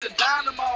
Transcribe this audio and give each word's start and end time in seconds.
Houston 0.00 0.16
Dynamo, 0.16 0.67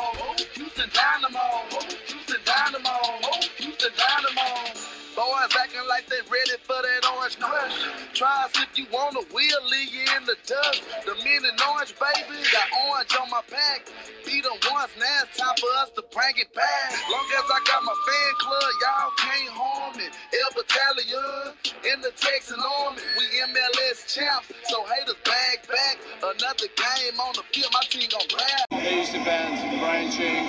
orange 7.22 7.38
crush. 7.38 7.86
Try 8.14 8.44
us 8.44 8.50
if 8.58 8.76
you 8.76 8.86
want 8.92 9.14
to, 9.14 9.22
we'll 9.32 9.66
leave 9.70 9.94
you 9.94 10.02
in 10.18 10.24
the 10.26 10.34
dust. 10.42 10.82
The 11.06 11.14
men 11.22 11.46
in 11.46 11.54
orange, 11.70 11.94
baby, 11.94 12.42
got 12.50 12.66
orange 12.90 13.14
on 13.14 13.30
my 13.30 13.42
back. 13.46 13.86
Beat 14.26 14.42
them 14.42 14.58
once, 14.66 14.90
now 14.98 15.22
it's 15.22 15.38
time 15.38 15.54
for 15.54 15.70
us 15.78 15.90
to 15.94 16.02
bring 16.10 16.34
it 16.34 16.52
back. 16.52 16.90
Long 17.06 17.26
as 17.38 17.46
I 17.46 17.58
got 17.62 17.84
my 17.86 17.94
fan 17.94 18.32
club, 18.42 18.70
y'all 18.82 19.14
can't 19.22 19.50
harm 19.54 19.96
me. 19.98 20.06
El 20.10 20.50
Battalion 20.50 21.54
in 21.94 22.02
the 22.02 22.10
Texian 22.18 22.58
Army, 22.58 23.02
we 23.14 23.24
MLS 23.54 24.02
champs, 24.10 24.50
so 24.66 24.82
haters 24.90 25.14
bag 25.22 25.62
back. 25.70 26.02
Another 26.26 26.66
game 26.74 27.14
on 27.22 27.34
the 27.38 27.46
field, 27.54 27.70
my 27.72 27.86
team 27.86 28.10
gon' 28.10 28.26
grab. 28.34 28.82
Hey, 28.82 28.98
Houston 28.98 29.22
fans, 29.22 29.62
Brian 29.78 30.10
Ching. 30.10 30.42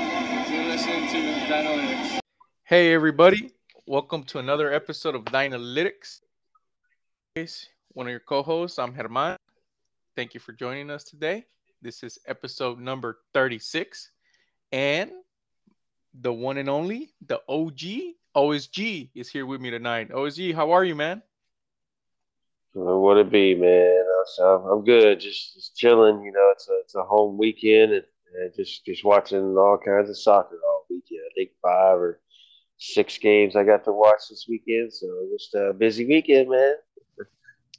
You're 0.49 0.73
listening 0.73 1.05
to 1.05 1.21
Dynalytics. 1.45 2.19
Hey 2.65 2.93
everybody, 2.93 3.51
welcome 3.85 4.23
to 4.23 4.39
another 4.39 4.73
episode 4.73 5.13
of 5.13 5.25
Dynalytics. 5.25 6.22
One 7.35 8.05
of 8.05 8.11
your 8.11 8.19
co-hosts, 8.19 8.77
I'm 8.77 8.93
Herman. 8.93 9.37
Thank 10.15 10.35
you 10.35 10.39
for 10.39 10.53
joining 10.53 10.91
us 10.91 11.03
today. 11.03 11.45
This 11.81 12.03
is 12.03 12.19
episode 12.27 12.79
number 12.79 13.21
36. 13.33 14.11
And 14.71 15.09
the 16.21 16.31
one 16.31 16.59
and 16.59 16.69
only, 16.69 17.09
the 17.25 17.41
OG, 17.49 18.13
OSG, 18.37 19.09
is 19.15 19.29
here 19.29 19.47
with 19.47 19.61
me 19.61 19.71
tonight. 19.71 20.11
OSG, 20.11 20.53
how 20.53 20.73
are 20.73 20.83
you, 20.83 20.93
man? 20.93 21.23
What 22.73 23.17
it 23.17 23.31
be, 23.31 23.55
man? 23.55 24.03
I'm 24.39 24.85
good, 24.85 25.19
just, 25.19 25.55
just 25.55 25.75
chilling. 25.75 26.23
You 26.23 26.33
know, 26.33 26.49
it's 26.51 26.69
a 26.69 26.79
it's 26.83 26.93
a 26.93 27.01
home 27.01 27.39
weekend, 27.39 27.93
and, 27.93 28.03
and 28.35 28.53
just 28.55 28.85
just 28.85 29.03
watching 29.03 29.57
all 29.57 29.79
kinds 29.83 30.07
of 30.07 30.19
soccer 30.19 30.59
all 30.67 30.85
weekend. 30.87 31.21
I 31.25 31.33
think 31.33 31.49
five 31.63 31.97
or 31.97 32.19
six 32.77 33.17
games 33.17 33.55
I 33.55 33.63
got 33.63 33.85
to 33.85 33.91
watch 33.91 34.29
this 34.29 34.45
weekend. 34.47 34.93
So 34.93 35.07
just 35.35 35.55
a 35.55 35.73
busy 35.73 36.05
weekend, 36.05 36.51
man. 36.51 36.75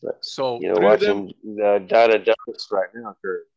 But, 0.05 0.23
So 0.23 0.61
you 0.61 0.69
know, 0.69 0.75
of 0.93 1.01
them- 1.01 1.25
watching 1.25 1.61
uh, 1.65 1.79
Donna 1.79 2.19
Donuts 2.19 2.69
right 2.71 2.89
now. 2.95 3.17
Kurt. 3.23 3.49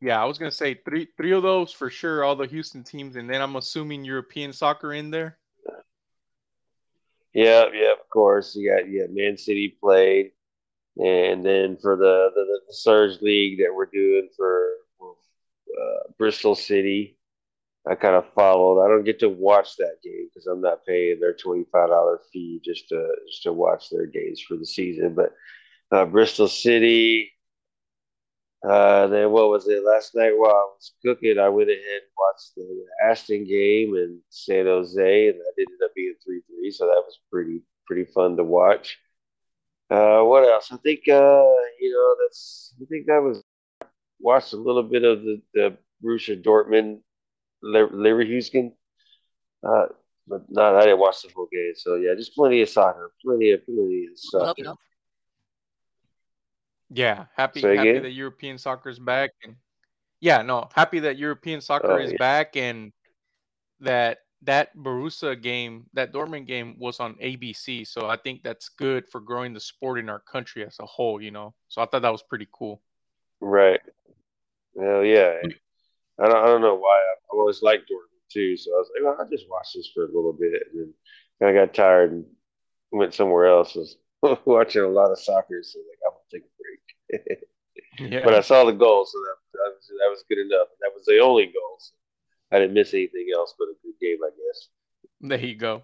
yeah, 0.00 0.20
I 0.20 0.24
was 0.24 0.36
gonna 0.36 0.50
say 0.50 0.74
three 0.74 1.06
three 1.16 1.32
of 1.32 1.42
those 1.44 1.72
for 1.72 1.88
sure, 1.88 2.24
all 2.24 2.34
the 2.34 2.46
Houston 2.48 2.82
teams, 2.82 3.14
and 3.14 3.30
then 3.30 3.40
I'm 3.40 3.54
assuming 3.56 4.04
European 4.04 4.52
soccer 4.52 4.92
in 4.92 5.10
there. 5.10 5.38
Yeah, 7.32 7.66
yeah, 7.72 7.92
of 7.92 8.08
course. 8.10 8.56
You 8.56 8.68
got 8.70 8.90
yeah, 8.90 9.04
Man 9.10 9.36
City 9.36 9.76
played, 9.80 10.32
and 10.96 11.46
then 11.46 11.76
for 11.76 11.94
the 11.96 12.30
the, 12.34 12.60
the 12.66 12.74
Surge 12.74 13.20
League 13.22 13.58
that 13.60 13.72
we're 13.72 13.86
doing 13.86 14.28
for 14.36 14.66
uh, 15.00 16.10
Bristol 16.18 16.54
City, 16.56 17.15
I 17.88 17.94
kind 17.94 18.16
of 18.16 18.32
followed. 18.34 18.84
I 18.84 18.88
don't 18.88 19.04
get 19.04 19.20
to 19.20 19.28
watch 19.28 19.76
that 19.76 19.98
game 20.02 20.28
because 20.28 20.46
I'm 20.46 20.60
not 20.60 20.84
paying 20.86 21.20
their 21.20 21.34
twenty 21.34 21.64
five 21.72 21.88
dollar 21.88 22.20
fee 22.32 22.60
just 22.64 22.88
to 22.88 23.08
just 23.28 23.44
to 23.44 23.52
watch 23.52 23.90
their 23.90 24.06
games 24.06 24.40
for 24.40 24.56
the 24.56 24.66
season. 24.66 25.14
But 25.14 25.34
uh, 25.92 26.06
Bristol 26.06 26.48
City. 26.48 27.32
Uh, 28.68 29.06
then 29.08 29.30
what 29.30 29.48
was 29.50 29.68
it 29.68 29.84
last 29.84 30.14
night 30.14 30.32
while 30.36 30.50
I 30.50 30.66
was 30.74 30.92
cooking? 31.04 31.38
I 31.38 31.48
went 31.48 31.70
ahead 31.70 31.80
and 32.02 32.10
watched 32.18 32.54
the 32.56 32.86
Austin 33.08 33.46
game 33.46 33.94
in 33.94 34.20
San 34.30 34.66
Jose, 34.66 35.28
and 35.28 35.38
that 35.38 35.52
ended 35.58 35.80
up 35.84 35.94
being 35.94 36.14
three 36.24 36.42
three. 36.48 36.70
So 36.72 36.86
that 36.86 37.02
was 37.04 37.20
pretty 37.30 37.62
pretty 37.86 38.04
fun 38.04 38.36
to 38.36 38.44
watch. 38.44 38.98
Uh, 39.90 40.22
what 40.22 40.48
else? 40.48 40.72
I 40.72 40.78
think 40.78 41.00
uh, 41.08 41.44
you 41.80 41.92
know 41.92 42.16
that's. 42.24 42.74
I 42.82 42.86
think 42.86 43.06
that 43.06 43.22
was 43.22 43.42
watched 44.20 44.52
a 44.52 44.56
little 44.56 44.82
bit 44.82 45.04
of 45.04 45.22
the 45.22 45.42
the 45.54 45.78
Borussia 46.02 46.42
Dortmund 46.42 47.00
Le- 47.62 47.88
Leverkusen, 47.88 48.72
uh, 49.66 49.86
but 50.26 50.42
not. 50.50 50.76
I 50.76 50.82
didn't 50.82 50.98
watch 50.98 51.22
the 51.22 51.32
whole 51.34 51.48
game. 51.52 51.72
So 51.76 51.96
yeah, 51.96 52.14
just 52.14 52.34
plenty 52.34 52.62
of 52.62 52.68
soccer, 52.68 53.12
plenty 53.24 53.50
of 53.50 53.64
plenty 53.64 54.08
of 54.10 54.18
soccer. 54.18 54.74
Yeah, 56.90 57.26
happy 57.36 57.62
Say 57.62 57.76
happy 57.76 57.90
again? 57.90 58.02
that 58.02 58.12
European 58.12 58.58
soccer's 58.58 58.98
back 58.98 59.30
and 59.42 59.56
yeah, 60.20 60.42
no, 60.42 60.68
happy 60.74 61.00
that 61.00 61.18
European 61.18 61.60
soccer 61.60 61.98
Oh, 61.98 62.02
is 62.02 62.12
yeah. 62.12 62.18
back 62.18 62.56
and 62.56 62.92
that 63.80 64.18
that 64.42 64.76
Borussia 64.76 65.40
game, 65.40 65.86
that 65.94 66.12
Dortmund 66.12 66.46
game 66.46 66.76
was 66.78 67.00
on 67.00 67.14
ABC. 67.14 67.86
So 67.86 68.08
I 68.08 68.16
think 68.16 68.42
that's 68.42 68.68
good 68.68 69.08
for 69.08 69.20
growing 69.20 69.52
the 69.52 69.60
sport 69.60 69.98
in 69.98 70.08
our 70.08 70.20
country 70.20 70.64
as 70.64 70.76
a 70.80 70.86
whole, 70.86 71.20
you 71.20 71.30
know. 71.30 71.54
So 71.68 71.82
I 71.82 71.86
thought 71.86 72.02
that 72.02 72.12
was 72.12 72.22
pretty 72.22 72.46
cool. 72.52 72.80
Right. 73.40 73.80
Hell 74.78 75.04
yeah. 75.04 75.42
I 76.20 76.28
don't, 76.28 76.36
I 76.36 76.46
don't 76.46 76.62
know 76.62 76.76
why. 76.76 76.98
I've 76.98 77.38
always 77.38 77.62
liked 77.62 77.90
Dortmund 77.90 78.30
too. 78.32 78.56
So 78.56 78.72
I 78.72 78.78
was 78.78 78.90
like, 78.94 79.04
well, 79.04 79.16
I'll 79.20 79.30
just 79.30 79.48
watch 79.50 79.68
this 79.74 79.90
for 79.94 80.04
a 80.04 80.06
little 80.06 80.32
bit. 80.32 80.62
And 80.72 80.92
then 81.40 81.48
I 81.48 81.52
got 81.52 81.74
tired 81.74 82.12
and 82.12 82.24
went 82.90 83.14
somewhere 83.14 83.46
else. 83.46 83.74
Was 83.74 83.96
watching 84.44 84.82
a 84.82 84.88
lot 84.88 85.10
of 85.10 85.18
soccer. 85.18 85.62
So 85.62 85.78
like, 85.78 85.98
I'm 86.06 86.12
going 86.12 86.24
to 86.30 86.36
take 86.36 86.44
a 86.44 87.28
break. 87.28 87.38
Yeah. 87.98 88.20
but 88.22 88.34
I 88.34 88.42
saw 88.42 88.62
the 88.64 88.72
goal. 88.72 89.06
So 89.06 89.18
that, 89.18 89.36
that, 89.54 89.72
was, 89.74 89.86
that 89.88 90.10
was 90.10 90.24
good 90.28 90.38
enough. 90.38 90.68
That 90.82 90.90
was 90.94 91.06
the 91.06 91.18
only 91.18 91.46
goal. 91.46 91.78
So 91.78 91.94
I 92.52 92.58
didn't 92.58 92.74
miss 92.74 92.92
anything 92.92 93.28
else 93.34 93.54
but 93.58 93.68
a 93.68 93.74
good 93.82 93.98
game, 94.02 94.18
I 94.22 94.28
guess. 94.28 94.68
There 95.22 95.38
you 95.38 95.54
go. 95.54 95.82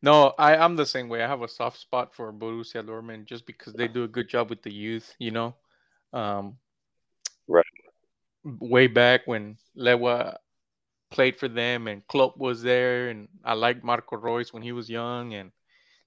No, 0.00 0.32
I, 0.38 0.56
I'm 0.56 0.76
the 0.76 0.86
same 0.86 1.10
way. 1.10 1.22
I 1.22 1.28
have 1.28 1.42
a 1.42 1.48
soft 1.48 1.78
spot 1.78 2.14
for 2.14 2.32
Borussia 2.32 2.82
Dortmund 2.82 3.26
just 3.26 3.44
because 3.44 3.74
they 3.74 3.86
do 3.86 4.04
a 4.04 4.08
good 4.08 4.28
job 4.28 4.48
with 4.48 4.62
the 4.62 4.72
youth, 4.72 5.14
you 5.18 5.30
know. 5.30 5.54
Um. 6.12 6.56
Way 8.44 8.88
back 8.88 9.22
when 9.26 9.56
Lewa 9.76 10.36
played 11.10 11.38
for 11.38 11.48
them 11.48 11.86
and 11.86 12.06
Klopp 12.08 12.36
was 12.36 12.62
there, 12.62 13.10
and 13.10 13.28
I 13.44 13.54
liked 13.54 13.84
Marco 13.84 14.16
Reus 14.16 14.52
when 14.52 14.62
he 14.62 14.72
was 14.72 14.90
young, 14.90 15.34
and 15.34 15.52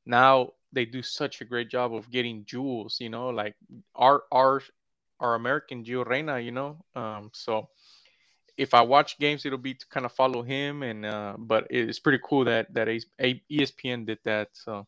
now 0.06 0.52
they 0.74 0.86
do 0.86 1.02
such 1.02 1.42
a 1.42 1.46
great 1.46 1.70
job 1.70 1.96
of 1.96 2.12
getting 2.12 2.46
jewels, 2.46 2.98
you 3.00 3.10
know, 3.10 3.30
like 3.30 3.56
our 3.96 4.24
our 4.32 4.62
our 5.20 5.36
American 5.36 5.84
Gio 5.84 6.06
Reyna, 6.06 6.40
you 6.40 6.52
know. 6.52 6.84
Um, 6.96 7.32
so 7.34 7.70
if 8.58 8.74
I 8.74 8.82
watch 8.82 9.18
games, 9.20 9.46
it'll 9.46 9.58
be 9.58 9.74
to 9.74 9.88
kind 9.88 10.06
of 10.06 10.12
follow 10.12 10.42
him, 10.42 10.84
and 10.84 11.06
uh, 11.06 11.36
but 11.38 11.68
it's 11.70 12.00
pretty 12.00 12.20
cool 12.24 12.46
that 12.46 12.74
that 12.74 12.88
ESPN 12.88 14.06
did 14.06 14.20
that. 14.26 14.50
So, 14.54 14.88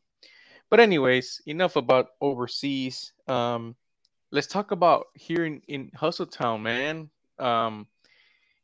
but 0.70 0.80
anyways, 0.80 1.42
enough 1.46 1.76
about 1.76 2.10
overseas. 2.22 3.14
Um, 3.28 3.76
let's 4.32 4.48
talk 4.48 4.72
about 4.72 5.08
here 5.14 5.46
in 5.46 5.62
in 5.68 5.92
Hustletown, 5.96 6.62
man. 6.64 7.10
Um, 7.40 7.88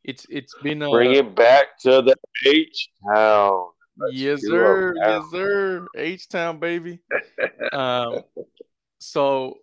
it's 0.03 0.25
it's 0.29 0.53
been 0.61 0.81
a 0.81 0.89
Bring 0.89 1.13
it 1.13 1.35
back 1.35 1.79
to 1.81 2.01
the 2.01 2.15
H 2.45 2.89
town. 3.07 3.67
Yes 4.11 4.41
sir, 4.45 4.93
yes 4.97 5.23
sir, 5.31 5.87
H 5.95 6.27
Town 6.27 6.59
baby. 6.59 6.99
um, 7.71 8.21
so 8.99 9.59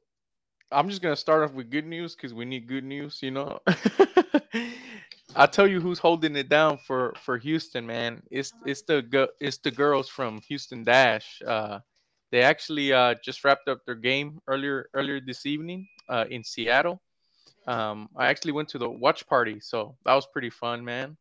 I'm 0.72 0.88
just 0.88 1.02
gonna 1.02 1.16
start 1.16 1.42
off 1.42 1.52
with 1.52 1.70
good 1.70 1.86
news 1.86 2.14
because 2.14 2.32
we 2.32 2.44
need 2.44 2.68
good 2.68 2.84
news, 2.84 3.18
you 3.22 3.32
know. 3.32 3.60
I'll 5.36 5.48
tell 5.48 5.66
you 5.66 5.80
who's 5.80 5.98
holding 5.98 6.36
it 6.36 6.48
down 6.48 6.78
for 6.78 7.14
for 7.22 7.38
Houston, 7.38 7.86
man. 7.86 8.22
It's 8.30 8.52
it's 8.64 8.82
the 8.82 9.28
it's 9.40 9.58
the 9.58 9.70
girls 9.70 10.08
from 10.08 10.40
Houston 10.48 10.84
Dash. 10.84 11.42
Uh, 11.46 11.80
they 12.30 12.42
actually 12.42 12.92
uh, 12.92 13.14
just 13.24 13.44
wrapped 13.44 13.68
up 13.68 13.84
their 13.84 13.96
game 13.96 14.40
earlier 14.46 14.88
earlier 14.94 15.20
this 15.20 15.46
evening 15.46 15.88
uh, 16.08 16.24
in 16.30 16.44
Seattle. 16.44 17.02
Um, 17.66 18.08
I 18.16 18.26
actually 18.28 18.52
went 18.52 18.68
to 18.70 18.78
the 18.78 18.88
watch 18.88 19.26
party, 19.26 19.60
so 19.60 19.96
that 20.04 20.14
was 20.14 20.26
pretty 20.26 20.50
fun, 20.50 20.84
man. 20.84 21.16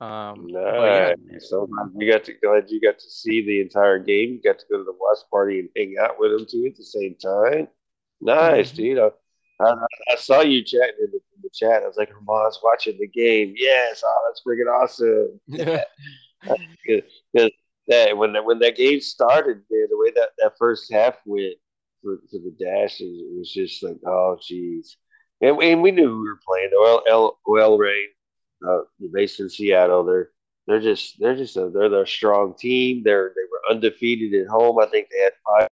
Um, 0.00 0.48
but 0.52 0.92
yeah, 0.92 1.38
So 1.38 1.66
glad 1.66 1.90
you 1.96 2.10
got 2.12 2.24
to 2.24 2.32
glad 2.34 2.70
you 2.70 2.80
got 2.80 2.98
to 2.98 3.10
see 3.10 3.44
the 3.44 3.60
entire 3.60 3.98
game. 3.98 4.32
You 4.34 4.40
got 4.42 4.58
to 4.58 4.66
go 4.70 4.78
to 4.78 4.84
the 4.84 4.92
watch 4.98 5.18
party 5.30 5.60
and 5.60 5.68
hang 5.76 5.94
out 6.00 6.18
with 6.18 6.32
them 6.32 6.46
too 6.50 6.66
at 6.66 6.76
the 6.76 6.84
same 6.84 7.14
time. 7.16 7.68
Nice, 8.20 8.72
Mhm. 8.72 8.76
dude. 8.76 8.98
I, 8.98 9.10
I, 9.60 9.74
I 10.12 10.16
saw 10.16 10.40
you 10.40 10.64
chatting 10.64 10.96
in 11.00 11.10
the, 11.12 11.18
in 11.36 11.42
the 11.42 11.50
chat. 11.52 11.82
I 11.82 11.86
was 11.86 11.96
like, 11.96 12.10
Herman's 12.10 12.58
watching 12.62 12.98
the 12.98 13.06
game. 13.08 13.54
Yes, 13.56 14.02
oh, 14.04 14.18
that's 14.28 14.42
freaking 14.46 14.72
awesome. 14.72 15.40
Because 17.32 17.50
that 17.88 18.16
when 18.16 18.32
that 18.32 18.44
when 18.44 18.58
that 18.60 18.76
game 18.76 19.00
started, 19.00 19.62
man, 19.70 19.86
the 19.90 19.96
way 19.96 20.10
that 20.16 20.30
that 20.38 20.52
first 20.58 20.92
half 20.92 21.16
went 21.24 21.54
for, 22.02 22.16
for 22.30 22.38
the 22.38 22.54
Dash, 22.58 23.00
it 23.00 23.38
was 23.38 23.52
just 23.52 23.82
like, 23.82 23.98
oh, 24.06 24.36
jeez. 24.42 24.96
And, 25.42 25.56
we- 25.56 25.70
and 25.72 25.82
we 25.82 25.90
knew 25.90 26.20
we 26.20 26.28
were 26.28 26.40
playing. 26.46 26.70
Oil, 26.78 27.02
El, 27.08 27.38
OL 27.46 27.78
Reign, 27.78 28.08
uh, 28.66 28.80
based 29.12 29.40
in 29.40 29.48
Seattle. 29.50 30.04
They're 30.04 30.30
they're 30.68 30.80
just 30.80 31.18
they're 31.18 31.36
just 31.36 31.56
a, 31.56 31.68
they're 31.70 31.88
they're 31.88 32.02
a 32.04 32.06
strong 32.06 32.54
team. 32.56 33.02
They're 33.04 33.32
they 33.34 33.42
were 33.50 33.74
undefeated 33.74 34.40
at 34.40 34.48
home. 34.48 34.78
I 34.78 34.86
think 34.86 35.08
they 35.10 35.18
had 35.18 35.32
five 35.46 35.68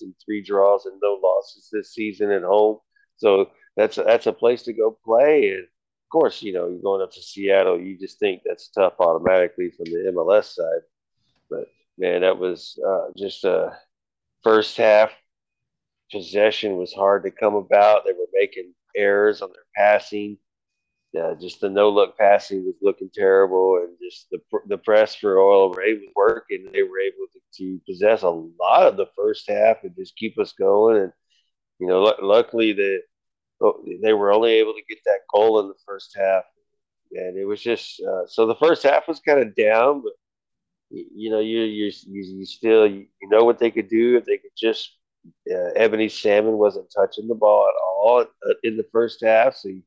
and 0.00 0.14
three 0.24 0.42
draws 0.42 0.86
and 0.86 0.98
no 1.02 1.20
losses 1.22 1.68
this 1.72 1.94
season 1.94 2.30
at 2.32 2.42
home. 2.42 2.78
So 3.16 3.50
that's 3.76 3.98
a, 3.98 4.02
that's 4.02 4.26
a 4.26 4.32
place 4.32 4.62
to 4.64 4.72
go 4.72 4.98
play. 5.04 5.50
And 5.50 5.60
of 5.62 6.10
course, 6.10 6.42
you 6.42 6.52
know, 6.52 6.68
you're 6.68 6.82
going 6.82 7.02
up 7.02 7.12
to 7.12 7.22
Seattle. 7.22 7.80
You 7.80 7.96
just 7.98 8.18
think 8.18 8.42
that's 8.44 8.68
tough 8.68 8.94
automatically 8.98 9.70
from 9.70 9.84
the 9.86 10.12
MLS 10.12 10.54
side. 10.56 10.82
But 11.48 11.68
man, 11.98 12.22
that 12.22 12.38
was 12.38 12.78
uh, 12.86 13.10
just 13.16 13.44
a 13.44 13.78
first 14.42 14.76
half 14.76 15.12
possession 16.10 16.76
was 16.76 16.92
hard 16.92 17.22
to 17.22 17.30
come 17.30 17.54
about. 17.54 18.04
They 18.04 18.12
were 18.12 18.26
making 18.34 18.74
errors 18.96 19.42
on 19.42 19.50
their 19.50 19.64
passing. 19.76 20.38
yeah, 21.12 21.34
just 21.40 21.60
the 21.60 21.68
no 21.70 21.90
look 21.90 22.16
passing 22.18 22.64
was 22.64 22.76
looking 22.82 23.10
terrible, 23.14 23.76
and 23.78 23.96
just 24.02 24.28
the 24.30 24.40
the 24.68 24.78
press 24.78 25.14
for 25.14 25.38
OL 25.38 25.72
Reign 25.74 26.00
was 26.00 26.12
working. 26.16 26.68
They 26.72 26.82
were 26.82 27.00
able 27.00 27.26
to, 27.32 27.40
to 27.58 27.80
possess 27.86 28.22
a 28.22 28.30
lot 28.30 28.86
of 28.88 28.96
the 28.96 29.08
first 29.16 29.48
half 29.50 29.78
and 29.84 29.94
just 29.96 30.16
keep 30.16 30.38
us 30.38 30.52
going. 30.54 30.98
And 31.02 31.12
you 31.80 31.86
know, 31.88 32.06
l- 32.06 32.16
luckily 32.22 32.72
the 32.74 33.00
oh, 33.62 33.84
they 34.02 34.12
were 34.14 34.32
only 34.32 34.52
able 34.54 34.74
to 34.74 34.82
get 34.88 34.98
that 35.06 35.20
goal 35.34 35.60
in 35.60 35.68
the 35.68 35.74
first 35.86 36.16
half, 36.16 36.44
and 37.12 37.36
it 37.38 37.44
was 37.46 37.62
just 37.62 38.00
uh, 38.02 38.26
so 38.26 38.46
the 38.46 38.56
first 38.56 38.82
half 38.84 39.08
was 39.08 39.20
kind 39.20 39.40
of 39.40 39.54
down, 39.56 40.02
but 40.02 40.12
you 40.90 41.30
know, 41.30 41.40
you 41.40 41.60
you 41.62 41.92
you 42.06 42.44
still 42.46 42.86
you 42.86 43.06
know 43.24 43.44
what 43.44 43.58
they 43.58 43.70
could 43.70 43.88
do 43.88 44.16
if 44.16 44.24
they 44.24 44.38
could 44.38 44.52
just. 44.58 44.96
Uh, 45.50 45.70
Ebony 45.76 46.08
Salmon 46.08 46.58
wasn't 46.58 46.92
touching 46.94 47.28
the 47.28 47.34
ball 47.34 47.66
at 47.68 47.80
all 47.80 48.20
uh, 48.22 48.54
in 48.62 48.76
the 48.76 48.86
first 48.92 49.24
half, 49.24 49.56
so. 49.56 49.68
You, 49.68 49.82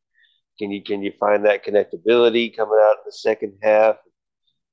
can 0.58 0.72
you 0.72 0.82
can 0.84 1.04
you 1.04 1.12
find 1.20 1.46
that 1.46 1.66
connectability 1.66 2.56
coming 2.56 2.80
out 2.82 2.98
in 3.00 3.04
the 3.06 3.12
second 3.12 3.58
half? 3.62 3.98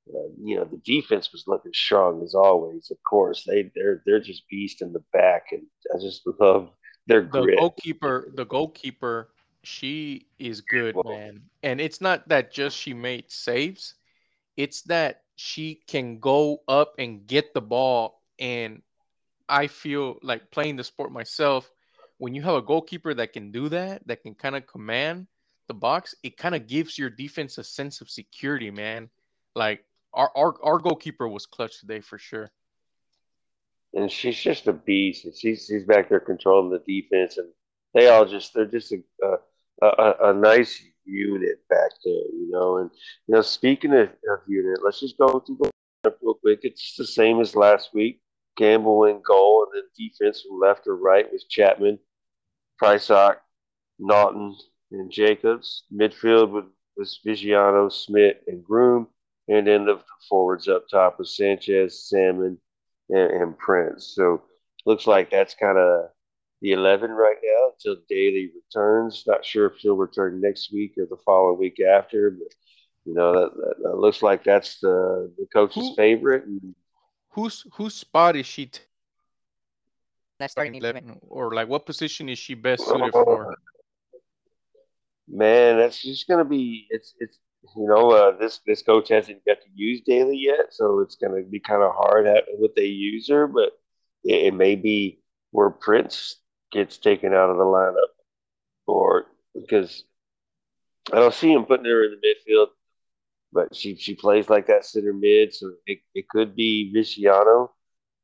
Uh, 0.07 0.29
you 0.41 0.55
know, 0.55 0.65
the 0.65 0.81
defense 0.85 1.31
was 1.31 1.45
looking 1.47 1.73
strong 1.73 2.21
as 2.23 2.35
always. 2.35 2.89
Of 2.91 2.97
course, 3.09 3.43
they 3.45 3.71
they're 3.75 4.01
they're 4.05 4.19
just 4.21 4.47
beast 4.49 4.81
in 4.81 4.93
the 4.93 5.03
back, 5.11 5.47
and 5.51 5.63
I 5.93 5.99
just 5.99 6.21
love 6.39 6.69
their 7.07 7.21
the 7.23 7.41
grit. 7.41 7.59
goalkeeper. 7.59 8.31
The 8.33 8.45
goalkeeper, 8.45 9.29
she 9.63 10.27
is 10.39 10.61
good, 10.61 10.95
Well- 10.95 11.17
man. 11.17 11.41
And 11.63 11.79
it's 11.79 12.01
not 12.01 12.27
that 12.29 12.51
just 12.51 12.77
she 12.77 12.93
made 12.93 13.29
saves; 13.31 13.95
it's 14.57 14.83
that 14.83 15.23
she 15.35 15.81
can 15.87 16.19
go 16.19 16.61
up 16.67 16.93
and 16.97 17.25
get 17.27 17.53
the 17.53 17.61
ball. 17.61 18.21
And 18.39 18.81
I 19.49 19.67
feel 19.67 20.19
like 20.23 20.51
playing 20.51 20.77
the 20.77 20.83
sport 20.83 21.11
myself. 21.11 21.71
When 22.17 22.35
you 22.35 22.41
have 22.43 22.55
a 22.55 22.61
goalkeeper 22.61 23.13
that 23.15 23.33
can 23.33 23.51
do 23.51 23.69
that, 23.69 24.07
that 24.07 24.23
can 24.23 24.35
kind 24.35 24.55
of 24.55 24.67
command 24.67 25.27
the 25.67 25.73
box, 25.73 26.15
it 26.23 26.37
kind 26.37 26.55
of 26.55 26.67
gives 26.67 26.97
your 26.97 27.09
defense 27.09 27.57
a 27.57 27.63
sense 27.63 28.01
of 28.01 28.09
security, 28.09 28.71
man. 28.71 29.09
Like 29.55 29.85
our, 30.13 30.31
our 30.35 30.55
our 30.63 30.79
goalkeeper 30.79 31.27
was 31.27 31.45
clutch 31.45 31.79
today 31.79 32.01
for 32.01 32.17
sure. 32.19 32.51
and 33.93 34.11
she's 34.11 34.39
just 34.39 34.67
a 34.67 34.73
beast. 34.73 35.25
And 35.25 35.35
she's 35.35 35.65
she's 35.67 35.83
back 35.85 36.09
there 36.09 36.19
controlling 36.19 36.71
the 36.71 36.79
defense, 36.87 37.37
and 37.37 37.49
they 37.93 38.07
all 38.09 38.25
just 38.25 38.53
they're 38.53 38.65
just 38.65 38.93
a 38.93 39.03
a, 39.81 39.87
a, 39.87 40.15
a 40.31 40.33
nice 40.33 40.83
unit 41.05 41.67
back 41.69 41.91
there, 42.05 42.13
you 42.13 42.49
know. 42.51 42.77
And 42.79 42.91
you 43.27 43.35
know, 43.35 43.41
speaking 43.41 43.93
of, 43.93 44.09
of 44.09 44.39
unit, 44.47 44.79
let's 44.85 44.99
just 44.99 45.17
go 45.17 45.39
through 45.39 45.59
the 46.03 46.15
real 46.21 46.35
quick. 46.35 46.61
It's 46.63 46.81
just 46.81 46.97
the 46.97 47.05
same 47.07 47.41
as 47.41 47.55
last 47.55 47.93
week. 47.93 48.21
Campbell 48.57 49.05
in 49.05 49.21
goal, 49.25 49.65
and 49.65 49.83
then 49.83 49.89
defense 49.97 50.41
from 50.41 50.59
left 50.59 50.87
or 50.87 50.95
right 50.95 51.31
was 51.31 51.45
Chapman, 51.49 51.99
Prisock, 52.77 53.41
Naughton, 53.99 54.55
and 54.91 55.11
Jacobs. 55.11 55.83
Midfield 55.93 56.51
was, 56.51 56.65
was 56.95 57.19
Viggiano, 57.25 57.89
Schmidt, 57.89 58.43
and 58.47 58.63
Groom. 58.63 59.07
And 59.47 59.67
then 59.67 59.85
the 59.85 59.99
forwards 60.29 60.67
up 60.67 60.87
top 60.87 61.19
was 61.19 61.35
Sanchez, 61.35 62.07
Salmon, 62.07 62.57
and, 63.09 63.31
and 63.31 63.57
Prince. 63.57 64.13
So 64.15 64.41
looks 64.85 65.07
like 65.07 65.29
that's 65.29 65.55
kind 65.55 65.77
of 65.77 66.09
the 66.61 66.71
11 66.71 67.11
right 67.11 67.35
now 67.43 67.71
until 67.73 68.01
Daly 68.07 68.51
returns. 68.55 69.23
Not 69.27 69.45
sure 69.45 69.67
if 69.67 69.77
he'll 69.79 69.95
return 69.97 70.39
next 70.41 70.71
week 70.71 70.93
or 70.97 71.05
the 71.09 71.17
following 71.25 71.59
week 71.59 71.79
after, 71.81 72.31
but 72.31 72.53
you 73.05 73.13
know 73.13 73.33
that, 73.33 73.53
that, 73.53 73.75
that 73.83 73.97
looks 73.97 74.23
like 74.23 74.45
that's 74.45 74.79
the 74.79 75.29
the 75.37 75.45
coach's 75.53 75.89
Who- 75.89 75.95
favorite. 75.95 76.45
And 76.45 76.73
Whose 77.33 77.65
whose 77.73 77.95
spot 77.95 78.35
is 78.35 78.45
she? 78.45 78.67
T- 78.67 78.79
That's 80.39 80.51
starting 80.51 80.75
eleven. 80.75 81.03
eleven, 81.03 81.19
or 81.27 81.53
like 81.53 81.67
what 81.67 81.85
position 81.85 82.29
is 82.29 82.39
she 82.39 82.53
best 82.53 82.85
suited 82.85 83.11
for? 83.11 83.55
man, 85.27 85.77
that's 85.77 86.01
just 86.01 86.27
gonna 86.27 86.45
be 86.45 86.87
it's 86.89 87.15
it's 87.19 87.39
you 87.75 87.87
know 87.87 88.11
uh, 88.11 88.37
this 88.37 88.59
this 88.65 88.81
coach 88.81 89.09
hasn't 89.09 89.43
got 89.45 89.57
to 89.61 89.69
use 89.73 90.01
Daly 90.05 90.37
yet, 90.37 90.67
so 90.71 90.99
it's 90.99 91.15
gonna 91.15 91.41
be 91.41 91.59
kind 91.59 91.81
of 91.81 91.93
hard 91.95 92.27
at 92.27 92.43
what 92.57 92.75
they 92.75 92.85
use 92.85 93.27
her, 93.29 93.47
but 93.47 93.71
it, 94.23 94.47
it 94.47 94.53
may 94.53 94.75
be 94.75 95.19
where 95.51 95.69
Prince 95.69 96.37
gets 96.71 96.97
taken 96.97 97.33
out 97.33 97.49
of 97.49 97.57
the 97.57 97.63
lineup, 97.63 98.13
or 98.85 99.25
because 99.55 100.03
I 101.11 101.17
don't 101.17 101.33
see 101.33 101.51
him 101.51 101.65
putting 101.65 101.85
her 101.85 102.03
in 102.05 102.11
the 102.11 102.51
midfield, 102.51 102.67
but 103.53 103.75
she 103.75 103.95
she 103.95 104.15
plays 104.15 104.49
like 104.49 104.67
that 104.67 104.85
center 104.85 105.13
mid, 105.13 105.53
so 105.53 105.73
it, 105.85 105.99
it 106.15 106.27
could 106.29 106.55
be 106.55 106.91
Viggiano, 106.95 107.69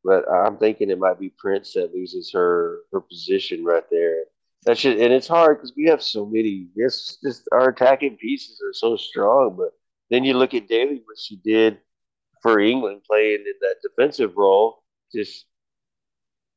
but 0.04 0.26
I'm 0.30 0.58
thinking 0.58 0.90
it 0.90 1.00
might 1.00 1.20
be 1.20 1.30
Prince 1.38 1.74
that 1.74 1.94
loses 1.94 2.31
her 2.34 2.80
her 2.92 3.02
position 3.02 3.64
right 3.64 3.84
there. 3.92 4.24
That 4.66 4.78
should, 4.78 5.00
and 5.00 5.14
it's 5.14 5.28
hard 5.28 5.58
because 5.58 5.74
we 5.78 5.86
have 5.86 6.02
so 6.04 6.26
many. 6.26 6.68
Yes, 6.76 7.18
just 7.24 7.48
our 7.52 7.70
attacking 7.70 8.18
pieces 8.18 8.60
are 8.62 8.74
so 8.74 8.98
strong, 8.98 9.56
but 9.58 9.72
then 10.10 10.24
you 10.24 10.34
look 10.34 10.54
at 10.54 10.68
Daly, 10.68 11.02
what 11.06 11.18
she 11.18 11.38
did 11.38 11.78
for 12.42 12.60
England, 12.60 13.04
playing 13.06 13.46
in 13.46 13.54
that 13.62 13.76
defensive 13.81 14.36
role. 14.36 14.84
Just, 15.14 15.46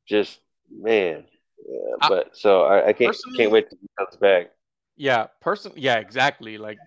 just 0.09 0.41
man. 0.71 1.25
Yeah, 1.69 1.79
I- 2.01 2.09
but 2.09 2.37
so 2.37 2.63
I, 2.65 2.89
I 2.89 2.93
can't 2.93 3.17
can't 3.37 3.53
wait 3.53 3.69
he 3.71 3.89
comes 3.99 4.17
back. 4.17 4.51
Yeah, 4.97 5.27
person. 5.41 5.73
Yeah, 5.77 5.97
exactly. 5.99 6.59
Like 6.59 6.79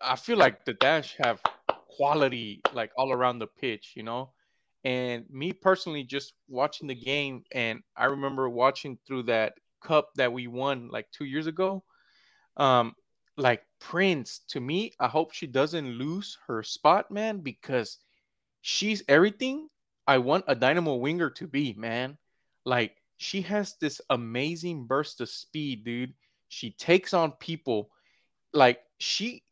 I 0.00 0.16
feel 0.16 0.36
like 0.36 0.64
the 0.64 0.74
Dash 0.74 1.16
have 1.18 1.40
quality 1.96 2.60
like 2.72 2.92
all 2.96 3.12
around 3.12 3.38
the 3.38 3.46
pitch, 3.46 3.92
you 3.96 4.02
know. 4.02 4.30
And 4.84 5.24
me 5.30 5.52
personally, 5.52 6.02
just 6.04 6.34
watching 6.48 6.88
the 6.88 6.94
game, 6.94 7.44
and 7.52 7.80
I 7.96 8.06
remember 8.06 8.48
watching 8.48 8.98
through 9.06 9.24
that 9.24 9.54
cup 9.82 10.10
that 10.16 10.32
we 10.32 10.46
won 10.46 10.88
like 10.88 11.10
two 11.12 11.24
years 11.24 11.46
ago. 11.46 11.84
Um, 12.56 12.94
like 13.36 13.64
Prince, 13.80 14.40
to 14.48 14.60
me, 14.60 14.92
I 15.00 15.08
hope 15.08 15.32
she 15.32 15.46
doesn't 15.46 15.98
lose 15.98 16.38
her 16.46 16.62
spot, 16.62 17.10
man, 17.10 17.40
because 17.40 17.98
she's 18.60 19.02
everything 19.08 19.68
I 20.06 20.18
want 20.18 20.44
a 20.48 20.54
Dynamo 20.54 20.96
winger 20.96 21.30
to 21.30 21.46
be, 21.46 21.74
man. 21.74 22.18
Like 22.64 22.96
she 23.18 23.42
has 23.42 23.76
this 23.80 24.00
amazing 24.10 24.86
burst 24.86 25.20
of 25.20 25.28
speed, 25.30 25.84
dude. 25.84 26.14
She 26.52 26.70
takes 26.70 27.14
on 27.14 27.32
people 27.32 27.88
like 28.52 28.80
she 28.98 29.42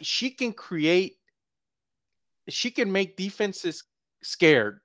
she 0.00 0.30
can 0.30 0.52
create 0.52 1.16
she 2.48 2.70
can 2.70 2.92
make 2.92 3.16
defenses 3.16 3.82
scared. 4.22 4.78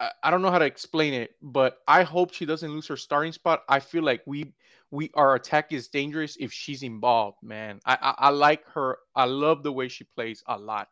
I, 0.00 0.10
I 0.24 0.30
don't 0.32 0.42
know 0.42 0.50
how 0.50 0.58
to 0.58 0.64
explain 0.64 1.14
it, 1.14 1.36
but 1.40 1.78
I 1.86 2.02
hope 2.02 2.34
she 2.34 2.44
doesn't 2.44 2.72
lose 2.72 2.88
her 2.88 2.96
starting 2.96 3.30
spot. 3.30 3.62
I 3.68 3.78
feel 3.78 4.02
like 4.02 4.22
we 4.26 4.52
we 4.90 5.12
our 5.14 5.36
attack 5.36 5.72
is 5.72 5.86
dangerous 5.86 6.36
if 6.40 6.52
she's 6.52 6.82
involved, 6.82 7.38
man. 7.40 7.78
I 7.86 7.96
I, 8.02 8.14
I 8.26 8.30
like 8.30 8.66
her. 8.74 8.98
I 9.14 9.26
love 9.26 9.62
the 9.62 9.72
way 9.72 9.86
she 9.86 10.02
plays 10.02 10.42
a 10.48 10.58
lot. 10.58 10.88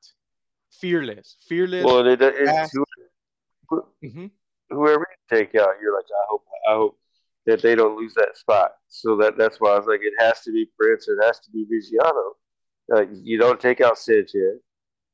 Fearless, 0.70 1.38
fearless. 1.40 1.84
Well, 1.84 2.06
it, 2.06 2.22
it's 2.22 2.50
fast. 2.50 2.72
who, 3.68 3.84
Mhm. 4.04 4.30
whoever 4.70 5.06
you 5.10 5.36
take 5.36 5.56
out, 5.56 5.74
you're 5.82 5.94
like, 5.96 6.06
I 6.06 6.24
hope, 6.28 6.44
I 6.70 6.74
hope 6.74 6.98
that 7.46 7.62
they 7.62 7.74
don't 7.74 7.96
lose 7.96 8.14
that 8.14 8.36
spot. 8.36 8.72
So 8.88 9.16
that 9.16 9.36
that's 9.36 9.60
why 9.60 9.72
I 9.72 9.78
was 9.78 9.86
like, 9.86 10.00
it 10.02 10.14
has 10.18 10.40
to 10.42 10.52
be 10.52 10.66
Prince, 10.78 11.08
it 11.08 11.18
has 11.22 11.40
to 11.40 11.50
be 11.50 11.66
Viggiano. 11.66 12.30
Uh, 12.94 13.06
you 13.12 13.38
don't 13.38 13.60
take 13.60 13.80
out 13.80 13.98
Sanchez. 13.98 14.60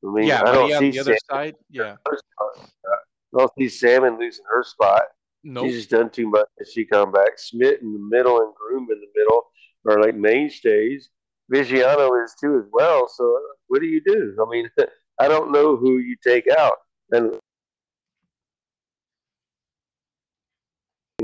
I 0.05 0.13
mean, 0.13 0.27
Yeah, 0.27 0.43
I 0.43 0.53
don't 0.53 0.71
yeah, 0.71 0.79
see 0.79 0.91
the 0.91 1.01
other 1.01 1.13
Sam, 1.13 1.37
side, 1.37 1.55
yeah, 1.71 1.97
I 2.07 3.39
don't 3.39 3.53
see 3.59 3.69
Salmon 3.69 4.19
losing 4.19 4.45
her 4.51 4.63
spot. 4.65 5.03
no, 5.45 5.65
She's 5.65 5.77
just 5.77 5.91
done 5.91 6.11
too 6.11 6.29
much 6.29 6.49
as 6.61 6.73
she 6.73 6.85
come 6.85 7.13
back. 7.13 7.39
Schmidt 7.39 7.81
in 7.83 7.93
the 7.93 7.99
middle 7.99 8.41
and 8.41 8.53
Groom 8.55 8.89
in 8.91 9.01
the 9.01 9.07
middle 9.15 9.43
are 9.89 10.01
like 10.03 10.15
mainstays. 10.17 11.11
Viggiano 11.53 12.25
is 12.25 12.35
too 12.41 12.59
as 12.59 12.69
well. 12.73 13.09
So 13.09 13.39
what 13.69 13.81
do 13.81 13.87
you 13.87 14.01
do? 14.05 14.37
I 14.41 14.49
mean, 14.51 14.71
I 15.21 15.29
don't 15.29 15.53
know 15.53 15.77
who 15.77 15.99
you 15.99 16.17
take 16.27 16.47
out. 16.49 16.75
And 17.11 17.35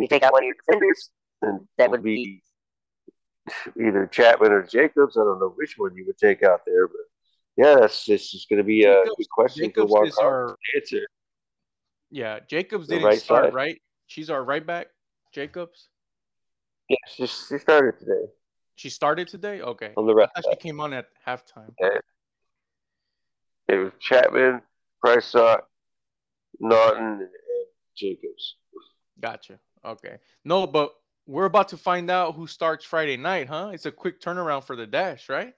You 0.02 0.08
take 0.08 0.22
out 0.22 0.32
one 0.32 0.42
of 0.42 0.46
your 0.46 0.56
defenders. 0.66 1.10
and 1.42 1.66
That 1.78 1.90
would 1.90 2.02
be 2.02 2.42
either 3.80 4.06
Chapman 4.06 4.52
or 4.52 4.62
Jacobs. 4.62 5.16
I 5.16 5.20
don't 5.24 5.38
know 5.40 5.52
which 5.56 5.74
one 5.76 5.94
you 5.96 6.04
would 6.06 6.18
take 6.18 6.42
out 6.42 6.60
there, 6.66 6.88
but 6.88 6.96
yeah, 7.56 7.76
that's 7.80 8.04
just, 8.04 8.32
just 8.32 8.48
going 8.48 8.58
to 8.58 8.64
be 8.64 8.84
a 8.84 8.92
Jacobs- 8.94 9.16
good 9.16 9.30
question 9.30 9.64
Jacobs 9.66 9.90
for 9.92 10.06
is 10.06 10.18
our 10.18 10.56
answer. 10.74 11.06
yeah. 12.10 12.40
Jacobs 12.48 12.86
The 12.88 12.94
didn't 12.94 13.06
right 13.08 13.18
start 13.20 13.44
side. 13.46 13.54
right. 13.54 13.82
She's 14.06 14.30
our 14.30 14.44
right 14.44 14.64
back. 14.66 14.88
Jacobs. 15.32 15.88
Yes, 16.88 16.98
she, 17.08 17.26
she 17.26 17.58
started 17.58 17.98
today 17.98 18.26
She 18.76 18.90
started 18.90 19.26
today. 19.28 19.60
Okay, 19.60 19.92
on 19.96 20.06
the 20.06 20.14
right 20.14 20.28
I 20.36 20.40
thought 20.40 20.44
side. 20.52 20.58
she 20.62 20.68
came 20.68 20.80
on 20.80 20.92
at 20.92 21.06
halftime. 21.26 21.72
It 23.68 23.74
was 23.76 23.90
Chapman, 23.98 24.62
Prisock, 25.00 25.60
uh, 25.60 25.64
Naughton, 26.60 27.02
and, 27.04 27.20
and 27.22 27.30
Jacobs. 27.96 28.56
Gotcha. 29.20 29.58
Okay. 29.84 30.18
No, 30.44 30.66
but 30.66 30.92
we're 31.26 31.44
about 31.44 31.68
to 31.68 31.76
find 31.76 32.10
out 32.10 32.34
who 32.34 32.46
starts 32.46 32.84
Friday 32.84 33.16
night, 33.16 33.48
huh? 33.48 33.70
It's 33.72 33.86
a 33.86 33.92
quick 33.92 34.20
turnaround 34.20 34.64
for 34.64 34.76
the 34.76 34.86
dash, 34.86 35.28
right? 35.28 35.54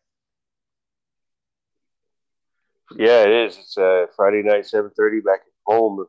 Yeah, 2.97 3.25
it 3.25 3.31
is. 3.31 3.59
It's 3.59 3.77
uh, 3.77 4.07
Friday 4.17 4.43
night, 4.43 4.67
seven 4.67 4.91
thirty, 4.97 5.21
back 5.21 5.41
at 5.41 5.53
home 5.67 6.07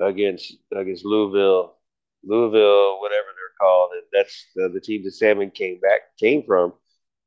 against 0.00 0.56
against 0.74 1.04
Louisville, 1.04 1.76
Louisville, 2.24 3.00
whatever 3.00 3.26
they're 3.26 3.56
called, 3.60 3.90
and 3.92 4.02
that's 4.12 4.46
the 4.56 4.80
team 4.80 5.04
that 5.04 5.12
Salmon 5.12 5.50
came 5.50 5.78
back 5.78 6.00
came 6.18 6.42
from, 6.42 6.72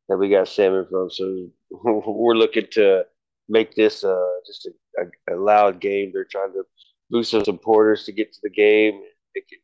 that 0.09 0.17
we 0.17 0.29
got 0.29 0.50
Salmon 0.50 0.86
from. 0.89 1.09
So 1.09 1.48
we're 1.71 2.36
looking 2.36 2.67
to 2.71 3.05
make 3.48 3.74
this 3.75 4.03
uh, 4.03 4.31
just 4.45 4.67
a, 4.67 5.03
a, 5.03 5.36
a, 5.36 5.38
loud 5.38 5.79
game. 5.79 6.12
They're 6.13 6.25
trying 6.25 6.53
to 6.53 6.63
boost 7.09 7.31
some 7.31 7.43
supporters 7.43 8.03
to 8.05 8.12
get 8.12 8.33
to 8.33 8.39
the 8.43 8.50
game. 8.50 9.01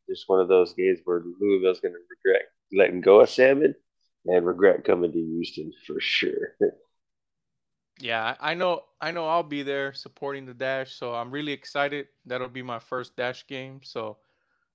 Just 0.10 0.28
one 0.28 0.40
of 0.40 0.48
those 0.48 0.74
games 0.74 1.00
where 1.06 1.24
Louisville's 1.40 1.80
going 1.80 1.94
to 1.94 2.00
regret 2.10 2.44
letting 2.72 3.02
go 3.02 3.22
of 3.22 3.30
Salmon 3.30 3.76
and 4.26 4.46
regret 4.46 4.84
coming 4.84 5.12
to 5.12 5.18
Houston 5.18 5.72
for 5.86 6.00
sure. 6.00 6.56
yeah, 8.00 8.36
I 8.40 8.54
know. 8.54 8.82
I 9.02 9.12
know. 9.12 9.28
I'll 9.28 9.44
be 9.44 9.64
there 9.64 9.94
supporting 9.94 10.46
the 10.46 10.54
Dash, 10.54 10.94
so 10.96 11.14
I'm 11.14 11.32
really 11.32 11.52
excited. 11.52 12.08
That'll 12.26 12.50
be 12.50 12.64
my 12.64 12.80
first 12.80 13.16
Dash 13.16 13.46
game. 13.48 13.82
So, 13.84 14.18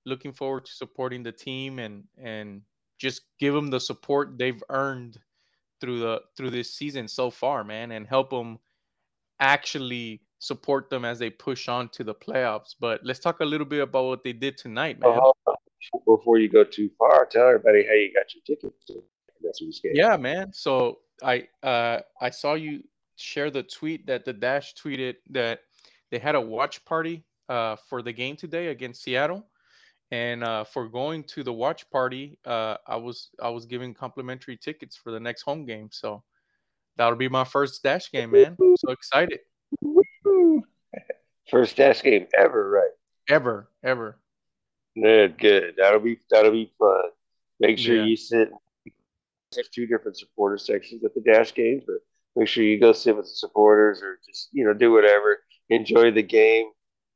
looking 0.05 0.33
forward 0.33 0.65
to 0.65 0.71
supporting 0.71 1.23
the 1.23 1.31
team 1.31 1.79
and 1.79 2.03
and 2.17 2.61
just 2.97 3.21
give 3.39 3.53
them 3.53 3.69
the 3.69 3.79
support 3.79 4.37
they've 4.37 4.63
earned 4.69 5.17
through 5.79 5.99
the 5.99 6.21
through 6.37 6.51
this 6.51 6.73
season 6.73 7.07
so 7.07 7.29
far, 7.29 7.63
man, 7.63 7.91
and 7.91 8.07
help 8.07 8.29
them 8.29 8.59
actually 9.39 10.21
support 10.41 10.89
them 10.89 11.05
as 11.05 11.19
they 11.19 11.29
push 11.29 11.69
on 11.69 11.87
to 11.89 12.03
the 12.03 12.15
playoffs. 12.15 12.75
But 12.79 12.99
let's 13.03 13.19
talk 13.19 13.39
a 13.41 13.45
little 13.45 13.65
bit 13.65 13.81
about 13.81 14.05
what 14.05 14.23
they 14.23 14.33
did 14.33 14.57
tonight, 14.57 14.99
man. 14.99 15.19
Uh, 15.47 15.53
before 16.05 16.39
you 16.39 16.49
go 16.49 16.63
too 16.63 16.89
far, 16.97 17.27
tell 17.27 17.47
everybody 17.47 17.85
how 17.85 17.93
you 17.93 18.11
got 18.11 18.33
your 18.33 18.41
tickets. 18.45 18.91
Yeah, 19.95 20.17
man. 20.17 20.51
So 20.51 20.99
I 21.23 21.47
uh 21.63 21.99
I 22.19 22.31
saw 22.31 22.55
you 22.55 22.83
share 23.15 23.51
the 23.51 23.63
tweet 23.63 24.07
that 24.07 24.25
the 24.25 24.33
Dash 24.33 24.73
tweeted 24.73 25.15
that 25.29 25.59
they 26.09 26.17
had 26.17 26.35
a 26.35 26.41
watch 26.41 26.83
party 26.85 27.23
uh 27.47 27.75
for 27.87 28.01
the 28.01 28.11
game 28.11 28.35
today 28.35 28.67
against 28.67 29.03
Seattle. 29.03 29.47
And 30.13 30.43
uh, 30.43 30.65
for 30.65 30.89
going 30.89 31.23
to 31.35 31.41
the 31.41 31.53
watch 31.53 31.89
party, 31.89 32.37
uh, 32.45 32.75
I 32.85 32.97
was 32.97 33.29
I 33.41 33.49
was 33.49 33.65
giving 33.65 33.93
complimentary 33.93 34.57
tickets 34.57 34.97
for 34.97 35.11
the 35.11 35.19
next 35.19 35.43
home 35.43 35.65
game. 35.65 35.87
So 35.91 36.21
that'll 36.97 37.15
be 37.15 37.29
my 37.29 37.45
first 37.45 37.81
dash 37.81 38.11
game, 38.11 38.31
man. 38.31 38.57
I'm 38.59 38.75
so 38.75 38.91
excited. 38.91 39.39
First 41.51 41.75
dash 41.75 42.01
game 42.01 42.27
ever, 42.37 42.69
right? 42.69 42.91
Ever, 43.29 43.69
ever. 43.83 44.17
Good, 44.95 45.37
good. 45.37 45.75
That'll 45.77 45.99
be 45.99 46.17
that'll 46.29 46.51
be 46.51 46.71
fun. 46.79 47.03
Make 47.59 47.77
sure 47.77 47.97
yeah. 47.97 48.05
you 48.05 48.15
sit. 48.15 48.49
There's 49.51 49.67
two 49.67 49.85
different 49.85 50.17
supporter 50.17 50.57
sections 50.57 51.03
at 51.03 51.13
the 51.13 51.21
dash 51.21 51.53
games, 51.53 51.83
but 51.85 51.97
make 52.37 52.47
sure 52.47 52.63
you 52.63 52.79
go 52.79 52.93
sit 52.93 53.15
with 53.17 53.25
the 53.25 53.31
supporters 53.31 54.01
or 54.01 54.17
just 54.25 54.47
you 54.53 54.65
know 54.65 54.73
do 54.73 54.93
whatever. 54.93 55.39
Enjoy 55.69 56.09
the 56.09 56.23
game. 56.23 56.67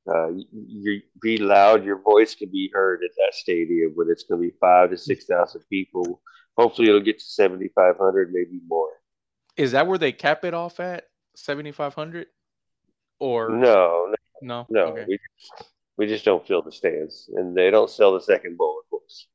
Uh, 0.08 0.32
you 0.52 1.02
be 1.22 1.38
loud. 1.38 1.86
Your 1.86 2.02
voice 2.02 2.36
can 2.36 2.50
be 2.52 2.70
heard 2.74 3.02
at 3.04 3.16
that 3.18 3.34
stadium 3.34 3.94
when 3.96 4.10
it's 4.10 4.24
going 4.24 4.42
to 4.42 4.48
be 4.50 4.56
five 4.60 4.90
to 4.92 4.98
six 4.98 5.26
thousand 5.26 5.64
people. 5.70 6.22
Hopefully, 6.58 6.90
it'll 6.90 7.00
get 7.00 7.20
to 7.20 7.26
seventy 7.26 7.70
five 7.74 7.98
hundred, 7.98 8.32
maybe 8.34 8.60
more. 8.68 8.92
Is 9.56 9.72
that 9.72 9.88
where 9.88 9.98
they 9.98 10.12
cap 10.12 10.44
it 10.44 10.54
off 10.54 10.82
at 10.82 11.06
seventy 11.36 11.72
five 11.72 11.94
hundred? 11.94 12.28
Or 13.20 13.50
no, 13.50 14.08
no, 14.10 14.16
no. 14.42 14.66
no. 14.70 14.88
Okay. 14.88 15.06
We, 15.08 15.20
we 15.98 16.08
just 16.08 16.26
don't 16.26 16.46
fill 16.46 16.62
the 16.62 16.72
stands, 16.72 17.30
and 17.36 17.56
they 17.56 17.72
don't 17.72 17.90
sell 17.90 18.14
the 18.14 18.22
second 18.22 18.58
bowl, 18.58 18.82
of 18.84 18.90
course. 18.90 19.28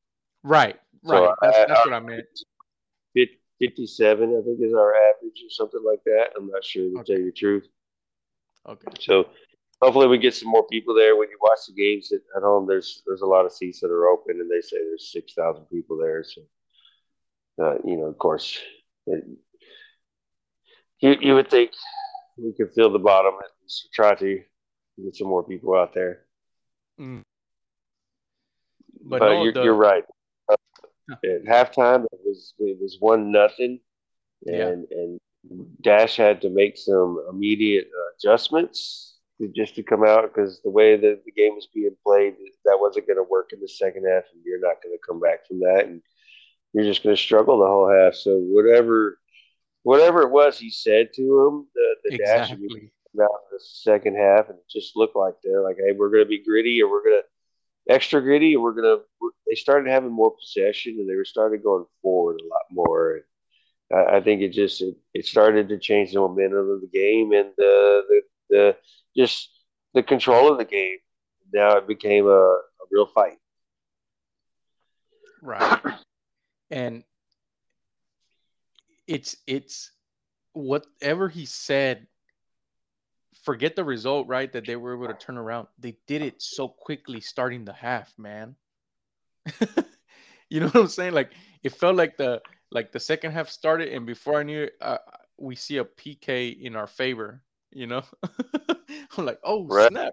Right, 0.43 0.77
right. 1.05 1.19
So 1.19 1.35
that's, 1.41 1.57
I, 1.57 1.67
that's 1.67 1.87
what 1.87 1.95
I 1.95 2.01
meant. 2.01 2.27
57, 3.61 4.31
I 4.31 4.43
think, 4.43 4.59
is 4.61 4.73
our 4.73 4.95
average 4.95 5.43
or 5.45 5.51
something 5.51 5.83
like 5.85 6.03
that. 6.05 6.31
I'm 6.37 6.49
not 6.49 6.65
sure 6.65 6.91
to 6.91 7.01
okay. 7.01 7.13
tell 7.13 7.21
you 7.21 7.27
the 7.27 7.33
truth. 7.33 7.69
Okay. 8.67 8.89
So 8.99 9.27
hopefully 9.83 10.07
we 10.07 10.19
get 10.19 10.35
some 10.35 10.51
more 10.51 10.67
people 10.69 10.95
there. 10.95 11.17
When 11.17 11.29
you 11.29 11.39
watch 11.41 11.59
the 11.69 11.75
games 11.75 12.11
at, 12.11 12.21
at 12.37 12.43
home, 12.43 12.67
there's 12.67 13.03
there's 13.07 13.21
a 13.21 13.27
lot 13.27 13.45
of 13.45 13.53
seats 13.53 13.81
that 13.81 13.91
are 13.91 14.09
open, 14.09 14.41
and 14.41 14.51
they 14.51 14.63
say 14.63 14.79
there's 14.79 15.13
6,000 15.13 15.65
people 15.67 15.99
there. 15.99 16.25
So, 16.25 16.41
uh, 17.63 17.75
you 17.85 17.99
know, 17.99 18.05
of 18.05 18.19
course, 18.19 18.59
it, 19.07 19.25
you, 21.01 21.17
you 21.21 21.35
would 21.35 21.51
think 21.51 21.73
we 22.39 22.53
could 22.55 22.73
fill 22.75 22.91
the 22.91 22.99
bottom 22.99 23.35
at 23.35 23.51
least 23.63 23.89
try 23.93 24.15
to 24.15 24.41
get 25.05 25.17
some 25.17 25.29
more 25.29 25.43
people 25.43 25.75
out 25.75 25.95
there. 25.95 26.21
Mm. 27.01 27.23
But, 29.03 29.21
but 29.21 29.27
no, 29.27 29.43
you're, 29.43 29.53
the... 29.53 29.63
you're, 29.63 29.75
right. 29.75 30.05
Uh, 30.49 30.57
at 31.25 31.45
halftime, 31.45 32.05
it 32.05 32.21
was 32.25 32.55
it 32.59 32.79
was 32.81 32.97
one 33.01 33.33
nothing, 33.33 33.81
and 34.47 34.87
yeah. 34.91 34.99
and 34.99 35.21
Dash 35.81 36.17
had 36.17 36.43
to 36.43 36.51
make 36.51 36.77
some 36.77 37.25
immediate 37.31 37.89
adjustments 38.17 39.17
to, 39.39 39.49
just 39.49 39.75
to 39.77 39.83
come 39.83 40.05
out 40.05 40.23
because 40.23 40.61
the 40.63 40.71
way 40.71 40.97
that 40.97 41.25
the 41.25 41.33
game 41.33 41.55
was 41.55 41.69
being 41.75 41.97
played, 42.05 42.35
that 42.65 42.79
wasn't 42.79 43.07
going 43.07 43.17
to 43.17 43.23
work 43.29 43.51
in 43.53 43.61
the 43.61 43.69
second 43.69 44.07
half, 44.07 44.25
and 44.33 44.43
you're 44.45 44.61
not 44.61 44.83
going 44.83 44.95
to 44.95 45.07
come 45.07 45.21
back 45.21 45.47
from 45.47 45.61
that, 45.61 45.87
and 45.87 46.03
you're 46.73 46.85
just 46.85 47.03
going 47.03 47.17
to 47.17 47.21
struggle 47.21 47.59
the 47.59 47.67
whole 47.67 47.91
half. 47.91 48.15
So 48.15 48.39
whatever 48.39 49.19
whatever 49.83 50.23
it 50.23 50.31
was 50.31 50.59
he 50.59 50.71
said 50.71 51.09
to 51.15 51.23
him, 51.23 51.67
the, 51.75 51.95
the 52.05 52.15
exactly. 52.17 52.69
dash 52.69 52.91
about 53.15 53.51
the 53.51 53.59
second 53.61 54.17
half, 54.17 54.49
and 54.49 54.59
it 54.59 54.69
just 54.71 54.97
looked 54.97 55.17
like 55.17 55.35
they're 55.43 55.63
like, 55.63 55.77
hey, 55.77 55.93
we're 55.93 56.11
going 56.11 56.25
to 56.25 56.29
be 56.29 56.45
gritty, 56.45 56.83
or 56.83 56.91
we're 56.91 57.03
going 57.03 57.21
to 57.21 57.93
extra 57.93 58.21
gritty, 58.21 58.55
and 58.55 58.63
we're 58.63 58.75
going 58.75 58.99
to. 58.99 59.31
They 59.49 59.55
started 59.55 59.91
having 59.91 60.13
more 60.13 60.33
possession, 60.33 60.97
and 60.99 61.09
they 61.09 61.17
were 61.17 61.25
started 61.25 61.63
going 61.63 61.85
forward 62.03 62.41
a 62.41 62.49
lot 62.49 62.63
more. 62.71 63.21
I, 63.93 64.17
I 64.17 64.21
think 64.21 64.43
it 64.43 64.51
just 64.51 64.81
it, 64.81 64.97
it 65.15 65.27
started 65.27 65.69
to 65.69 65.79
change 65.79 66.13
the 66.13 66.21
momentum 66.21 66.71
of 66.71 66.81
the 66.81 66.91
game 66.93 67.33
and 67.33 67.51
the 67.57 68.03
the, 68.09 68.23
the 68.51 68.77
just 69.17 69.51
the 69.95 70.03
control 70.03 70.51
of 70.51 70.59
the 70.59 70.65
game. 70.65 70.99
Now 71.53 71.77
it 71.77 71.89
became 71.89 72.27
a, 72.27 72.31
a 72.31 72.61
real 72.91 73.07
fight. 73.07 73.39
Right. 75.43 75.81
And 76.71 77.03
it's 79.07 79.37
it's 79.47 79.91
whatever 80.53 81.29
he 81.29 81.45
said 81.45 82.07
forget 83.43 83.77
the 83.77 83.85
result 83.85 84.27
right 84.29 84.53
that 84.53 84.67
they 84.67 84.77
were 84.77 84.95
able 84.95 85.07
to 85.07 85.15
turn 85.15 85.39
around 85.39 85.67
they 85.79 85.97
did 86.07 86.23
it 86.23 86.41
so 86.43 86.69
quickly 86.69 87.21
starting 87.21 87.65
the 87.65 87.73
half 87.73 88.13
man. 88.19 88.57
You 90.53 90.59
know 90.59 90.67
what 90.67 90.81
i'm 90.81 90.89
saying? 90.89 91.13
Like 91.13 91.31
it 91.63 91.71
felt 91.71 91.95
like 91.95 92.17
the 92.17 92.43
like 92.73 92.91
the 92.91 92.99
second 92.99 93.31
half 93.31 93.49
started 93.49 93.93
and 93.93 94.05
before 94.05 94.41
i 94.41 94.43
knew 94.43 94.63
it 94.65 94.73
uh, 94.81 94.99
we 95.39 95.55
see 95.55 95.77
a 95.77 95.85
pk 95.85 96.61
in 96.61 96.75
our 96.75 96.89
favor 96.89 97.41
you 97.71 97.87
know? 97.87 98.03
I'm 99.17 99.27
like 99.27 99.39
oh 99.45 99.65
right. 99.65 99.93
snap. 99.93 100.13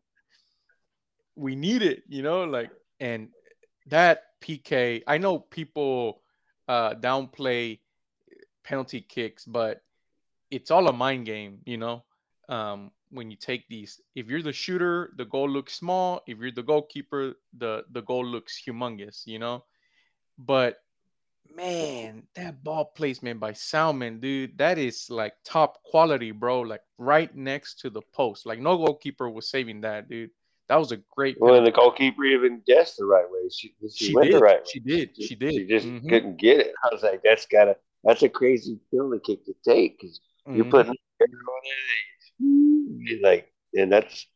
We 1.36 1.56
need 1.56 1.82
it 1.82 2.04
you 2.08 2.22
know? 2.22 2.44
Like 2.44 2.70
and 3.00 3.30
that 3.88 4.26
pk 4.44 5.02
i 5.08 5.18
know 5.18 5.40
people 5.40 6.22
uh 6.68 6.94
downplay 6.94 7.80
penalty 8.68 9.02
kicks, 9.02 9.46
but 9.46 9.82
it's 10.52 10.72
all 10.72 10.88
a 10.88 10.94
mind 10.94 11.26
game, 11.26 11.60
you 11.66 11.78
know. 11.78 12.04
Um, 12.50 12.92
when 13.12 13.32
you 13.32 13.38
take 13.38 13.68
these, 13.68 14.02
if 14.16 14.28
you're 14.28 14.42
the 14.42 14.54
shooter, 14.54 15.14
the 15.18 15.26
goal 15.26 15.50
looks 15.50 15.74
small. 15.74 16.22
If 16.28 16.40
you're 16.40 16.52
the 16.52 16.64
goalkeeper, 16.64 17.34
the 17.58 17.84
the 17.92 18.02
goal 18.02 18.26
looks 18.26 18.62
humongous, 18.66 19.26
you 19.26 19.40
know. 19.40 19.64
But 20.38 20.78
man, 21.56 22.24
that 22.36 22.64
ball 22.64 22.86
placement 22.86 23.40
by 23.40 23.54
Salmon, 23.54 24.20
dude, 24.20 24.58
that 24.58 24.78
is 24.78 25.10
like 25.10 25.34
top 25.44 25.84
quality, 25.84 26.32
bro. 26.32 26.62
Like 26.62 26.82
right 26.98 27.34
next 27.36 27.80
to 27.82 27.90
the 27.90 28.02
post. 28.14 28.46
Like 28.46 28.60
no 28.60 28.78
goalkeeper 28.78 29.30
was 29.30 29.50
saving 29.50 29.82
that, 29.82 30.10
dude. 30.10 30.32
That 30.70 30.76
was 30.76 30.92
a 30.92 30.98
great. 31.16 31.38
Well, 31.40 31.56
and 31.56 31.66
the 31.66 31.72
goalkeeper 31.72 32.26
even 32.26 32.62
guessed 32.68 32.98
the 32.98 33.06
right 33.06 33.26
way. 33.30 33.50
She, 33.50 33.74
she, 33.94 34.08
she 34.08 34.16
went 34.16 34.32
did. 34.32 34.36
the 34.36 34.44
right 34.44 34.60
way. 34.60 34.70
She 34.72 34.80
did. 34.80 35.16
She, 35.16 35.28
she 35.28 35.36
did. 35.36 35.54
She 35.54 35.66
just 35.66 35.88
mm-hmm. 35.88 36.10
couldn't 36.10 36.38
get 36.38 36.60
it. 36.60 36.74
I 36.84 36.90
was 36.92 37.04
like, 37.04 37.22
that's 37.24 37.46
gotta 37.46 37.78
that's 38.04 38.24
a 38.24 38.30
crazy 38.30 38.80
penalty 38.92 39.20
kick 39.26 39.46
to 39.46 39.56
take 39.66 40.00
because 40.00 40.20
mm-hmm. 40.48 40.58
you're 40.58 40.66
putting 40.66 40.94
it 40.94 41.00
like, 43.22 43.52
and 43.74 43.92
that's, 43.92 44.28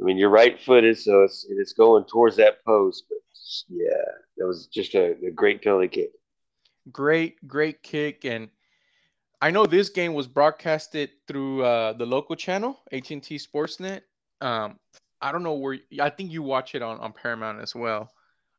I 0.00 0.04
mean, 0.04 0.16
you're 0.16 0.30
right 0.30 0.60
footed, 0.60 0.98
so 0.98 1.22
it's 1.22 1.46
it's 1.48 1.72
going 1.72 2.04
towards 2.04 2.36
that 2.36 2.64
post. 2.64 3.04
But 3.08 3.18
yeah, 3.68 4.04
that 4.36 4.46
was 4.46 4.66
just 4.66 4.94
a, 4.94 5.16
a 5.26 5.30
great 5.30 5.62
penalty 5.62 5.88
kick. 5.88 6.10
Great, 6.92 7.46
great 7.48 7.82
kick, 7.82 8.24
and 8.24 8.48
I 9.40 9.50
know 9.50 9.66
this 9.66 9.88
game 9.88 10.14
was 10.14 10.26
broadcasted 10.26 11.10
through 11.26 11.64
uh, 11.64 11.92
the 11.94 12.06
local 12.06 12.36
channel, 12.36 12.78
AT&T 12.92 13.38
Sportsnet. 13.38 14.02
Um, 14.40 14.78
I 15.20 15.32
don't 15.32 15.42
know 15.42 15.54
where. 15.54 15.78
I 16.00 16.10
think 16.10 16.30
you 16.30 16.42
watch 16.42 16.74
it 16.74 16.82
on 16.82 16.98
on 17.00 17.12
Paramount 17.12 17.60
as 17.60 17.74
well. 17.74 18.10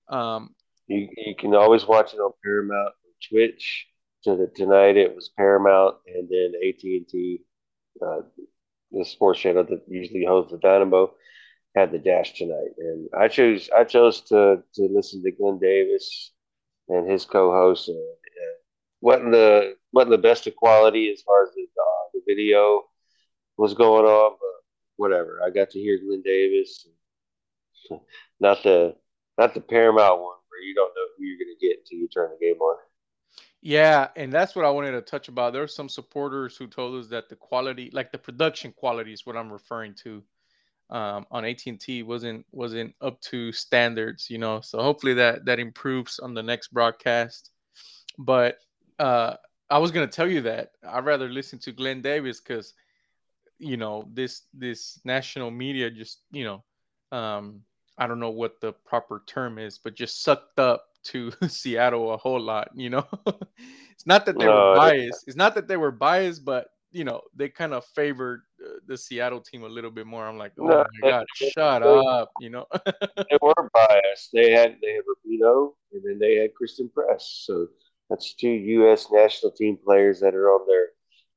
Um, 0.09 0.55
you 0.87 1.07
you 1.15 1.35
can 1.35 1.53
always 1.53 1.85
watch 1.85 2.13
it 2.13 2.17
on 2.17 2.31
Paramount, 2.43 2.93
Twitch, 3.29 3.87
so 4.21 4.35
that 4.37 4.55
tonight 4.55 4.97
it 4.97 5.15
was 5.15 5.29
Paramount 5.37 5.97
and 6.07 6.27
then 6.29 6.53
AT 6.67 6.83
and 6.83 7.07
T, 7.07 7.41
uh, 8.05 8.21
the 8.91 9.05
sports 9.05 9.39
channel 9.39 9.63
that 9.65 9.83
usually 9.87 10.25
hosts 10.25 10.51
the 10.51 10.57
Dynamo, 10.59 11.13
had 11.75 11.91
the 11.91 11.99
dash 11.99 12.33
tonight, 12.33 12.73
and 12.77 13.09
I 13.17 13.27
chose 13.27 13.69
I 13.75 13.83
chose 13.83 14.21
to 14.23 14.63
to 14.75 14.89
listen 14.91 15.23
to 15.23 15.31
Glenn 15.31 15.59
Davis 15.59 16.33
and 16.89 17.09
his 17.09 17.25
co-host. 17.25 17.89
And, 17.89 17.97
uh, 17.97 18.57
wasn't 19.01 19.31
the 19.31 19.75
wasn't 19.93 20.11
the 20.11 20.17
best 20.17 20.47
of 20.47 20.55
quality 20.55 21.11
as 21.11 21.21
far 21.21 21.43
as 21.43 21.49
the 21.55 21.63
uh, 21.63 22.09
the 22.13 22.21
video 22.27 22.83
was 23.57 23.73
going 23.73 24.05
on, 24.05 24.31
but 24.39 24.63
whatever. 24.97 25.41
I 25.45 25.49
got 25.51 25.69
to 25.71 25.79
hear 25.79 25.99
Glenn 25.99 26.21
Davis, 26.23 26.87
not 28.39 28.63
the 28.63 28.95
not 29.37 29.53
the 29.53 29.61
Paramount 29.61 30.19
one 30.21 30.37
where 30.49 30.61
you 30.61 30.73
don't 30.75 30.93
know 30.95 31.07
who 31.17 31.25
you're 31.25 31.37
going 31.37 31.55
to 31.59 31.67
get 31.67 31.79
until 31.79 31.99
you 31.99 32.07
turn 32.07 32.31
the 32.31 32.45
game 32.45 32.59
on. 32.61 32.77
Yeah, 33.61 34.09
and 34.15 34.31
that's 34.31 34.55
what 34.55 34.65
I 34.65 34.69
wanted 34.69 34.91
to 34.91 35.01
touch 35.01 35.29
about. 35.29 35.53
There 35.53 35.63
are 35.63 35.67
some 35.67 35.89
supporters 35.89 36.55
who 36.55 36.67
told 36.67 36.99
us 36.99 37.09
that 37.09 37.27
the 37.27 37.35
quality, 37.35 37.89
like 37.91 38.11
the 38.11 38.17
production 38.17 38.71
quality, 38.71 39.13
is 39.13 39.25
what 39.25 39.35
I'm 39.35 39.51
referring 39.51 39.95
to. 40.03 40.23
Um, 40.89 41.25
on 41.31 41.43
AT&T 41.43 42.03
wasn't 42.03 42.45
wasn't 42.53 42.95
up 43.01 43.19
to 43.21 43.51
standards, 43.51 44.29
you 44.29 44.37
know. 44.37 44.61
So 44.61 44.81
hopefully 44.81 45.13
that 45.15 45.43
that 45.45 45.59
improves 45.59 46.19
on 46.19 46.33
the 46.33 46.43
next 46.43 46.69
broadcast. 46.69 47.51
But 48.17 48.59
uh, 48.99 49.35
I 49.69 49.79
was 49.79 49.91
gonna 49.91 50.07
tell 50.07 50.29
you 50.29 50.41
that 50.41 50.71
I'd 50.87 51.03
rather 51.05 51.27
listen 51.29 51.59
to 51.59 51.73
Glenn 51.73 52.01
Davis 52.01 52.39
because 52.39 52.73
you 53.59 53.75
know 53.75 54.07
this 54.13 54.43
this 54.53 54.99
national 55.03 55.51
media 55.51 55.91
just 55.91 56.21
you 56.31 56.45
know 56.45 56.63
um, 57.17 57.61
I 57.97 58.07
don't 58.07 58.19
know 58.19 58.29
what 58.29 58.61
the 58.61 58.71
proper 58.71 59.23
term 59.27 59.57
is, 59.57 59.77
but 59.77 59.95
just 59.95 60.23
sucked 60.23 60.59
up 60.59 60.85
to 61.11 61.31
Seattle 61.47 62.13
a 62.13 62.17
whole 62.17 62.39
lot. 62.41 62.69
You 62.75 62.89
know, 62.91 63.07
it's 63.91 64.05
not 64.05 64.25
that 64.25 64.37
they 64.39 64.45
No, 64.45 64.71
were 64.71 64.75
biased. 64.75 65.27
It's 65.27 65.37
not 65.37 65.55
that 65.55 65.67
they 65.67 65.77
were 65.77 65.91
biased, 65.91 66.43
but 66.45 66.67
you 66.91 67.03
know 67.03 67.21
they 67.35 67.49
kind 67.49 67.73
of 67.73 67.85
favored 67.95 68.41
uh, 68.65 68.79
the 68.87 68.97
Seattle 68.97 69.41
team 69.41 69.63
a 69.63 69.67
little 69.67 69.91
bit 69.91 70.07
more. 70.07 70.25
I'm 70.25 70.37
like, 70.37 70.53
oh 70.59 70.65
No, 70.65 70.85
my 71.01 71.09
god, 71.09 71.25
they- 71.39 71.49
shut 71.49 71.83
they- 71.83 71.89
up. 71.89 72.31
You 72.39 72.49
know, 72.51 72.65
they 73.29 73.37
were 73.41 73.69
biased. 73.73 74.29
They 74.33 74.51
had 74.51 74.77
they 74.81 74.93
had 74.93 75.03
Rubino 75.09 75.73
and 75.93 76.01
then 76.03 76.17
they 76.19 76.35
had 76.35 76.53
Christen 76.53 76.89
Press. 76.89 77.43
So 77.45 77.67
that's 78.09 78.33
two 78.35 78.49
U.S. 78.49 79.07
national 79.11 79.51
team 79.51 79.77
players 79.83 80.19
that 80.21 80.33
are 80.35 80.49
on 80.49 80.65
their 80.67 80.87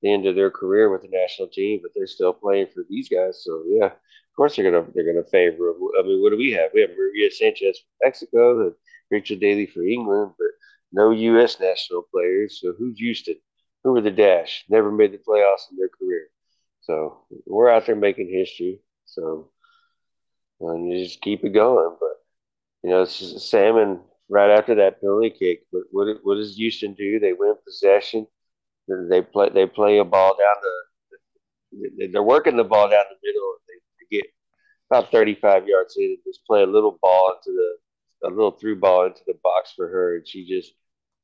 the 0.03 0.13
end 0.13 0.25
of 0.27 0.35
their 0.35 0.51
career 0.51 0.91
with 0.91 1.03
the 1.03 1.09
national 1.13 1.49
team, 1.49 1.81
but 1.83 1.91
they're 1.95 2.07
still 2.07 2.33
playing 2.33 2.69
for 2.73 2.85
these 2.89 3.09
guys. 3.09 3.43
So 3.45 3.65
yeah, 3.67 3.87
of 3.87 4.33
course 4.37 4.57
they're 4.57 4.71
gonna 4.71 4.87
they're 4.95 5.05
gonna 5.13 5.27
favor. 5.27 5.75
I 5.99 6.03
mean, 6.03 6.23
what 6.23 6.31
do 6.31 6.39
we 6.39 6.53
have? 6.53 6.71
We 6.73 6.81
have 6.83 6.91
Maria 6.91 7.31
Sanchez 7.31 7.79
from 7.81 8.07
Mexico 8.07 8.61
and 8.63 8.73
Rachel 9.11 9.39
Daly 9.39 9.67
for 9.67 9.83
England, 9.83 10.33
but 10.39 10.49
no 10.93 11.11
U.S. 11.11 11.61
national 11.61 12.05
players. 12.13 12.61
So 12.61 12.75
who's 12.79 12.99
Houston? 12.99 13.37
Who 13.85 13.93
were 13.93 14.01
the 14.01 14.11
Dash? 14.11 14.65
Never 14.69 14.91
made 14.91 15.13
the 15.13 15.19
playoffs 15.19 15.71
in 15.71 15.77
their 15.79 15.89
career. 15.89 16.27
So 16.83 17.25
we're 17.47 17.71
out 17.71 17.87
there 17.87 17.97
making 17.97 18.31
history. 18.31 18.81
So 19.07 19.51
and 20.61 20.91
you 20.91 21.05
just 21.05 21.21
keep 21.21 21.45
it 21.45 21.51
going. 21.51 21.97
But 21.99 22.17
you 22.83 22.91
know, 22.91 23.03
it's 23.03 23.19
just 23.19 23.51
Salmon 23.51 24.01
right 24.29 24.51
after 24.51 24.75
that 24.77 25.01
penalty 25.01 25.31
kick. 25.31 25.67
But 25.73 25.83
what 25.91 26.19
what 26.23 26.37
does 26.37 26.57
Houston 26.57 26.95
do? 26.95 27.19
They 27.19 27.33
win 27.33 27.55
possession. 27.65 28.27
They 28.89 29.23
play 29.23 29.51
they 29.51 29.67
play 29.67 29.99
a 29.99 30.05
ball 30.05 30.37
down 30.37 30.55
the. 30.63 32.09
They're 32.13 32.23
working 32.23 32.57
the 32.57 32.65
ball 32.65 32.89
down 32.89 33.05
the 33.09 33.17
middle. 33.23 33.55
And 33.69 33.81
they 34.01 34.17
get 34.17 34.27
about 34.91 35.11
thirty 35.11 35.35
five 35.35 35.67
yards 35.67 35.97
in 35.97 36.05
and 36.05 36.19
just 36.27 36.45
play 36.47 36.63
a 36.63 36.67
little 36.67 36.99
ball 37.01 37.35
into 37.37 37.57
the 37.57 37.77
a 38.25 38.29
little 38.29 38.53
through 38.53 38.81
ball 38.81 39.07
into 39.07 39.23
the 39.27 39.39
box 39.43 39.73
for 39.75 39.89
her, 39.89 40.17
and 40.17 40.27
she 40.27 40.47
just 40.47 40.73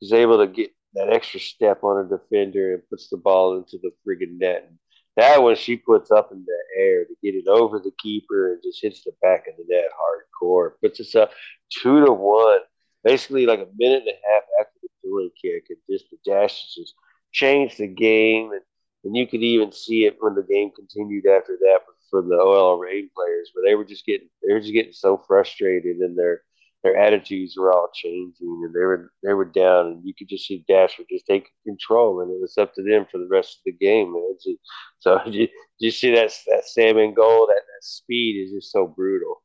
is 0.01 0.13
able 0.13 0.39
to 0.39 0.47
get 0.47 0.71
that 0.95 1.13
extra 1.13 1.41
step 1.41 1.85
on 1.85 2.05
a 2.05 2.09
defender 2.09 2.75
and 2.75 2.89
puts 2.89 3.09
the 3.09 3.17
ball 3.17 3.57
into 3.57 3.79
the 3.83 3.91
friggin' 4.07 4.39
net. 4.39 4.67
And 4.69 4.79
that 5.17 5.43
one 5.43 5.57
she 5.57 5.77
puts 5.77 6.11
up 6.11 6.31
in 6.33 6.45
the 6.45 6.83
air 6.83 7.05
to 7.05 7.15
get 7.23 7.35
it 7.35 7.49
over 7.49 7.79
the 7.79 7.93
keeper 7.99 8.53
and 8.53 8.63
just 8.63 8.83
hits 8.83 9.05
the 9.05 9.13
back 9.23 9.47
of 9.49 9.57
the 9.57 9.65
net 9.69 9.91
hardcore. 9.93 10.73
Puts 10.83 11.01
us 11.01 11.15
up 11.15 11.31
two 11.71 12.05
to 12.05 12.13
one, 12.13 12.61
basically 13.05 13.47
like 13.47 13.61
a 13.61 13.69
minute 13.77 14.03
and 14.03 14.09
a 14.09 14.33
half 14.33 14.43
after 14.61 14.79
the 14.83 14.89
penalty 15.03 15.33
kick, 15.41 15.67
and 15.71 15.79
just 15.91 16.11
the 16.11 16.19
dash 16.25 16.75
just 16.75 16.95
changed 17.33 17.79
the 17.79 17.87
game. 17.87 18.53
And, 18.53 18.63
and 19.05 19.17
you 19.17 19.27
could 19.27 19.43
even 19.43 19.73
see 19.73 20.05
it 20.05 20.17
when 20.21 20.35
the 20.35 20.43
game 20.43 20.71
continued 20.75 21.27
after 21.27 21.57
that 21.61 21.81
from 22.11 22.29
the 22.29 22.37
OL 22.37 22.79
Reign 22.79 23.09
players, 23.15 23.51
where 23.53 23.69
they 23.69 23.75
were 23.75 23.85
just 23.85 24.05
getting 24.07 24.29
they 24.47 24.53
were 24.53 24.61
just 24.61 24.73
getting 24.73 24.93
so 24.93 25.23
frustrated 25.27 25.97
and 25.99 26.19
their 26.19 26.43
their 26.87 26.97
attitudes 26.97 27.57
were 27.57 27.73
all 27.73 27.91
changing 27.93 28.63
and 28.65 28.73
they 28.73 28.85
were 28.85 29.11
they 29.25 29.33
were 29.33 29.45
down 29.45 29.87
and 29.87 30.05
you 30.05 30.15
could 30.17 30.29
just 30.29 30.47
see 30.47 30.65
Dash 30.69 30.97
were 30.99 31.05
just 31.11 31.27
taking 31.27 31.51
control 31.65 32.21
and 32.21 32.31
it 32.31 32.41
was 32.41 32.57
up 32.59 32.73
to 32.75 32.83
them 32.83 33.07
for 33.11 33.19
the 33.19 33.27
rest 33.27 33.59
of 33.59 33.63
the 33.65 33.73
game. 33.73 34.13
Man. 34.13 34.23
Just- 34.35 34.61
so 35.01 35.21
you, 35.27 35.49
you 35.79 35.91
see 35.91 36.15
that 36.15 36.33
that 36.47 36.65
Salmon 36.65 37.13
goal, 37.13 37.47
that, 37.49 37.55
that 37.55 37.83
speed 37.83 38.41
is 38.41 38.53
just 38.53 38.71
so 38.71 38.87
brutal. 38.87 39.43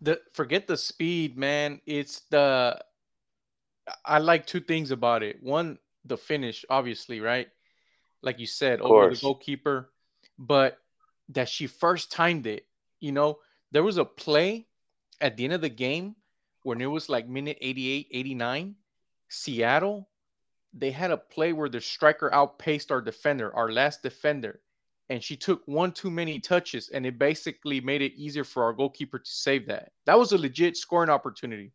the 0.00 0.20
forget 0.34 0.66
the 0.66 0.76
speed, 0.76 1.38
man. 1.38 1.80
It's 1.86 2.22
the 2.30 2.82
I 4.04 4.18
like 4.18 4.44
two 4.46 4.60
things 4.60 4.90
about 4.90 5.22
it. 5.22 5.40
One, 5.40 5.78
the 6.04 6.16
finish, 6.16 6.64
obviously, 6.68 7.20
right? 7.20 7.46
Like 8.22 8.40
you 8.40 8.46
said, 8.46 8.80
over 8.80 9.08
the 9.08 9.20
goalkeeper, 9.20 9.92
but 10.36 10.78
that 11.28 11.48
she 11.48 11.68
first 11.68 12.10
timed 12.10 12.48
it. 12.48 12.66
You 12.98 13.12
know, 13.12 13.38
there 13.70 13.84
was 13.84 13.98
a 13.98 14.04
play 14.04 14.66
at 15.20 15.36
the 15.36 15.44
end 15.44 15.52
of 15.52 15.60
the 15.60 15.68
game 15.68 16.16
when 16.62 16.80
it 16.80 16.86
was 16.86 17.08
like 17.08 17.28
minute 17.28 17.58
88, 17.60 18.08
89. 18.10 18.74
Seattle, 19.28 20.08
they 20.74 20.90
had 20.90 21.10
a 21.10 21.16
play 21.16 21.54
where 21.54 21.70
the 21.70 21.80
striker 21.80 22.32
outpaced 22.34 22.92
our 22.92 23.00
defender, 23.00 23.54
our 23.56 23.72
last 23.72 24.02
defender, 24.02 24.60
and 25.08 25.24
she 25.24 25.36
took 25.36 25.62
one 25.66 25.90
too 25.90 26.10
many 26.10 26.38
touches, 26.38 26.90
and 26.90 27.06
it 27.06 27.18
basically 27.18 27.80
made 27.80 28.02
it 28.02 28.12
easier 28.14 28.44
for 28.44 28.62
our 28.62 28.74
goalkeeper 28.74 29.18
to 29.18 29.30
save 29.30 29.66
that. 29.68 29.92
That 30.04 30.18
was 30.18 30.32
a 30.32 30.38
legit 30.38 30.76
scoring 30.76 31.08
opportunity, 31.08 31.72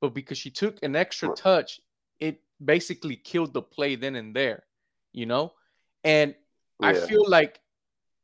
but 0.00 0.14
because 0.14 0.38
she 0.38 0.50
took 0.50 0.80
an 0.84 0.94
extra 0.94 1.34
touch, 1.34 1.80
it 2.20 2.40
basically 2.64 3.16
killed 3.16 3.52
the 3.52 3.62
play 3.62 3.96
then 3.96 4.14
and 4.14 4.34
there, 4.34 4.62
you 5.12 5.26
know. 5.26 5.52
And 6.04 6.34
I 6.80 6.94
feel 6.94 7.28
like 7.28 7.60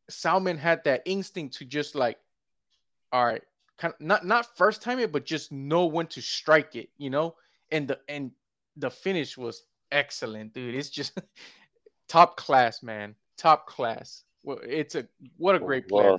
Salmon 0.08 0.58
had 0.58 0.84
that 0.84 1.02
instinct 1.06 1.56
to 1.56 1.64
just 1.64 1.96
like, 1.96 2.18
all 3.12 3.24
right, 3.24 3.42
kind 3.80 3.94
of 3.94 4.00
not 4.00 4.26
not 4.26 4.56
first 4.56 4.82
time 4.82 4.98
it, 4.98 5.10
but 5.10 5.24
just 5.24 5.50
know 5.50 5.86
when 5.86 6.06
to 6.08 6.20
strike 6.20 6.76
it, 6.76 6.90
you 6.98 7.10
know. 7.10 7.34
And 7.72 7.88
the 7.88 7.98
and 8.08 8.30
the 8.76 8.90
finish 8.90 9.36
was 9.36 9.62
excellent, 9.90 10.52
dude. 10.52 10.74
It's 10.74 10.90
just 10.90 11.18
top 12.08 12.36
class, 12.36 12.82
man. 12.82 13.14
Top 13.38 13.66
class. 13.66 14.22
Well, 14.44 14.58
it's 14.62 14.94
a 14.94 15.08
what 15.38 15.54
a 15.54 15.60
oh, 15.60 15.66
great 15.66 15.88
player. 15.88 16.16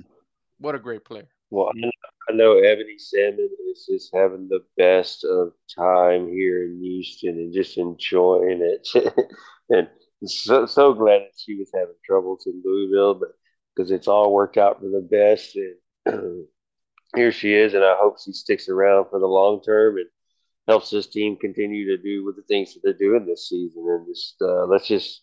What 0.58 0.74
a 0.74 0.78
great 0.78 1.04
player. 1.04 1.28
Well, 1.50 1.68
I 1.68 1.78
know, 1.78 1.90
I 2.30 2.32
know 2.32 2.58
Ebony 2.58 2.98
Salmon 2.98 3.50
is 3.70 3.86
just 3.86 4.14
having 4.14 4.48
the 4.48 4.64
best 4.76 5.24
of 5.24 5.52
time 5.76 6.28
here 6.28 6.64
in 6.64 6.80
Houston 6.80 7.36
and 7.36 7.52
just 7.52 7.76
enjoying 7.78 8.60
it. 8.62 8.88
and 9.70 9.88
so 10.24 10.66
so 10.66 10.94
glad 10.94 11.20
that 11.20 11.32
she 11.36 11.56
was 11.56 11.70
having 11.74 11.94
troubles 12.04 12.46
in 12.46 12.62
Louisville, 12.64 13.14
but 13.14 13.30
because 13.74 13.90
it's 13.90 14.08
all 14.08 14.32
worked 14.32 14.56
out 14.56 14.80
for 14.80 14.86
the 14.86 15.00
best. 15.00 15.56
And 16.06 16.46
here 17.14 17.32
she 17.32 17.52
is, 17.54 17.74
and 17.74 17.84
I 17.84 17.94
hope 17.98 18.18
she 18.20 18.32
sticks 18.32 18.68
around 18.68 19.06
for 19.10 19.18
the 19.18 19.26
long 19.26 19.62
term 19.62 19.96
and 19.96 20.06
helps 20.68 20.90
this 20.90 21.06
team 21.08 21.36
continue 21.36 21.96
to 21.96 22.02
do 22.02 22.24
with 22.24 22.36
the 22.36 22.42
things 22.42 22.74
that 22.74 22.80
they're 22.82 22.92
doing 22.92 23.26
this 23.26 23.48
season. 23.48 23.84
And 23.88 24.06
just 24.06 24.36
uh, 24.40 24.66
let's 24.66 24.86
just 24.86 25.22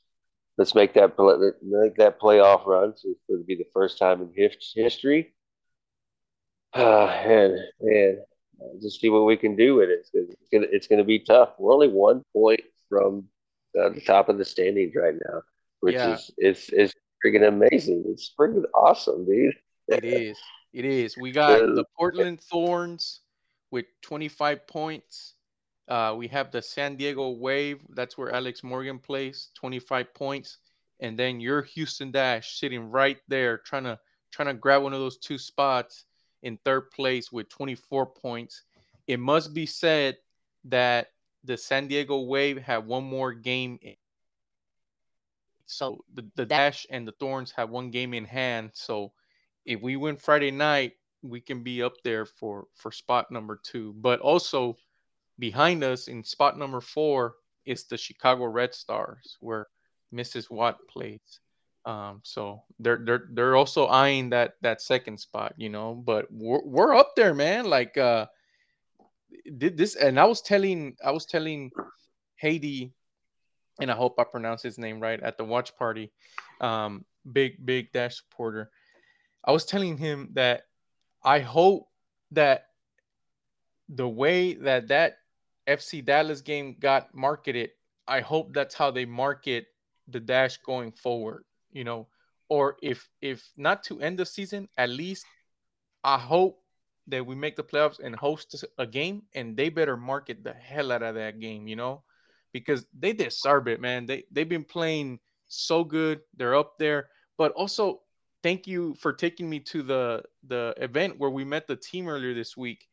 let's 0.57 0.75
make 0.75 0.93
that 0.95 1.15
play, 1.15 1.35
make 1.63 1.95
that 1.95 2.19
playoff 2.19 2.65
run. 2.65 2.95
So 2.95 3.09
it's 3.09 3.23
going 3.29 3.41
to 3.41 3.45
be 3.45 3.55
the 3.55 3.69
first 3.73 3.97
time 3.97 4.21
in 4.21 4.49
history. 4.75 5.33
Uh, 6.75 7.05
and 7.07 7.57
and 7.81 8.19
uh, 8.61 8.77
just 8.81 9.01
see 9.01 9.09
what 9.09 9.25
we 9.25 9.35
can 9.37 9.55
do 9.55 9.75
with 9.75 9.89
it. 9.89 9.99
It's 9.99 10.11
gonna, 10.11 10.27
it's 10.29 10.49
gonna 10.51 10.67
it's 10.71 10.87
gonna 10.87 11.03
be 11.03 11.19
tough. 11.19 11.49
We're 11.57 11.73
only 11.73 11.87
one 11.87 12.23
point 12.33 12.61
from 12.87 13.25
uh, 13.79 13.89
the 13.89 14.01
top 14.01 14.29
of 14.29 14.37
the 14.37 14.45
standings 14.45 14.93
right 14.95 15.15
now, 15.15 15.41
which 15.79 15.95
Yeah. 15.95 16.13
is 16.13 16.31
it's 16.37 16.69
it's 16.69 16.93
freaking 17.25 17.47
amazing. 17.47 18.03
It's 18.07 18.33
freaking 18.39 18.65
awesome, 18.73 19.25
dude. 19.25 19.55
It 19.87 20.03
is. 20.05 20.37
It 20.73 20.85
is. 20.85 21.17
We 21.17 21.31
got 21.31 21.61
Uh, 21.61 21.73
the 21.73 21.85
Portland 21.97 22.41
Thorns 22.41 23.21
with 23.71 23.85
25 24.01 24.67
points. 24.67 25.35
Uh, 25.87 26.13
we 26.17 26.27
have 26.27 26.51
the 26.51 26.61
San 26.61 26.95
Diego 26.95 27.29
Wave. 27.31 27.81
That's 27.89 28.17
where 28.17 28.31
Alex 28.31 28.63
Morgan 28.63 28.99
plays, 28.99 29.49
25 29.55 30.13
points. 30.13 30.57
And 30.99 31.17
then 31.17 31.39
your 31.39 31.63
Houston 31.63 32.11
Dash 32.11 32.59
sitting 32.59 32.91
right 32.91 33.17
there, 33.27 33.57
trying 33.57 33.85
to 33.85 33.99
trying 34.31 34.47
to 34.49 34.53
grab 34.53 34.83
one 34.83 34.93
of 34.93 34.99
those 34.99 35.17
two 35.17 35.39
spots 35.39 36.05
in 36.43 36.57
third 36.63 36.91
place 36.91 37.31
with 37.31 37.49
24 37.49 38.05
points. 38.05 38.63
It 39.07 39.19
must 39.19 39.53
be 39.55 39.65
said 39.65 40.17
that 40.65 41.07
the 41.43 41.57
San 41.57 41.87
Diego 41.87 42.19
Wave 42.21 42.57
have 42.61 42.85
one 42.85 43.03
more 43.05 43.33
game. 43.33 43.79
in- 43.81 43.95
So 45.65 46.03
the, 46.13 46.29
the 46.35 46.45
Dash 46.45 46.85
and 46.91 47.07
the 47.07 47.11
Thorns 47.13 47.51
have 47.53 47.69
one 47.71 47.89
game 47.89 48.13
in 48.13 48.25
hand. 48.25 48.71
So 48.73 49.13
if 49.65 49.81
we 49.81 49.95
win 49.95 50.17
Friday 50.17 50.51
night, 50.51 50.93
we 51.21 51.41
can 51.41 51.63
be 51.63 51.83
up 51.83 51.95
there 52.03 52.25
for 52.25 52.67
for 52.75 52.91
spot 52.91 53.31
number 53.31 53.59
two. 53.61 53.93
But 53.97 54.19
also 54.19 54.77
behind 55.37 55.83
us 55.83 56.07
in 56.07 56.23
spot 56.23 56.57
number 56.57 56.81
four 56.81 57.35
is 57.65 57.85
the 57.85 57.97
Chicago 57.97 58.45
Red 58.45 58.73
Stars, 58.73 59.37
where 59.39 59.67
Mrs. 60.13 60.49
Watt 60.49 60.77
plays. 60.87 61.39
Um, 61.85 62.21
so 62.23 62.63
they're 62.79 63.01
they're 63.03 63.27
they're 63.31 63.55
also 63.55 63.87
eyeing 63.87 64.29
that 64.31 64.55
that 64.61 64.81
second 64.81 65.19
spot, 65.19 65.53
you 65.57 65.69
know. 65.69 65.93
But 65.95 66.27
we're 66.31 66.63
we're 66.63 66.95
up 66.95 67.15
there, 67.15 67.33
man. 67.33 67.65
Like 67.65 67.97
uh, 67.97 68.27
did 69.57 69.77
this, 69.77 69.95
and 69.95 70.19
I 70.19 70.25
was 70.25 70.41
telling 70.41 70.95
I 71.03 71.11
was 71.11 71.25
telling 71.25 71.71
Haiti, 72.35 72.93
and 73.79 73.91
I 73.91 73.95
hope 73.95 74.19
I 74.19 74.23
pronounce 74.23 74.61
his 74.61 74.77
name 74.77 74.99
right 74.99 75.21
at 75.21 75.37
the 75.37 75.45
watch 75.45 75.75
party. 75.77 76.11
Um, 76.59 77.05
big 77.31 77.65
big 77.65 77.91
dash 77.91 78.17
supporter. 78.17 78.71
I 79.43 79.51
was 79.51 79.65
telling 79.65 79.97
him 79.97 80.29
that 80.33 80.63
I 81.23 81.39
hope 81.39 81.87
that 82.31 82.65
the 83.87 84.07
way 84.07 84.53
that 84.53 84.87
that 84.89 85.17
FC 85.67 86.03
Dallas 86.03 86.41
game 86.41 86.75
got 86.79 87.13
marketed, 87.13 87.71
I 88.07 88.21
hope 88.21 88.53
that's 88.53 88.75
how 88.75 88.91
they 88.91 89.05
market 89.05 89.67
the 90.07 90.19
dash 90.19 90.57
going 90.57 90.91
forward. 90.91 91.43
You 91.71 91.83
know, 91.83 92.07
or 92.49 92.77
if 92.81 93.07
if 93.21 93.47
not 93.57 93.83
to 93.83 94.01
end 94.01 94.17
the 94.19 94.25
season, 94.25 94.67
at 94.77 94.89
least 94.89 95.25
I 96.03 96.17
hope 96.17 96.61
that 97.07 97.25
we 97.25 97.35
make 97.35 97.55
the 97.55 97.63
playoffs 97.63 97.99
and 97.99 98.15
host 98.15 98.63
a 98.77 98.85
game, 98.85 99.23
and 99.33 99.57
they 99.57 99.69
better 99.69 99.97
market 99.97 100.43
the 100.43 100.53
hell 100.53 100.91
out 100.91 101.03
of 101.03 101.15
that 101.15 101.39
game. 101.39 101.67
You 101.67 101.75
know, 101.75 102.03
because 102.51 102.85
they 102.97 103.13
deserve 103.13 103.67
it, 103.67 103.81
man. 103.81 104.05
They 104.05 104.23
they've 104.31 104.49
been 104.49 104.63
playing 104.65 105.19
so 105.47 105.83
good. 105.83 106.21
They're 106.35 106.55
up 106.55 106.77
there, 106.79 107.09
but 107.37 107.51
also 107.53 108.01
thank 108.43 108.67
you 108.67 108.95
for 108.95 109.13
taking 109.13 109.49
me 109.49 109.59
to 109.61 109.83
the 109.83 110.23
the 110.47 110.73
event 110.77 111.19
where 111.19 111.29
we 111.29 111.43
met 111.43 111.67
the 111.67 111.75
team 111.75 112.07
earlier 112.07 112.33
this 112.33 112.55
week. 112.57 112.87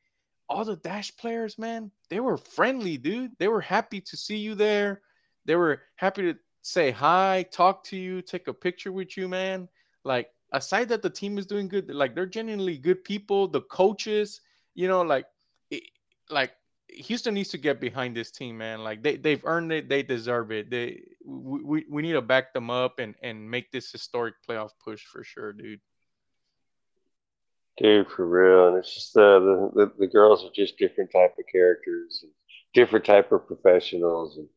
All 0.48 0.64
the 0.64 0.76
dash 0.76 1.16
players, 1.16 1.58
man, 1.58 1.90
they 2.08 2.20
were 2.20 2.36
friendly, 2.36 2.96
dude. 2.96 3.32
They 3.38 3.48
were 3.48 3.60
happy 3.60 4.00
to 4.00 4.16
see 4.16 4.36
you 4.36 4.54
there. 4.54 5.02
They 5.44 5.56
were 5.56 5.82
happy 5.96 6.22
to 6.22 6.38
say 6.62 6.90
hi, 6.90 7.46
talk 7.50 7.84
to 7.84 7.96
you, 7.96 8.22
take 8.22 8.48
a 8.48 8.54
picture 8.54 8.92
with 8.92 9.16
you, 9.16 9.28
man. 9.28 9.68
Like 10.04 10.28
aside 10.52 10.88
that 10.90 11.02
the 11.02 11.10
team 11.10 11.38
is 11.38 11.46
doing 11.46 11.68
good, 11.68 11.90
like 11.90 12.14
they're 12.14 12.26
genuinely 12.26 12.78
good 12.78 13.04
people. 13.04 13.48
The 13.48 13.62
coaches, 13.62 14.40
you 14.74 14.88
know, 14.88 15.02
like 15.02 15.26
it, 15.70 15.82
like 16.30 16.52
Houston 16.88 17.34
needs 17.34 17.50
to 17.50 17.58
get 17.58 17.80
behind 17.80 18.16
this 18.16 18.30
team, 18.30 18.58
man. 18.58 18.84
Like 18.84 19.02
they 19.02 19.16
they've 19.16 19.44
earned 19.44 19.72
it, 19.72 19.88
they 19.88 20.02
deserve 20.02 20.52
it. 20.52 20.70
They 20.70 21.02
we, 21.26 21.84
we 21.90 22.02
need 22.02 22.12
to 22.12 22.22
back 22.22 22.52
them 22.52 22.70
up 22.70 22.98
and 22.98 23.14
and 23.22 23.50
make 23.50 23.72
this 23.72 23.90
historic 23.90 24.34
playoff 24.48 24.70
push 24.82 25.04
for 25.04 25.24
sure, 25.24 25.52
dude. 25.52 25.80
Dude, 27.78 28.08
for 28.08 28.26
real, 28.26 28.68
and 28.68 28.78
it's 28.78 28.94
just 28.94 29.16
uh, 29.16 29.38
the, 29.40 29.70
the 29.74 29.92
the 29.98 30.06
girls 30.06 30.44
are 30.44 30.50
just 30.54 30.78
different 30.78 31.10
type 31.12 31.34
of 31.38 31.44
characters, 31.50 32.20
and 32.22 32.32
different 32.74 33.04
type 33.04 33.32
of 33.32 33.46
professionals, 33.46 34.38
and 34.38 34.48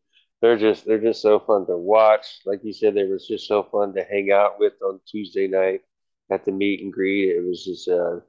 they're 0.41 0.57
just 0.57 0.85
they're 0.85 1.01
just 1.01 1.21
so 1.21 1.39
fun 1.39 1.65
to 1.65 1.77
watch. 1.77 2.25
Like 2.45 2.61
you 2.63 2.71
said, 2.71 2.93
they 2.93 3.05
was 3.05 3.27
just 3.27 3.47
so 3.47 3.63
fun 3.63 3.93
to 3.95 4.03
hang 4.03 4.31
out 4.31 4.59
with 4.59 4.73
on 4.83 5.01
Tuesday 5.09 5.47
night 5.47 5.81
at 6.31 6.45
the 6.45 6.51
meet 6.51 6.81
and 6.81 6.93
greet. 6.93 7.35
It 7.35 7.45
was 7.45 7.65
just 7.65 7.89
uh, 7.89 8.19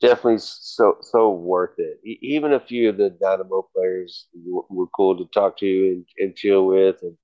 definitely 0.00 0.38
so 0.40 0.98
so 1.00 1.30
worth 1.30 1.78
it. 1.78 2.00
even 2.04 2.52
a 2.52 2.60
few 2.60 2.90
of 2.90 2.98
the 2.98 3.10
Dynamo 3.10 3.66
players 3.74 4.26
were 4.44 4.88
cool 4.88 5.16
to 5.16 5.24
talk 5.32 5.56
to 5.58 5.66
and, 5.66 6.06
and 6.18 6.36
chill 6.36 6.66
with, 6.66 6.96
and 7.02 7.16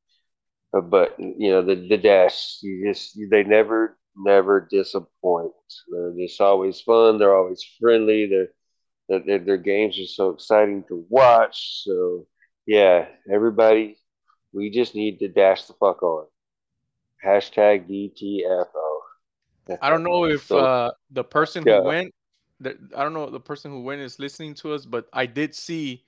but 0.72 1.18
you 1.18 1.50
know 1.50 1.62
the 1.62 1.74
the 1.88 1.96
dash, 1.96 2.58
you 2.62 2.86
just 2.86 3.18
they 3.30 3.42
never 3.42 3.98
never 4.16 4.68
disappoint. 4.70 5.52
They're 5.90 6.14
just 6.16 6.40
always 6.40 6.80
fun. 6.80 7.18
They're 7.18 7.36
always 7.36 7.64
friendly. 7.80 8.26
They're, 8.26 9.20
they're 9.26 9.38
their 9.38 9.56
games 9.56 9.98
are 9.98 10.06
so 10.06 10.30
exciting 10.30 10.84
to 10.88 11.04
watch. 11.08 11.82
So 11.84 12.26
yeah, 12.66 13.06
everybody, 13.32 13.96
we 14.52 14.70
just 14.70 14.94
need 14.94 15.18
to 15.18 15.28
dash 15.28 15.64
the 15.64 15.74
fuck 15.74 16.02
on. 16.02 16.26
Hashtag 17.24 17.88
DTFO. 17.88 19.76
I 19.82 19.90
don't 19.90 20.02
know 20.02 20.24
if 20.24 20.50
uh, 20.50 20.92
the 21.10 21.24
person 21.24 21.64
who 21.64 21.82
went 21.82 22.14
the, 22.60 22.76
I 22.96 23.02
don't 23.02 23.14
know 23.14 23.30
the 23.30 23.40
person 23.40 23.70
who 23.70 23.82
went 23.82 24.00
is 24.00 24.18
listening 24.18 24.54
to 24.56 24.74
us, 24.74 24.84
but 24.84 25.06
I 25.12 25.26
did 25.26 25.54
see 25.54 26.04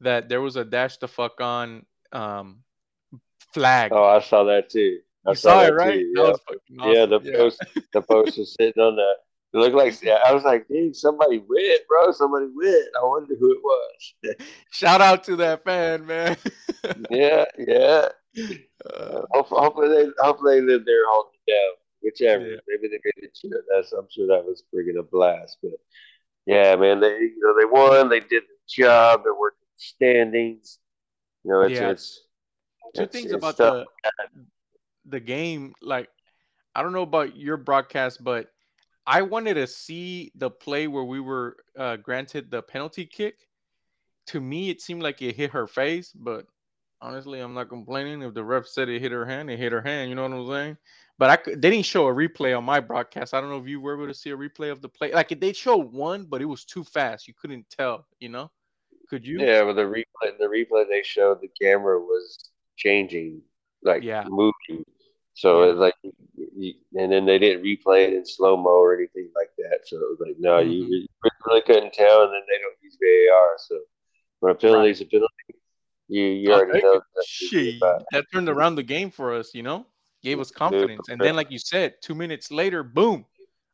that 0.00 0.28
there 0.28 0.40
was 0.40 0.56
a 0.56 0.64
dash 0.64 0.98
the 0.98 1.08
fuck 1.08 1.40
on 1.40 1.84
um, 2.12 2.62
flag. 3.52 3.92
Oh, 3.92 4.04
I 4.04 4.20
saw 4.20 4.44
that 4.44 4.70
too. 4.70 4.98
I 5.26 5.30
you 5.30 5.36
saw, 5.36 5.50
saw 5.50 5.66
it, 5.66 5.74
right? 5.74 6.04
Yeah. 6.14 6.22
Awesome. 6.22 6.56
yeah, 6.68 7.06
the 7.06 7.20
yeah. 7.22 7.36
post 7.36 7.64
the 7.92 8.02
post 8.02 8.38
was 8.38 8.54
sitting 8.58 8.82
on 8.82 8.96
the 8.96 9.14
it 9.56 9.58
looked 9.58 9.74
like 9.74 10.02
yeah, 10.02 10.18
I 10.26 10.34
was 10.34 10.44
like, 10.44 10.68
dude, 10.68 10.94
somebody 10.94 11.38
went, 11.38 11.80
bro. 11.88 12.12
Somebody 12.12 12.46
went. 12.54 12.88
I 13.00 13.04
wonder 13.04 13.34
who 13.38 13.52
it 13.52 13.62
was. 13.62 14.46
Shout 14.70 15.00
out 15.00 15.24
to 15.24 15.36
that 15.36 15.64
fan, 15.64 16.04
man. 16.04 16.36
yeah, 17.10 17.46
yeah. 17.58 18.08
Uh, 18.84 19.22
hopefully, 19.30 19.88
they 19.88 20.10
hopefully 20.18 20.60
they 20.60 20.66
live 20.66 20.84
there 20.84 21.08
holding 21.08 21.38
it 21.46 21.50
down. 21.50 21.72
Whichever. 22.02 22.46
Yeah. 22.46 22.56
Maybe 22.68 22.88
they 22.88 23.00
made 23.02 23.30
it. 23.30 23.64
That's 23.74 23.92
I'm 23.92 24.06
sure 24.10 24.26
that 24.26 24.44
was 24.44 24.62
friggin' 24.74 24.98
a 24.98 25.02
blast. 25.02 25.56
But 25.62 25.72
yeah, 26.44 26.76
man, 26.76 27.00
they 27.00 27.16
you 27.18 27.38
know 27.40 27.58
they 27.58 27.64
won. 27.64 28.10
They 28.10 28.20
did 28.20 28.42
the 28.42 28.56
job. 28.68 29.22
They're 29.24 29.34
working 29.34 29.68
standings. 29.78 30.80
You 31.44 31.52
know, 31.52 31.62
it's 31.62 31.80
yeah. 31.80 31.90
it's 31.90 32.25
two 32.96 33.04
it's, 33.04 33.12
things 33.12 33.32
it's 33.32 33.34
about 33.34 33.56
the 33.56 33.86
the 35.04 35.20
game. 35.20 35.74
Like, 35.80 36.08
I 36.74 36.82
don't 36.82 36.92
know 36.92 37.02
about 37.02 37.36
your 37.36 37.56
broadcast, 37.56 38.22
but 38.22 38.48
I 39.06 39.22
wanted 39.22 39.54
to 39.54 39.66
see 39.66 40.32
the 40.34 40.50
play 40.50 40.88
where 40.88 41.04
we 41.04 41.20
were 41.20 41.56
uh, 41.78 41.96
granted 41.96 42.50
the 42.50 42.62
penalty 42.62 43.06
kick. 43.06 43.48
To 44.28 44.40
me, 44.40 44.70
it 44.70 44.80
seemed 44.80 45.02
like 45.02 45.22
it 45.22 45.36
hit 45.36 45.52
her 45.52 45.68
face, 45.68 46.12
but 46.12 46.46
honestly, 47.00 47.38
I'm 47.38 47.54
not 47.54 47.68
complaining. 47.68 48.22
If 48.22 48.34
the 48.34 48.42
ref 48.42 48.66
said 48.66 48.88
it 48.88 49.00
hit 49.00 49.12
her 49.12 49.24
hand, 49.24 49.50
it 49.50 49.58
hit 49.58 49.70
her 49.70 49.82
hand. 49.82 50.08
You 50.10 50.16
know 50.16 50.22
what 50.22 50.32
I'm 50.32 50.48
saying? 50.48 50.76
But 51.18 51.30
I 51.30 51.50
they 51.50 51.70
didn't 51.70 51.86
show 51.86 52.08
a 52.08 52.12
replay 52.12 52.56
on 52.56 52.64
my 52.64 52.80
broadcast. 52.80 53.32
I 53.32 53.40
don't 53.40 53.50
know 53.50 53.58
if 53.58 53.68
you 53.68 53.80
were 53.80 53.94
able 53.94 54.08
to 54.08 54.14
see 54.14 54.30
a 54.30 54.36
replay 54.36 54.70
of 54.72 54.82
the 54.82 54.88
play. 54.88 55.12
Like 55.12 55.38
they 55.40 55.52
showed 55.52 55.92
one, 55.92 56.24
but 56.24 56.42
it 56.42 56.46
was 56.46 56.64
too 56.64 56.84
fast. 56.84 57.28
You 57.28 57.34
couldn't 57.40 57.66
tell. 57.70 58.06
You 58.18 58.30
know? 58.30 58.50
Could 59.08 59.24
you? 59.24 59.40
Yeah, 59.40 59.64
but 59.64 59.74
the 59.74 59.82
replay, 59.82 60.36
the 60.38 60.44
replay 60.44 60.88
they 60.88 61.02
showed, 61.02 61.40
the 61.40 61.50
camera 61.60 61.98
was 62.00 62.50
changing, 62.76 63.42
like 63.82 64.02
yeah. 64.02 64.24
moving. 64.28 64.84
So 65.34 65.64
yeah. 65.64 65.70
it's 65.70 65.78
like, 65.78 65.94
and 66.04 67.12
then 67.12 67.26
they 67.26 67.38
didn't 67.38 67.64
replay 67.64 68.08
it 68.08 68.14
in 68.14 68.24
slow 68.24 68.56
mo 68.56 68.70
or 68.70 68.94
anything 68.94 69.30
like 69.34 69.50
that. 69.58 69.80
So 69.84 69.96
it 69.96 70.10
was 70.10 70.18
like, 70.20 70.36
no, 70.38 70.58
mm-hmm. 70.58 70.70
you, 70.70 70.86
you, 70.86 71.06
really 71.46 71.62
couldn't 71.62 71.92
tell. 71.92 72.22
And 72.22 72.32
then 72.32 72.42
they 72.48 72.58
don't 72.58 72.76
use 72.82 72.96
VAR. 73.00 73.56
So 73.58 73.80
when 74.40 74.52
a 74.52 74.54
penalty 74.54 74.90
is 74.90 75.00
a 75.00 75.04
penalty, 75.04 75.32
you 76.08 76.24
you 76.24 76.52
already 76.52 76.80
know 76.82 77.00
that, 77.20 78.04
that 78.12 78.24
turned 78.32 78.48
around 78.48 78.76
the 78.76 78.82
game 78.82 79.10
for 79.10 79.34
us. 79.34 79.52
You 79.54 79.64
know 79.64 79.86
gave 80.26 80.40
us 80.40 80.50
confidence. 80.50 81.08
And 81.08 81.20
then, 81.20 81.36
like 81.36 81.50
you 81.50 81.58
said, 81.58 81.94
two 82.02 82.14
minutes 82.14 82.50
later, 82.50 82.82
boom, 82.82 83.24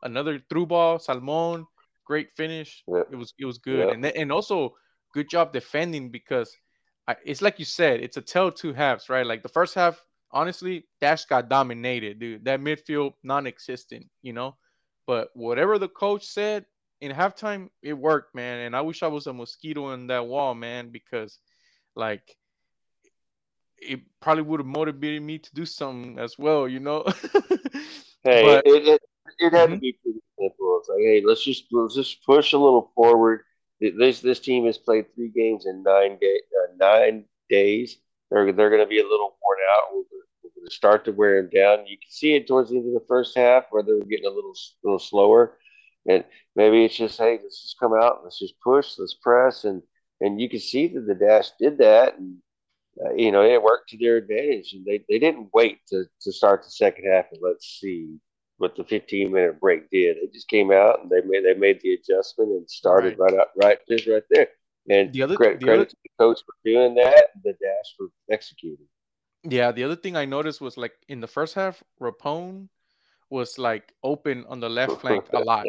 another 0.03 0.41
through 0.51 0.67
ball, 0.67 0.99
Salmon, 0.99 1.67
great 2.05 2.29
finish. 2.37 2.85
Yeah. 2.87 3.03
It 3.11 3.17
was 3.17 3.33
it 3.39 3.47
was 3.47 3.59
good, 3.59 3.87
yeah. 3.87 3.95
and 3.95 4.05
then, 4.05 4.13
and 4.17 4.31
also 4.31 4.75
good 5.15 5.29
job 5.29 5.53
defending 5.53 6.11
because 6.11 6.55
I, 7.09 7.17
it's 7.25 7.43
like 7.43 7.59
you 7.59 7.65
said, 7.65 8.01
it's 8.01 8.17
a 8.17 8.23
tell 8.23 8.51
two 8.51 8.73
halves, 8.73 9.09
right? 9.09 9.27
Like 9.27 9.43
the 9.43 9.49
first 9.49 9.75
half, 9.75 10.01
honestly, 10.31 10.87
Dash 11.01 11.25
got 11.25 11.49
dominated, 11.49 12.19
dude. 12.19 12.45
That 12.45 12.61
midfield 12.61 13.15
non-existent, 13.23 14.07
you 14.23 14.33
know. 14.33 14.57
But 15.07 15.31
whatever 15.35 15.79
the 15.79 15.89
coach 15.89 16.25
said 16.25 16.65
in 17.01 17.13
halftime, 17.13 17.69
it 17.83 17.95
worked, 17.95 18.35
man. 18.35 18.61
And 18.61 18.77
I 18.77 18.83
wish 18.83 19.03
I 19.03 19.09
was 19.09 19.27
a 19.27 19.33
mosquito 19.33 19.93
in 19.93 20.07
that 20.07 20.27
wall, 20.27 20.55
man, 20.55 20.91
because 20.91 21.39
like 21.97 22.37
it 23.79 24.01
probably 24.21 24.45
would 24.45 24.61
have 24.61 24.67
motivated 24.67 25.23
me 25.23 25.39
to 25.39 25.55
do 25.55 25.67
something 25.67 26.19
as 26.19 26.39
well, 26.39 26.69
you 26.69 26.81
know. 26.81 27.05
hey, 28.23 28.45
but, 28.45 28.67
it, 28.67 28.87
it, 28.87 29.03
it 29.39 29.53
had 29.53 29.69
mm-hmm. 29.69 29.75
to 29.75 29.81
be 29.81 29.99
pretty 30.03 30.21
simple. 30.39 30.79
It's 30.79 30.89
like, 30.89 31.01
hey, 31.01 31.23
let's 31.25 31.45
just 31.45 31.65
let's 31.73 31.95
just 31.95 32.25
push 32.25 32.53
a 32.53 32.59
little 32.59 32.93
forward. 32.95 33.43
This 33.91 34.21
this 34.21 34.41
team 34.41 34.67
has 34.67 34.79
played 34.79 35.15
three 35.15 35.31
games 35.35 35.67
in 35.67 35.83
nine 35.83 36.19
day 36.21 36.41
uh, 36.63 36.73
nine 36.79 37.25
days. 37.49 37.99
They're 38.31 38.53
they're 38.53 38.71
going 38.71 38.83
to 38.83 38.89
be 38.89 39.01
a 39.01 39.09
little 39.09 39.37
worn 39.43 39.59
out. 39.71 39.95
We're, 39.95 40.05
going 40.55 40.69
to 40.69 40.75
start 40.75 41.05
to 41.05 41.13
wear 41.13 41.43
them 41.43 41.51
down. 41.53 41.87
You 41.87 41.97
can 41.97 42.11
see 42.11 42.35
it 42.35 42.47
towards 42.47 42.71
the 42.71 42.77
end 42.77 42.87
of 42.87 42.95
the 42.95 43.07
first 43.09 43.37
half 43.37 43.65
where 43.71 43.83
they're 43.83 43.99
getting 44.01 44.27
a 44.27 44.31
little 44.31 44.55
little 44.85 44.99
slower, 44.99 45.59
and 46.09 46.25
maybe 46.55 46.85
it's 46.85 46.97
just 46.97 47.19
hey, 47.19 47.41
let's 47.43 47.63
just 47.63 47.81
come 47.81 47.93
out, 47.93 48.21
let's 48.23 48.39
just 48.39 48.55
push, 48.61 48.95
let's 48.99 49.15
press, 49.15 49.65
and 49.65 49.83
and 50.21 50.41
you 50.41 50.49
can 50.49 50.61
see 50.61 50.87
that 50.89 51.07
the 51.07 51.15
dash 51.15 51.51
did 51.59 51.79
that, 51.79 52.17
and 52.19 52.37
uh, 53.05 53.15
you 53.15 53.33
know, 53.33 53.43
it 53.43 53.63
worked 53.63 53.91
to 53.91 53.99
their 53.99 54.17
advantage. 54.17 54.73
And 54.73 54.85
they, 54.85 55.05
they 55.09 55.19
didn't 55.19 55.49
wait 55.55 55.81
to, 55.89 56.05
to 56.23 56.33
start 56.33 56.63
the 56.63 56.71
second 56.71 57.11
half 57.11 57.27
and 57.33 57.41
let's 57.43 57.79
see 57.81 58.19
what 58.63 58.77
the 58.77 58.85
15 58.85 59.33
minute 59.33 59.61
break 59.61 59.91
did. 59.91 60.17
They 60.17 60.29
just 60.33 60.49
came 60.49 60.71
out 60.71 61.03
and 61.03 61.11
they 61.11 61.21
made 61.27 61.45
they 61.45 61.55
made 61.55 61.81
the 61.83 61.95
adjustment 61.95 62.51
and 62.53 62.71
started 62.71 63.19
right, 63.19 63.33
right 63.33 63.41
up 63.41 63.53
right 63.61 63.79
just 63.89 64.07
right 64.07 64.23
there. 64.31 64.47
And 64.89 65.13
the 65.13 65.23
other, 65.23 65.37
credit, 65.37 65.59
the 65.59 65.67
credit 65.67 65.81
other, 65.81 65.91
to 65.91 65.97
the 66.03 66.25
coach 66.25 66.41
for 66.47 66.55
doing 66.65 66.95
that, 66.95 67.31
the 67.43 67.53
dash 67.53 67.95
for 67.99 68.07
executing. 68.31 68.87
Yeah, 69.43 69.73
the 69.73 69.83
other 69.83 69.97
thing 69.97 70.17
I 70.17 70.25
noticed 70.25 70.61
was 70.61 70.77
like 70.77 70.93
in 71.09 71.21
the 71.21 71.27
first 71.27 71.55
half, 71.55 71.83
Rapone 72.01 72.69
was 73.31 73.59
like 73.59 73.93
open 74.05 74.45
on 74.49 74.61
the 74.61 74.69
left 74.69 75.01
flank 75.01 75.25
a 75.33 75.41
lot. 75.41 75.67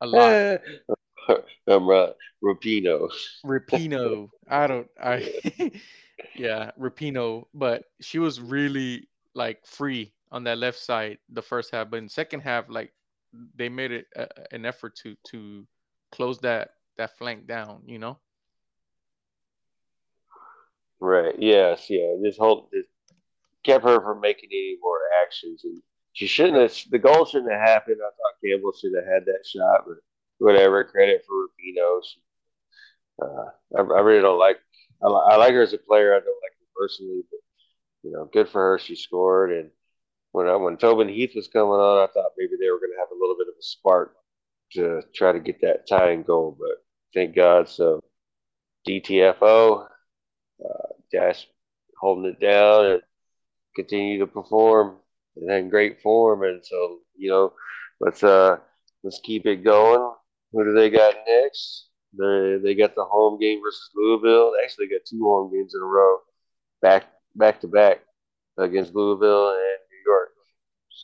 A 0.00 0.06
lot. 0.06 0.60
I'm 1.68 1.88
right. 1.88 2.12
Rapinoe. 2.42 3.08
Rapinoe. 3.44 4.28
I 4.48 4.66
don't 4.66 4.88
I 5.00 5.32
yeah, 6.34 6.72
Rapinoe, 6.78 7.44
but 7.54 7.84
she 8.00 8.18
was 8.18 8.40
really 8.40 9.08
like 9.34 9.64
free 9.64 10.12
on 10.32 10.44
that 10.44 10.58
left 10.58 10.78
side 10.78 11.18
the 11.28 11.42
first 11.42 11.70
half, 11.70 11.90
but 11.90 11.98
in 11.98 12.08
second 12.08 12.40
half, 12.40 12.66
like 12.68 12.92
they 13.54 13.68
made 13.68 13.92
it 13.92 14.06
a, 14.16 14.26
an 14.52 14.64
effort 14.64 14.96
to 14.96 15.16
to 15.28 15.66
close 16.12 16.38
that 16.40 16.70
that 16.98 17.16
flank 17.18 17.46
down. 17.46 17.82
You 17.86 17.98
know. 17.98 18.18
Right. 21.00 21.34
Yes. 21.38 21.90
Yeah. 21.90 22.14
This 22.22 22.38
whole 22.38 22.68
this 22.72 22.86
kept 23.64 23.84
her 23.84 24.00
from 24.00 24.20
making 24.20 24.48
any 24.52 24.76
more 24.80 25.00
actions, 25.22 25.62
and 25.64 25.82
she 26.12 26.26
shouldn't 26.26 26.56
have. 26.56 26.74
The 26.90 26.98
goal 26.98 27.24
shouldn't 27.24 27.52
have 27.52 27.60
happened. 27.60 27.98
I 28.00 28.08
thought 28.08 28.40
Campbell 28.44 28.72
should 28.72 28.92
have 28.96 29.12
had 29.12 29.26
that 29.26 29.44
shot, 29.44 29.84
but 29.86 29.96
whatever. 30.38 30.84
Credit 30.84 31.22
for. 31.26 31.46
She, 31.58 32.20
uh, 33.22 33.26
I, 33.76 33.80
I 33.80 34.00
really 34.00 34.22
don't 34.22 34.38
like 34.38 34.58
I, 35.02 35.06
I 35.06 35.36
like 35.36 35.52
her 35.52 35.62
as 35.62 35.72
a 35.72 35.78
player. 35.78 36.12
I 36.12 36.20
don't 36.20 36.26
like 36.26 36.52
her 36.58 36.66
personally, 36.76 37.22
but 37.30 37.40
you 38.02 38.12
know, 38.12 38.28
good 38.32 38.48
for 38.48 38.72
her. 38.72 38.78
She 38.78 38.96
scored, 38.96 39.52
and 39.52 39.70
when 40.36 40.48
I, 40.48 40.56
when 40.56 40.76
Tobin 40.76 41.08
Heath 41.08 41.32
was 41.34 41.48
coming 41.48 41.70
on, 41.70 42.06
I 42.06 42.12
thought 42.12 42.32
maybe 42.36 42.56
they 42.60 42.68
were 42.70 42.78
going 42.78 42.92
to 42.92 43.00
have 43.00 43.08
a 43.10 43.18
little 43.18 43.36
bit 43.38 43.48
of 43.48 43.54
a 43.58 43.62
spark 43.62 44.14
to 44.72 45.00
try 45.14 45.32
to 45.32 45.40
get 45.40 45.62
that 45.62 45.88
tying 45.88 46.24
goal, 46.24 46.54
but 46.60 46.84
thank 47.14 47.34
God. 47.34 47.70
So 47.70 48.04
DTFO, 48.86 49.86
uh, 50.62 50.88
Dash 51.10 51.46
holding 51.98 52.30
it 52.30 52.38
down 52.38 52.84
and 52.84 53.02
continue 53.74 54.18
to 54.18 54.26
perform 54.26 54.96
and 55.36 55.50
in 55.50 55.70
great 55.70 56.02
form. 56.02 56.42
And 56.42 56.60
so, 56.62 56.98
you 57.16 57.30
know, 57.30 57.54
let's 58.00 58.22
uh 58.22 58.58
let's 59.02 59.20
keep 59.24 59.46
it 59.46 59.64
going. 59.64 60.12
Who 60.52 60.64
do 60.64 60.74
they 60.74 60.90
got 60.90 61.14
next? 61.26 61.88
They 62.12 62.58
they 62.62 62.74
got 62.74 62.94
the 62.94 63.06
home 63.06 63.40
game 63.40 63.62
versus 63.62 63.88
Louisville. 63.94 64.52
They 64.52 64.64
actually 64.64 64.88
got 64.88 65.06
two 65.08 65.22
home 65.22 65.50
games 65.50 65.74
in 65.74 65.80
a 65.80 65.86
row, 65.86 66.18
back 66.82 67.06
back 67.34 67.62
to 67.62 67.68
back 67.68 68.00
against 68.58 68.94
Louisville 68.94 69.52
and. 69.52 69.85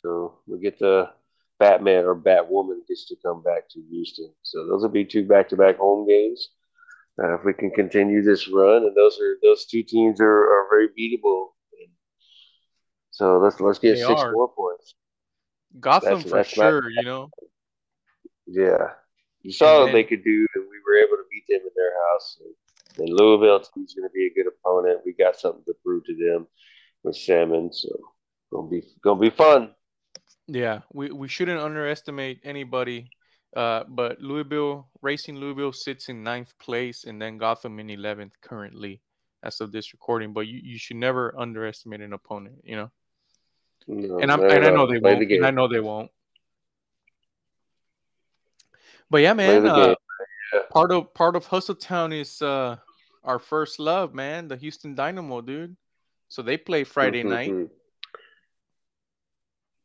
So 0.01 0.39
we 0.47 0.59
get 0.59 0.79
the 0.79 1.09
Batman 1.59 2.05
or 2.05 2.15
Batwoman 2.15 2.79
gets 2.87 3.05
to 3.07 3.15
come 3.23 3.43
back 3.43 3.69
to 3.69 3.81
Houston. 3.91 4.33
So 4.41 4.65
those 4.67 4.81
will 4.81 4.89
be 4.89 5.05
two 5.05 5.25
back 5.25 5.49
to 5.49 5.57
back 5.57 5.77
home 5.77 6.07
games. 6.07 6.49
Uh, 7.21 7.35
if 7.35 7.45
we 7.45 7.53
can 7.53 7.69
continue 7.69 8.23
this 8.23 8.47
run, 8.47 8.83
and 8.83 8.95
those 8.95 9.19
are 9.19 9.37
those 9.43 9.65
two 9.65 9.83
teams 9.83 10.19
are, 10.19 10.25
are 10.51 10.67
very 10.69 10.89
beatable. 10.89 11.49
So 13.11 13.37
let's 13.37 13.59
let's 13.59 13.77
get 13.77 13.93
They 13.95 14.01
six 14.01 14.19
are. 14.21 14.31
more 14.31 14.49
points. 14.49 14.95
Gotham 15.79 16.09
That's- 16.15 16.23
for 16.23 16.35
that's 16.37 16.49
sure, 16.49 16.89
you 16.89 17.03
know. 17.03 17.29
Yeah, 18.47 18.93
you 19.43 19.51
saw 19.51 19.75
And 19.75 19.83
what 19.85 19.91
they 19.93 20.03
could 20.03 20.23
do, 20.23 20.47
and 20.55 20.63
we 20.63 20.77
were 20.85 20.97
able 20.97 21.17
to 21.17 21.23
beat 21.31 21.43
them 21.47 21.61
in 21.61 21.71
their 21.75 21.93
house. 22.09 22.37
And, 22.41 23.07
and 23.07 23.15
Louisville 23.15 23.59
team's 23.59 23.93
going 23.93 24.09
to 24.09 24.13
be 24.13 24.25
a 24.27 24.33
good 24.33 24.51
opponent. 24.51 25.01
We 25.05 25.13
got 25.13 25.39
something 25.39 25.63
to 25.65 25.73
prove 25.85 26.03
to 26.05 26.15
them 26.15 26.47
with 27.03 27.15
Salmon, 27.15 27.71
so 27.71 27.89
gonna 28.51 28.67
be 28.69 28.83
gonna 29.03 29.19
be 29.19 29.29
fun. 29.29 29.73
Yeah, 30.47 30.81
we, 30.91 31.11
we 31.11 31.27
shouldn't 31.27 31.59
underestimate 31.59 32.41
anybody. 32.43 33.09
Uh, 33.55 33.83
but 33.87 34.19
Louisville 34.19 34.87
Racing 35.01 35.35
Louisville 35.35 35.73
sits 35.73 36.09
in 36.09 36.23
ninth 36.23 36.57
place, 36.59 37.03
and 37.03 37.21
then 37.21 37.37
Gotham 37.37 37.79
in 37.79 37.89
eleventh 37.89 38.33
currently 38.41 39.01
as 39.43 39.61
of 39.61 39.71
this 39.71 39.93
recording. 39.93 40.33
But 40.33 40.47
you, 40.47 40.59
you 40.63 40.79
should 40.79 40.97
never 40.97 41.33
underestimate 41.37 42.01
an 42.01 42.13
opponent, 42.13 42.55
you 42.63 42.75
know. 42.75 42.91
Know, 43.87 44.19
And 44.19 44.31
I'm 44.31 44.41
and 44.41 44.65
I 44.65 44.69
know 44.69 44.87
they 44.87 44.97
won't. 44.97 45.19
the. 45.19 45.35
And 45.35 45.45
I 45.45 45.51
know 45.51 45.67
they 45.67 45.81
won't. 45.81 46.09
But 49.09 49.21
yeah, 49.21 49.33
man. 49.33 49.67
Uh, 49.67 49.87
game. 49.87 49.95
part 50.71 50.91
of 50.91 51.13
part 51.13 51.35
of 51.35 51.45
Hustle 51.45 51.75
Town 51.75 52.11
is 52.11 52.41
uh 52.41 52.77
our 53.23 53.39
first 53.39 53.79
love, 53.79 54.13
man. 54.13 54.47
The 54.47 54.55
Houston 54.55 54.95
Dynamo, 54.95 55.41
dude. 55.41 55.75
So 56.29 56.41
they 56.41 56.57
play 56.57 56.83
Friday 56.83 57.23
night. 57.23 57.53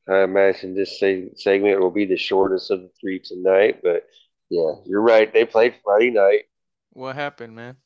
I 0.09 0.23
imagine 0.23 0.75
this 0.75 0.99
segment 0.99 1.81
will 1.81 1.91
be 1.91 2.07
the 2.07 2.17
shortest 2.17 2.71
of 2.71 2.81
the 2.81 2.91
three 3.01 3.19
tonight, 3.19 3.81
but 3.83 4.07
yeah, 4.49 4.73
you're 4.87 5.03
right. 5.03 5.31
They 5.33 5.45
played 5.45 5.75
Friday 5.85 6.11
night. 6.11 6.45
What 6.93 7.15
happened, 7.15 7.55
man? 7.55 7.77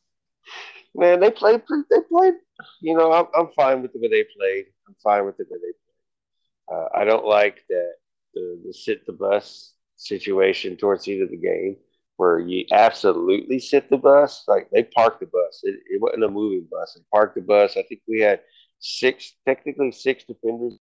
Man, 0.94 1.20
they 1.20 1.30
played. 1.30 1.62
They 1.90 2.00
played. 2.08 2.34
You 2.80 2.96
know, 2.96 3.12
I'm, 3.12 3.26
I'm 3.34 3.48
fine 3.56 3.82
with 3.82 3.92
the 3.92 3.98
way 3.98 4.08
they 4.08 4.24
played. 4.36 4.66
I'm 4.86 4.94
fine 5.02 5.24
with 5.24 5.36
the 5.36 5.44
way 5.50 5.58
they 5.58 5.72
played. 5.72 6.78
Uh, 6.78 6.88
I 6.94 7.04
don't 7.04 7.26
like 7.26 7.64
that 7.68 7.94
the, 8.34 8.60
the 8.66 8.72
sit 8.72 9.04
the 9.06 9.12
bus 9.12 9.74
situation 9.96 10.76
towards 10.76 11.04
the 11.04 11.14
end 11.14 11.22
of 11.22 11.30
the 11.30 11.36
game, 11.36 11.76
where 12.16 12.38
you 12.38 12.66
absolutely 12.70 13.58
sit 13.58 13.90
the 13.90 13.96
bus. 13.96 14.44
Like 14.46 14.68
they 14.70 14.84
parked 14.84 15.20
the 15.20 15.26
bus. 15.26 15.60
It, 15.64 15.80
it 15.90 16.00
wasn't 16.00 16.24
a 16.24 16.28
moving 16.28 16.68
bus. 16.70 16.94
They 16.94 17.02
parked 17.12 17.34
the 17.34 17.40
bus. 17.40 17.76
I 17.76 17.82
think 17.82 18.02
we 18.06 18.20
had 18.20 18.40
six, 18.78 19.34
technically 19.44 19.90
six 19.90 20.24
defenders 20.24 20.78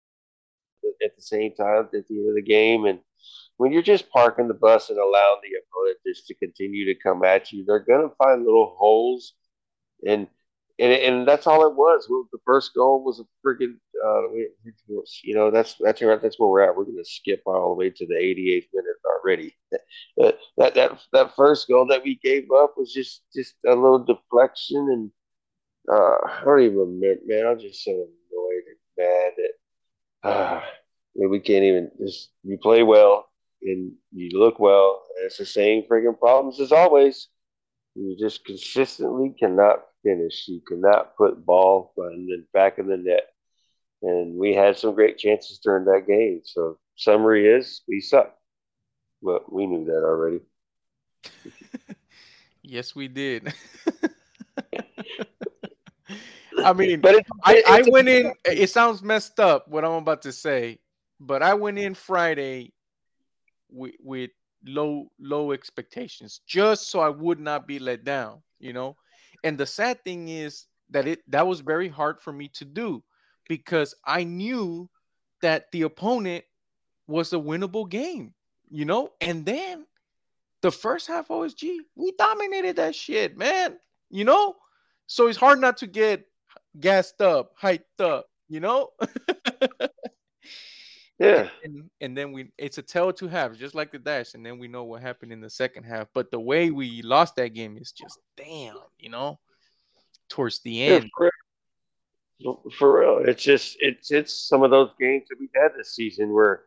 at 1.05 1.17
the 1.17 1.23
same 1.23 1.55
time 1.55 1.85
at 1.85 1.91
the 1.93 2.05
end 2.11 2.29
of 2.29 2.35
the 2.35 2.43
game, 2.43 2.87
and 2.87 3.01
when 3.59 3.73
you're 3.73 3.83
just 3.83 4.11
parking 4.11 4.49
the 4.49 4.55
bus 4.55 4.91
and 4.91 4.99
allowing 4.99 5.41
the 5.43 5.59
opponent 5.59 5.99
just 6.07 6.27
to 6.29 6.35
continue 6.35 6.87
to 6.87 7.01
come 7.01 7.25
at 7.25 7.53
you, 7.53 7.65
they're 7.65 7.81
gonna 7.81 8.11
find 8.19 8.45
little 8.45 8.75
holes, 8.79 9.35
and 10.07 10.29
and 10.79 10.93
and 10.93 11.29
that's 11.29 11.47
all 11.47 11.67
it 11.67 11.75
was. 11.75 12.07
The 12.09 12.39
first 12.45 12.75
goal 12.75 13.03
was 13.03 13.21
a 13.21 13.25
freaking, 13.47 13.77
uh, 14.05 14.29
you 15.25 15.35
know, 15.35 15.51
that's 15.51 15.77
that's 15.81 16.01
where 16.03 16.19
that's 16.19 16.39
where 16.39 16.49
we're 16.49 16.63
at. 16.63 16.77
We're 16.77 16.85
gonna 16.85 17.05
skip 17.05 17.43
all 17.47 17.71
the 17.71 17.75
way 17.75 17.91
to 17.91 18.07
the 18.07 18.15
88th 18.15 18.69
minute 18.75 18.97
already. 19.07 19.55
That 20.19 20.39
that 20.57 20.75
that 20.75 20.99
that 21.13 21.37
first 21.37 21.69
goal 21.69 21.87
that 21.89 22.03
we 22.03 22.19
gave 22.23 22.51
up 22.51 22.75
was 22.79 22.93
just 22.93 23.23
just 23.35 23.55
a 23.67 23.75
little 23.75 24.03
deflection, 24.05 24.79
and 24.91 25.11
uh, 25.93 26.19
I 26.27 26.43
don't 26.45 26.61
even 26.61 26.79
remember, 26.79 27.21
man. 27.27 27.47
I'm 27.47 27.59
just 27.61 27.85
so 27.85 27.93
annoyed 27.93 28.65
and 28.69 28.77
mad 28.99 29.33
that. 29.37 29.53
Uh, 30.27 30.61
we 31.15 31.41
can't 31.41 31.65
even 31.65 31.91
just 32.01 32.31
you 32.45 32.59
play 32.59 32.83
well 32.83 33.27
and 33.63 33.93
you 34.13 34.39
look 34.39 34.59
well. 34.59 35.03
It's 35.25 35.39
the 35.39 35.47
same 35.47 35.85
freaking 35.91 36.19
problems 36.19 36.61
as 36.61 36.73
always. 36.73 37.29
You 37.95 38.17
just 38.19 38.45
consistently 38.45 39.35
cannot 39.39 39.81
finish. 40.03 40.47
You 40.49 40.61
cannot 40.67 41.17
put 41.17 41.45
ball 41.45 41.93
in 42.13 42.27
the 42.27 42.45
back 42.53 42.79
of 42.79 42.87
the 42.87 42.97
net. 42.97 43.29
And 44.03 44.37
we 44.39 44.55
had 44.55 44.77
some 44.79 44.95
great 44.95 45.19
chances 45.19 45.59
during 45.63 45.85
that 45.87 46.07
game. 46.07 46.43
So 46.45 46.79
summary 46.97 47.47
is 47.49 47.83
we 47.89 48.01
suck. 48.01 48.35
But 49.23 49.53
we 49.53 49.67
knew 49.67 49.85
that 49.87 50.05
already. 50.05 50.41
Yes, 52.63 52.95
we 52.95 53.09
did. 53.09 53.53
I 56.65 56.73
mean, 56.73 57.01
But 57.01 57.25
I, 57.45 57.63
I 57.67 57.79
it's 57.81 57.91
went 57.91 58.09
in. 58.09 58.33
It 58.45 58.71
sounds 58.71 59.03
messed 59.03 59.41
up 59.41 59.69
what 59.69 59.85
I'm 59.85 59.93
about 59.93 60.23
to 60.23 60.33
say, 60.33 60.79
but 61.21 61.43
I 61.43 61.55
went 61.55 61.79
in 61.79 61.95
Friday 61.95 62.73
with 63.71 63.95
with 64.01 64.31
low 64.65 65.11
low 65.19 65.53
expectations, 65.53 66.41
just 66.47 66.91
so 66.91 67.01
I 67.01 67.09
would 67.09 67.41
not 67.41 67.67
be 67.67 67.79
let 67.79 68.05
down. 68.05 68.43
You 68.59 68.73
know, 68.73 68.97
and 69.45 69.59
the 69.59 69.67
sad 69.67 70.03
thing 70.05 70.29
is 70.29 70.67
that 70.91 71.07
it 71.07 71.31
that 71.31 71.47
was 71.47 71.61
very 71.61 71.89
hard 71.89 72.21
for 72.21 72.33
me 72.33 72.49
to 72.55 72.65
do 72.65 73.03
because 73.49 73.95
I 74.05 74.25
knew 74.25 74.89
that 75.43 75.71
the 75.73 75.83
opponent 75.83 76.45
was 77.07 77.33
a 77.33 77.37
winnable 77.37 77.89
game. 77.89 78.35
You 78.71 78.85
know, 78.85 79.11
and 79.21 79.45
then 79.45 79.87
the 80.63 80.73
first 80.73 81.07
half 81.07 81.29
OSG 81.29 81.79
we 81.95 82.13
dominated 82.19 82.77
that 82.77 82.95
shit, 82.95 83.37
man. 83.37 83.79
You 84.11 84.25
know, 84.25 84.57
so 85.07 85.27
it's 85.27 85.39
hard 85.39 85.61
not 85.61 85.77
to 85.79 85.87
get 85.87 86.27
gassed 86.81 87.21
up, 87.21 87.53
hyped 87.61 88.01
up, 88.01 88.27
you 88.49 88.61
know? 88.61 88.91
yeah. 91.19 91.49
and, 91.65 91.91
and 92.01 92.17
then 92.17 92.33
we 92.33 92.51
it's 92.59 92.79
a 92.79 92.83
tale 92.83 93.09
of 93.11 93.17
two 93.17 93.29
halves, 93.29 93.59
just 93.59 93.75
like 93.75 93.93
the 93.93 93.99
dash, 93.99 94.35
and 94.35 94.45
then 94.45 94.59
we 94.59 94.69
know 94.69 94.85
what 94.85 95.03
happened 95.03 95.33
in 95.33 95.41
the 95.41 95.51
second 95.51 95.85
half. 95.85 96.09
But 96.15 96.31
the 96.31 96.41
way 96.41 96.71
we 96.71 97.03
lost 97.03 97.37
that 97.37 97.55
game 97.55 97.77
is 97.77 97.93
just 97.93 98.19
damn, 98.37 98.77
you 98.99 99.11
know, 99.11 99.39
towards 100.29 100.61
the 100.61 100.71
Yeah, 100.73 100.87
end. 100.97 101.11
for, 101.17 101.31
real. 102.41 102.63
for 102.79 103.01
real. 103.01 103.29
It's 103.29 103.43
just 103.43 103.77
it's 103.81 104.11
it's 104.11 104.47
some 104.49 104.63
of 104.63 104.71
those 104.71 104.91
games 105.01 105.25
that 105.31 105.37
we've 105.41 105.49
had 105.55 105.73
this 105.77 105.95
season 105.95 106.33
where 106.33 106.65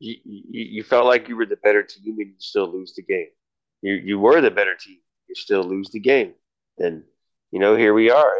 you, 0.00 0.16
you 0.24 0.42
you 0.52 0.82
felt 0.82 1.06
like 1.06 1.28
you 1.28 1.36
were 1.36 1.46
the 1.46 1.56
better 1.56 1.82
team 1.82 2.16
and 2.18 2.28
you 2.28 2.34
still 2.38 2.70
lose 2.72 2.94
the 2.94 3.02
game. 3.02 3.28
You 3.82 3.94
you 3.94 4.18
were 4.18 4.40
the 4.40 4.50
better 4.50 4.74
team, 4.74 4.98
you 5.28 5.34
still 5.36 5.62
lose 5.62 5.90
the 5.90 6.00
game. 6.00 6.34
And 6.78 7.04
you 7.52 7.60
know 7.60 7.76
here 7.76 7.94
we 7.94 8.10
are. 8.10 8.34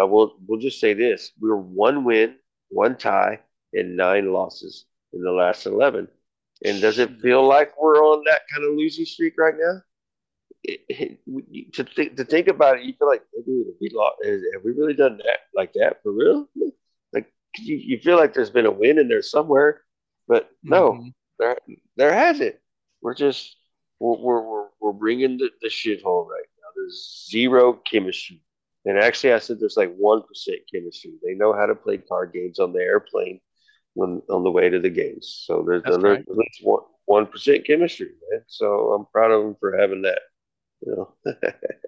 Uh, 0.00 0.06
we'll 0.06 0.34
we'll 0.46 0.60
just 0.60 0.80
say 0.80 0.94
this: 0.94 1.32
we 1.40 1.48
were 1.48 1.56
one 1.60 2.04
win, 2.04 2.36
one 2.68 2.96
tie, 2.96 3.40
and 3.72 3.96
nine 3.96 4.32
losses 4.32 4.86
in 5.12 5.22
the 5.22 5.30
last 5.32 5.66
eleven. 5.66 6.08
And 6.64 6.80
does 6.80 6.98
it 6.98 7.20
feel 7.20 7.46
like 7.46 7.72
we're 7.80 7.98
on 8.02 8.22
that 8.26 8.42
kind 8.52 8.64
of 8.64 8.76
losing 8.76 9.04
streak 9.04 9.34
right 9.38 9.54
now? 9.58 9.82
It, 10.64 10.80
it, 10.88 11.72
to 11.74 11.84
think 11.84 12.16
to 12.16 12.24
think 12.24 12.48
about 12.48 12.78
it, 12.78 12.84
you 12.84 12.94
feel 12.98 13.08
like, 13.08 13.22
dude, 13.46 13.66
have 13.66 13.76
we 13.80 13.90
lost, 13.92 14.16
have 14.24 14.64
we 14.64 14.72
really 14.72 14.94
done 14.94 15.18
that 15.18 15.40
like 15.54 15.72
that 15.74 16.02
for 16.02 16.12
real? 16.12 16.48
Like 17.12 17.32
you, 17.58 17.76
you 17.76 17.98
feel 18.00 18.16
like 18.16 18.34
there's 18.34 18.50
been 18.50 18.66
a 18.66 18.70
win 18.70 18.98
in 18.98 19.06
there 19.08 19.22
somewhere, 19.22 19.82
but 20.26 20.50
no, 20.62 20.92
Mhm. 20.92 21.14
there 21.38 21.58
there 21.96 22.12
hasn't. 22.14 22.56
We're 23.02 23.14
just 23.14 23.56
we're 24.00 24.16
we're 24.18 24.42
we're, 24.42 24.68
we're 24.80 24.92
bringing 24.92 25.36
the, 25.38 25.50
the 25.60 25.68
shithole 25.68 26.26
right 26.26 26.46
now. 26.58 26.68
There's 26.74 27.26
zero 27.30 27.74
chemistry, 27.74 28.42
and 28.86 28.98
actually, 28.98 29.32
I 29.34 29.38
said 29.38 29.58
there's 29.60 29.76
like 29.76 29.94
one 29.96 30.22
percent 30.22 30.60
chemistry. 30.72 31.12
They 31.24 31.34
know 31.34 31.52
how 31.52 31.66
to 31.66 31.74
play 31.74 31.98
card 31.98 32.32
games 32.32 32.58
on 32.58 32.72
the 32.72 32.80
airplane 32.80 33.40
when 33.94 34.22
on 34.30 34.44
the 34.44 34.50
way 34.50 34.68
to 34.70 34.78
the 34.78 34.90
games. 34.90 35.42
So 35.46 35.64
there's, 35.66 35.82
That's 35.84 35.98
right. 36.02 36.20
at 36.20 36.36
least 36.36 36.60
one 36.62 36.82
one 37.06 37.26
percent 37.26 37.66
chemistry, 37.66 38.10
man. 38.30 38.42
So 38.46 38.92
I'm 38.92 39.06
proud 39.06 39.30
of 39.32 39.42
them 39.42 39.56
for 39.60 39.76
having 39.76 40.02
that. 40.02 40.20
You 40.82 40.96
know, 40.96 41.34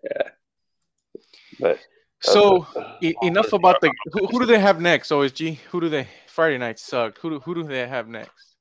yeah. 0.04 0.28
But 1.60 1.78
So 2.20 2.66
uh, 2.76 2.98
e- 3.00 3.14
enough 3.22 3.52
about 3.52 3.80
the 3.80 3.92
who, 4.12 4.26
who 4.26 4.40
do 4.40 4.46
they 4.46 4.58
have 4.58 4.80
next? 4.80 5.10
OSG. 5.12 5.58
Who 5.70 5.80
do 5.80 5.88
they 5.88 6.08
Friday 6.26 6.58
night 6.58 6.78
sucked? 6.78 7.18
Who 7.18 7.30
do 7.30 7.40
who 7.40 7.54
do 7.54 7.62
they 7.64 7.86
have 7.86 8.08
next? 8.08 8.56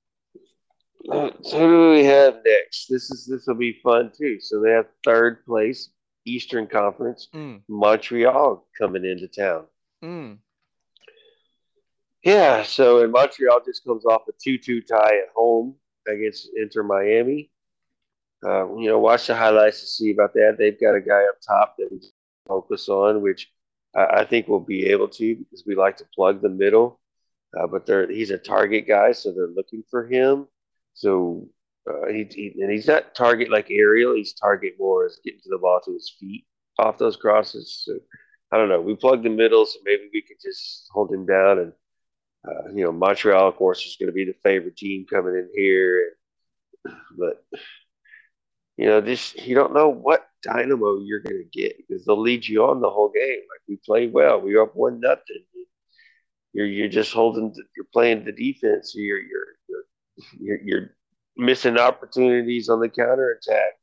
Uh, 1.11 1.29
So 1.41 1.59
who 1.59 1.67
do 1.67 1.89
we 1.91 2.03
have 2.05 2.35
next? 2.45 2.87
This 2.87 3.09
is 3.11 3.25
this 3.25 3.47
will 3.47 3.55
be 3.55 3.79
fun 3.83 4.11
too. 4.17 4.39
So 4.39 4.61
they 4.61 4.71
have 4.71 4.87
third 5.03 5.45
place 5.45 5.89
Eastern 6.27 6.67
Conference 6.67 7.27
Mm, 7.33 7.61
Montreal 7.67 8.67
coming 8.77 9.05
into 9.05 9.27
town. 9.27 9.65
mm. 10.03 10.37
Yeah, 12.23 12.63
so 12.63 13.03
in 13.03 13.11
Montreal 13.11 13.61
just 13.65 13.85
comes 13.85 14.05
off 14.05 14.23
a 14.27 14.31
two-two 14.43 14.81
tie 14.81 15.17
at 15.23 15.29
home 15.35 15.75
against 16.07 16.49
Inter 16.55 16.83
Miami. 16.83 17.51
Uh, 18.45 18.75
you 18.77 18.87
know, 18.89 18.99
watch 18.99 19.27
the 19.27 19.35
highlights 19.35 19.79
to 19.81 19.87
see 19.87 20.11
about 20.11 20.33
that. 20.33 20.57
They've 20.57 20.79
got 20.79 20.95
a 20.95 21.01
guy 21.01 21.23
up 21.27 21.35
top 21.45 21.75
that 21.77 21.89
we 21.91 21.99
focus 22.47 22.89
on, 22.89 23.21
which 23.21 23.51
I, 23.95 24.05
I 24.21 24.25
think 24.25 24.47
we'll 24.47 24.59
be 24.59 24.87
able 24.87 25.07
to 25.09 25.35
because 25.35 25.63
we 25.65 25.75
like 25.75 25.97
to 25.97 26.05
plug 26.13 26.41
the 26.41 26.49
middle. 26.49 26.99
Uh, 27.57 27.65
but 27.65 27.85
they're 27.85 28.11
he's 28.11 28.29
a 28.31 28.37
target 28.37 28.87
guy, 28.87 29.11
so 29.13 29.31
they're 29.31 29.47
looking 29.47 29.83
for 29.89 30.05
him. 30.05 30.47
So 30.93 31.47
uh, 31.89 32.07
he, 32.07 32.27
he 32.29 32.61
and 32.61 32.71
he's 32.71 32.87
not 32.87 33.15
target 33.15 33.49
like 33.49 33.67
aerial. 33.69 34.15
He's 34.15 34.33
target 34.33 34.73
more 34.79 35.05
as 35.05 35.19
getting 35.23 35.39
to 35.41 35.49
the 35.49 35.57
ball 35.57 35.79
to 35.85 35.93
his 35.93 36.15
feet 36.19 36.45
off 36.79 36.97
those 36.97 37.15
crosses. 37.15 37.83
So 37.85 37.97
I 38.51 38.57
don't 38.57 38.69
know. 38.69 38.81
We 38.81 38.95
plug 38.95 39.23
the 39.23 39.29
middle, 39.29 39.65
so 39.65 39.79
maybe 39.83 40.09
we 40.13 40.21
could 40.21 40.37
just 40.41 40.87
hold 40.91 41.11
him 41.11 41.25
down. 41.25 41.59
And 41.59 41.73
uh, 42.47 42.73
you 42.73 42.83
know, 42.83 42.91
Montreal, 42.91 43.47
of 43.47 43.55
course, 43.55 43.85
is 43.85 43.97
going 43.99 44.07
to 44.07 44.13
be 44.13 44.25
the 44.25 44.35
favorite 44.43 44.77
team 44.77 45.05
coming 45.09 45.35
in 45.35 45.49
here. 45.53 46.13
But 47.17 47.43
you 48.77 48.85
know, 48.85 49.01
this 49.01 49.35
you 49.35 49.55
don't 49.55 49.73
know 49.73 49.89
what 49.89 50.29
dynamo 50.43 50.99
you're 50.99 51.19
going 51.19 51.43
to 51.43 51.59
get 51.59 51.77
because 51.77 52.05
they'll 52.05 52.21
lead 52.21 52.47
you 52.47 52.63
on 52.65 52.79
the 52.79 52.89
whole 52.89 53.09
game. 53.09 53.39
Like 53.39 53.61
we 53.67 53.77
played 53.77 54.13
well, 54.13 54.39
we 54.39 54.55
were 54.55 54.63
up 54.63 54.75
one 54.75 54.99
nothing. 54.99 55.43
You're 56.53 56.67
you're 56.67 56.89
just 56.89 57.11
holding. 57.11 57.53
You're 57.75 57.87
playing 57.91 58.23
the 58.23 58.31
defense. 58.31 58.93
You're 58.95 59.19
you're 59.19 59.45
you're 59.67 59.83
you're, 60.39 60.61
you're 60.61 60.89
missing 61.37 61.77
opportunities 61.77 62.69
on 62.69 62.79
the 62.79 62.89
counter 62.89 63.31
attack. 63.31 63.73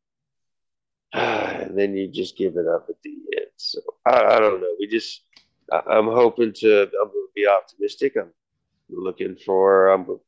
and 1.13 1.79
then 1.79 1.95
you 1.97 2.09
just 2.09 2.37
give 2.37 2.57
it 2.57 2.67
up 2.67 2.87
at 2.89 2.97
the 3.03 3.11
end. 3.11 3.47
So 3.57 3.81
I, 4.05 4.37
I 4.37 4.41
don't 4.41 4.61
know. 4.61 4.75
We 4.79 4.87
just 4.87 5.23
I, 5.73 5.81
I'm 5.89 6.07
hoping 6.07 6.53
to 6.55 6.83
I'm 6.83 7.09
going 7.09 7.11
to 7.11 7.29
be 7.35 7.47
optimistic. 7.47 8.17
I'm 8.17 8.31
looking 8.91 9.37
for 9.37 9.89
I'm 9.89 10.05
going 10.05 10.19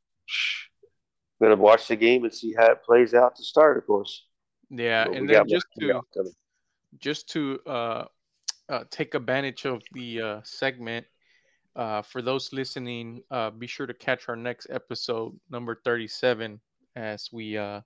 to 1.42 1.56
watch 1.56 1.88
the 1.88 1.96
game 1.96 2.24
and 2.24 2.32
see 2.32 2.54
how 2.56 2.66
it 2.66 2.84
plays 2.84 3.14
out 3.14 3.36
to 3.36 3.42
start. 3.42 3.78
Of 3.78 3.86
course. 3.86 4.26
Yeah, 4.70 5.06
But 5.06 5.16
and 5.16 5.28
then 5.28 5.48
just 5.48 5.66
to 5.80 6.02
just 6.98 7.28
to 7.30 7.60
uh, 7.66 8.04
uh, 8.68 8.84
take 8.90 9.14
advantage 9.14 9.64
of 9.64 9.82
the 9.92 10.20
uh, 10.20 10.40
segment, 10.44 11.06
uh, 11.76 12.02
for 12.02 12.22
those 12.22 12.52
listening, 12.52 13.22
uh, 13.30 13.50
be 13.50 13.66
sure 13.66 13.86
to 13.86 13.94
catch 13.94 14.28
our 14.28 14.36
next 14.36 14.68
episode, 14.70 15.38
number 15.50 15.80
37, 15.84 16.58
as 16.96 17.28
we 17.32 17.56
uh, 17.56 17.80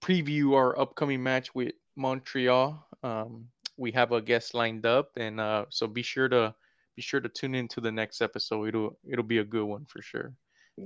preview 0.00 0.54
our 0.54 0.78
upcoming 0.78 1.22
match 1.22 1.54
with 1.54 1.72
Montreal. 1.96 2.86
Um, 3.02 3.48
we 3.76 3.92
have 3.92 4.12
a 4.12 4.20
guest 4.22 4.54
lined 4.54 4.86
up, 4.86 5.10
and 5.16 5.40
uh, 5.40 5.66
so 5.70 5.86
be 5.86 6.02
sure 6.02 6.28
to 6.28 6.54
be 6.96 7.02
sure 7.02 7.20
to 7.20 7.28
tune 7.28 7.54
into 7.54 7.80
the 7.80 7.92
next 7.92 8.20
episode. 8.22 8.68
It'll 8.68 8.98
it'll 9.10 9.24
be 9.24 9.38
a 9.38 9.44
good 9.44 9.64
one 9.64 9.84
for 9.86 10.02
sure. 10.02 10.34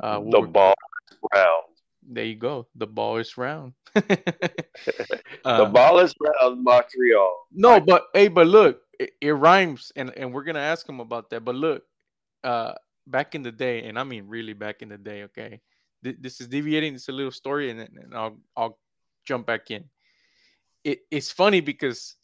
Uh, 0.00 0.20
the 0.20 0.40
ball 0.42 0.74
is 1.10 1.18
round. 1.34 1.64
There 2.08 2.24
you 2.24 2.36
go. 2.36 2.66
The 2.74 2.86
ball 2.86 3.18
is 3.18 3.36
round. 3.38 3.74
the 3.94 4.32
Uh, 5.44 5.64
ball 5.70 6.00
is 6.00 6.14
round, 6.20 6.62
Montreal. 6.64 7.46
No, 7.52 7.80
but 7.80 8.06
hey, 8.14 8.28
but 8.28 8.46
look, 8.46 8.80
it, 8.98 9.10
it 9.20 9.30
rhymes, 9.32 9.92
and 9.96 10.12
and 10.16 10.32
we're 10.32 10.44
gonna 10.44 10.60
ask 10.60 10.88
him 10.88 11.00
about 11.00 11.30
that. 11.30 11.44
But 11.44 11.54
look, 11.54 11.82
uh, 12.44 12.74
back 13.06 13.34
in 13.34 13.42
the 13.42 13.52
day, 13.52 13.84
and 13.84 13.98
I 13.98 14.04
mean 14.04 14.26
really 14.28 14.52
back 14.52 14.82
in 14.82 14.88
the 14.88 14.98
day. 14.98 15.24
Okay, 15.24 15.60
Th- 16.04 16.16
this 16.20 16.40
is 16.40 16.48
deviating. 16.48 16.94
It's 16.94 17.08
a 17.08 17.12
little 17.12 17.32
story, 17.32 17.70
and, 17.70 17.80
and 17.80 18.14
I'll 18.14 18.38
I'll 18.56 18.78
jump 19.24 19.46
back 19.46 19.70
in. 19.70 19.84
It 20.84 21.00
it's 21.10 21.30
funny 21.30 21.60
because 21.60 22.16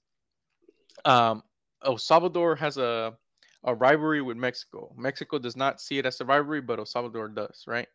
um, 1.05 1.43
El 1.85 1.99
Salvador 1.99 2.57
has 2.57 2.77
a 2.77 3.17
a 3.65 3.75
rivalry 3.75 4.23
with 4.23 4.37
Mexico. 4.37 4.95
Mexico 4.97 5.39
does 5.39 5.57
not 5.57 5.81
see 5.81 5.99
it 5.99 6.07
as 6.07 6.21
a 6.21 6.25
rivalry, 6.25 6.61
but 6.61 6.79
El 6.79 6.87
Salvador 6.87 7.29
does, 7.29 7.65
right? 7.67 7.89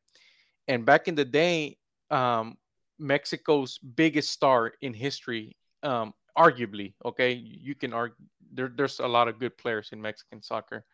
And 0.67 0.85
back 0.85 1.07
in 1.07 1.15
the 1.15 1.25
day, 1.25 1.77
um, 2.11 2.57
Mexico's 2.99 3.79
biggest 3.79 4.31
star 4.31 4.73
in 4.81 4.93
history, 4.93 5.55
um, 5.81 6.13
arguably, 6.37 6.93
okay, 7.05 7.33
you 7.33 7.75
can 7.75 7.93
argue 7.93 8.25
there, 8.53 8.71
there's 8.75 8.99
a 8.99 9.07
lot 9.07 9.27
of 9.27 9.39
good 9.39 9.57
players 9.57 9.89
in 9.91 10.01
Mexican 10.01 10.41
soccer, 10.41 10.85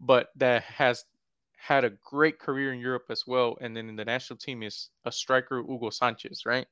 but 0.00 0.28
that 0.36 0.62
has 0.64 1.04
had 1.66 1.84
a 1.84 1.92
great 2.04 2.38
career 2.38 2.74
in 2.74 2.78
Europe 2.78 3.06
as 3.08 3.24
well. 3.26 3.56
And 3.62 3.74
then 3.74 3.88
in 3.88 3.96
the 3.96 4.04
national 4.04 4.36
team 4.36 4.62
is 4.62 4.90
a 5.06 5.12
striker, 5.12 5.62
Hugo 5.62 5.88
Sanchez, 5.88 6.44
right? 6.44 6.66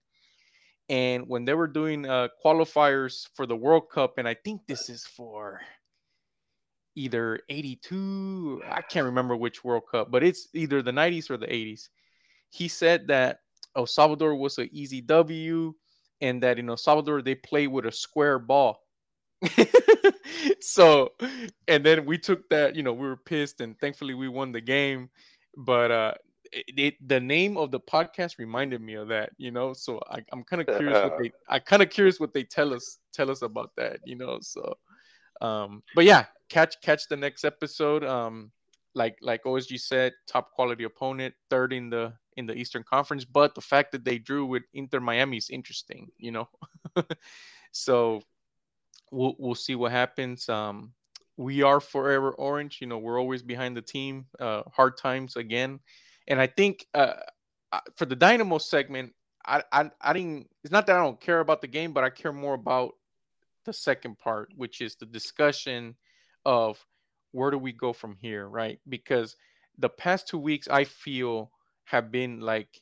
And 0.91 1.27
when 1.27 1.47
they 1.47 1.55
were 1.55 1.67
doing 1.67 2.07
uh, 2.07 2.29
qualifiers 2.45 3.27
for 3.35 3.47
the 3.47 3.57
World 3.57 3.85
Cup, 3.91 4.19
and 4.19 4.29
I 4.29 4.35
think 4.35 4.61
this 4.67 4.91
is 4.91 5.05
for 5.07 5.63
either 6.95 7.41
82, 7.49 8.63
I 8.71 8.83
can't 8.83 9.07
remember 9.07 9.35
which 9.35 9.65
World 9.65 9.85
Cup, 9.91 10.11
but 10.11 10.23
it's 10.23 10.49
either 10.53 10.83
the 10.83 10.91
90s 10.91 11.31
or 11.31 11.39
the 11.39 11.47
80s. 11.47 11.89
He 12.51 12.69
said 12.69 13.07
that 13.07 13.39
El 13.75 13.87
Salvador 13.87 14.35
was 14.35 14.59
an 14.59 14.69
easy 14.73 15.01
W 15.01 15.73
and 16.21 16.43
that 16.43 16.59
in 16.59 16.69
El 16.69 16.77
Salvador 16.77 17.23
they 17.23 17.35
play 17.35 17.67
with 17.67 17.87
a 17.87 17.93
square 17.93 18.39
ball. 18.39 18.82
so, 20.61 21.13
and 21.69 21.85
then 21.85 22.05
we 22.05 22.19
took 22.19 22.49
that, 22.51 22.75
you 22.77 22.83
know, 22.83 22.93
we 22.93 23.07
were 23.07 23.17
pissed 23.17 23.61
and 23.61 23.79
thankfully 23.81 24.15
we 24.15 24.29
won 24.29 24.53
the 24.53 24.61
game. 24.61 25.11
But 25.57 25.91
uh 25.91 26.15
it, 26.53 26.79
it- 26.79 27.09
the 27.09 27.21
name 27.21 27.57
of 27.57 27.71
the 27.71 27.81
podcast 27.81 28.39
reminded 28.39 28.81
me 28.81 28.95
of 28.95 29.09
that, 29.09 29.31
you 29.39 29.51
know. 29.51 29.73
So 29.73 30.01
I, 30.11 30.21
I'm 30.33 30.45
kind 30.45 30.63
of 30.63 30.69
curious 30.69 31.03
what 31.03 31.19
they 31.19 31.33
I 31.49 31.59
kind 31.59 31.83
of 31.83 31.91
curious 31.91 32.21
what 32.21 32.33
they 32.33 32.45
tell 32.45 32.73
us 32.75 32.99
tell 33.13 33.31
us 33.31 33.43
about 33.43 33.71
that, 33.77 34.01
you 34.05 34.17
know. 34.17 34.39
So 34.41 34.77
um 35.41 35.83
but 35.95 36.05
yeah, 36.05 36.27
catch 36.49 36.81
catch 36.83 37.09
the 37.09 37.17
next 37.17 37.45
episode. 37.45 38.05
Um 38.05 38.53
like 38.95 39.17
like 39.23 39.43
OSG 39.45 39.79
said, 39.79 40.13
top 40.29 40.53
quality 40.53 40.85
opponent, 40.85 41.35
third 41.51 41.73
in 41.73 41.91
the 41.91 42.13
in 42.37 42.47
the 42.47 42.55
Eastern 42.55 42.83
Conference. 42.83 43.25
But 43.25 43.55
the 43.55 43.61
fact 43.61 43.93
that 43.93 44.05
they 44.05 44.19
drew 44.19 44.47
with 44.47 44.63
Inter 44.75 45.01
Miami 45.01 45.37
is 45.39 45.51
interesting, 45.51 46.11
you 46.19 46.31
know. 46.31 46.49
so 47.73 48.23
we'll 49.13 49.37
we'll 49.39 49.55
see 49.55 49.75
what 49.75 49.93
happens. 49.93 50.49
Um, 50.49 50.93
we 51.37 51.63
are 51.63 51.81
forever 51.81 52.33
orange. 52.33 52.79
You 52.81 52.87
know, 52.89 52.99
we're 52.99 53.21
always 53.21 53.43
behind 53.43 53.77
the 53.77 53.83
team. 53.83 54.27
Uh, 54.41 54.63
hard 54.73 54.97
times 54.97 55.37
again, 55.37 55.79
and 56.27 56.41
I 56.41 56.47
think 56.49 56.87
uh, 56.95 57.15
uh, 57.73 57.81
for 57.97 58.07
the 58.07 58.17
Dynamo 58.17 58.59
segment, 58.59 59.13
I, 59.47 59.63
I 59.71 59.91
I 60.01 60.13
didn't. 60.13 60.49
It's 60.65 60.73
not 60.73 60.87
that 60.87 60.97
I 60.97 61.03
don't 61.03 61.21
care 61.21 61.41
about 61.41 61.61
the 61.61 61.69
game, 61.69 61.93
but 61.93 62.05
I 62.05 62.11
care 62.11 62.33
more 62.33 62.55
about 62.55 62.95
the 63.65 63.73
second 63.73 64.19
part, 64.19 64.51
which 64.57 64.81
is 64.81 64.97
the 64.97 65.07
discussion 65.07 65.95
of 66.45 66.85
where 67.31 67.51
do 67.51 67.59
we 67.59 67.73
go 67.73 67.93
from 67.93 68.17
here, 68.21 68.49
right? 68.49 68.81
Because 68.89 69.37
the 69.79 69.89
past 69.89 70.29
two 70.29 70.39
weeks, 70.39 70.69
I 70.69 70.85
feel 70.85 71.51
have 71.85 72.11
been 72.11 72.41
like 72.41 72.81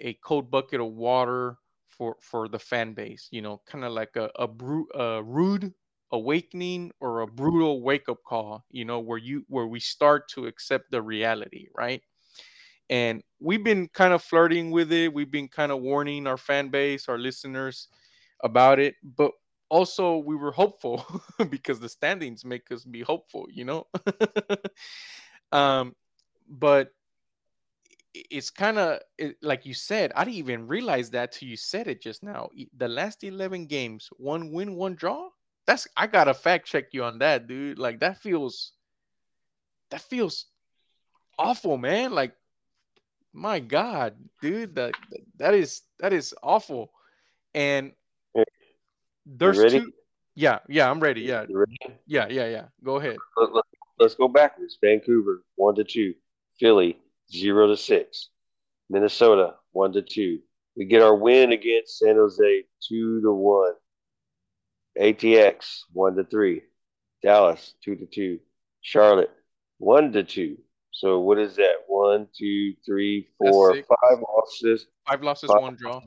a 0.00 0.14
cold 0.14 0.50
bucket 0.50 0.80
of 0.80 0.92
water 0.92 1.58
for 1.96 2.16
for 2.20 2.48
the 2.48 2.58
fan 2.58 2.94
base. 2.94 3.28
You 3.30 3.42
know, 3.42 3.62
kind 3.66 3.84
of 3.84 3.92
like 3.92 4.16
a 4.16 4.30
a, 4.36 4.46
bru- 4.48 4.88
a 4.94 5.22
rude 5.22 5.72
awakening 6.12 6.92
or 7.00 7.20
a 7.20 7.26
brutal 7.26 7.82
wake 7.82 8.08
up 8.08 8.22
call. 8.26 8.64
You 8.70 8.84
know, 8.84 9.00
where 9.00 9.18
you 9.18 9.44
where 9.48 9.66
we 9.66 9.80
start 9.80 10.28
to 10.30 10.46
accept 10.46 10.90
the 10.90 11.02
reality, 11.02 11.68
right? 11.76 12.02
And 12.88 13.22
we've 13.40 13.64
been 13.64 13.88
kind 13.88 14.12
of 14.14 14.22
flirting 14.22 14.70
with 14.70 14.92
it. 14.92 15.12
We've 15.12 15.30
been 15.30 15.48
kind 15.48 15.72
of 15.72 15.80
warning 15.80 16.26
our 16.26 16.36
fan 16.36 16.68
base, 16.68 17.08
our 17.08 17.18
listeners 17.18 17.88
about 18.42 18.78
it, 18.78 18.94
but 19.02 19.32
also 19.68 20.18
we 20.18 20.36
were 20.36 20.52
hopeful 20.52 21.04
because 21.50 21.80
the 21.80 21.88
standings 21.88 22.44
make 22.44 22.70
us 22.70 22.84
be 22.84 23.00
hopeful, 23.02 23.46
you 23.50 23.64
know. 23.64 23.86
um, 25.52 25.94
but 26.48 26.90
it's 28.30 28.50
kind 28.50 28.78
of 28.78 29.00
it, 29.18 29.36
like 29.42 29.66
you 29.66 29.74
said. 29.74 30.12
I 30.14 30.24
didn't 30.24 30.38
even 30.38 30.66
realize 30.66 31.10
that 31.10 31.32
till 31.32 31.48
you 31.48 31.56
said 31.56 31.86
it 31.86 32.02
just 32.02 32.22
now. 32.22 32.48
The 32.76 32.88
last 32.88 33.24
eleven 33.24 33.66
games, 33.66 34.08
one 34.16 34.52
win, 34.52 34.74
one 34.74 34.94
draw. 34.94 35.28
That's 35.66 35.86
I 35.96 36.06
gotta 36.06 36.34
fact 36.34 36.66
check 36.66 36.92
you 36.92 37.04
on 37.04 37.18
that, 37.18 37.46
dude. 37.46 37.78
Like 37.78 38.00
that 38.00 38.18
feels 38.22 38.72
that 39.90 40.00
feels 40.00 40.46
awful, 41.38 41.76
man. 41.76 42.12
Like 42.12 42.34
my 43.32 43.60
God, 43.60 44.14
dude, 44.40 44.76
that 44.76 44.94
that 45.36 45.54
is 45.54 45.82
that 45.98 46.12
is 46.12 46.34
awful. 46.42 46.92
And 47.54 47.92
there's 49.24 49.58
ready? 49.58 49.80
two. 49.80 49.92
Yeah, 50.34 50.58
yeah, 50.68 50.90
I'm 50.90 51.00
ready. 51.00 51.22
Yeah, 51.22 51.46
ready? 51.50 51.76
yeah, 52.06 52.28
yeah, 52.28 52.46
yeah. 52.46 52.64
Go 52.84 52.96
ahead. 52.96 53.16
Let, 53.36 53.52
let, 53.54 53.64
let's 53.98 54.14
go 54.14 54.28
backwards. 54.28 54.78
Vancouver 54.82 55.42
one 55.56 55.74
to 55.76 55.84
two. 55.84 56.14
Philly 56.58 56.98
zero 57.30 57.68
to 57.68 57.76
six. 57.76 58.28
Minnesota 58.88 59.54
one 59.72 59.92
to 59.92 60.02
two. 60.02 60.40
We 60.76 60.84
get 60.84 61.02
our 61.02 61.14
win 61.14 61.52
against 61.52 61.98
San 61.98 62.16
Jose 62.16 62.64
two 62.86 63.20
to 63.22 63.32
one. 63.32 63.72
ATX 64.98 65.80
one 65.92 66.16
to 66.16 66.24
three. 66.24 66.62
Dallas 67.22 67.74
two 67.82 67.96
to 67.96 68.06
two. 68.06 68.38
Charlotte 68.80 69.30
one 69.78 70.12
to 70.12 70.22
two. 70.22 70.58
So 70.92 71.20
what 71.20 71.38
is 71.38 71.56
that? 71.56 71.74
One, 71.88 72.26
two, 72.34 72.72
three, 72.86 73.28
four, 73.36 73.74
five 73.74 74.18
losses, 74.18 74.86
Five 75.06 75.22
losses, 75.22 75.50
Five 75.50 75.60
one 75.60 75.76
draw. 75.78 76.00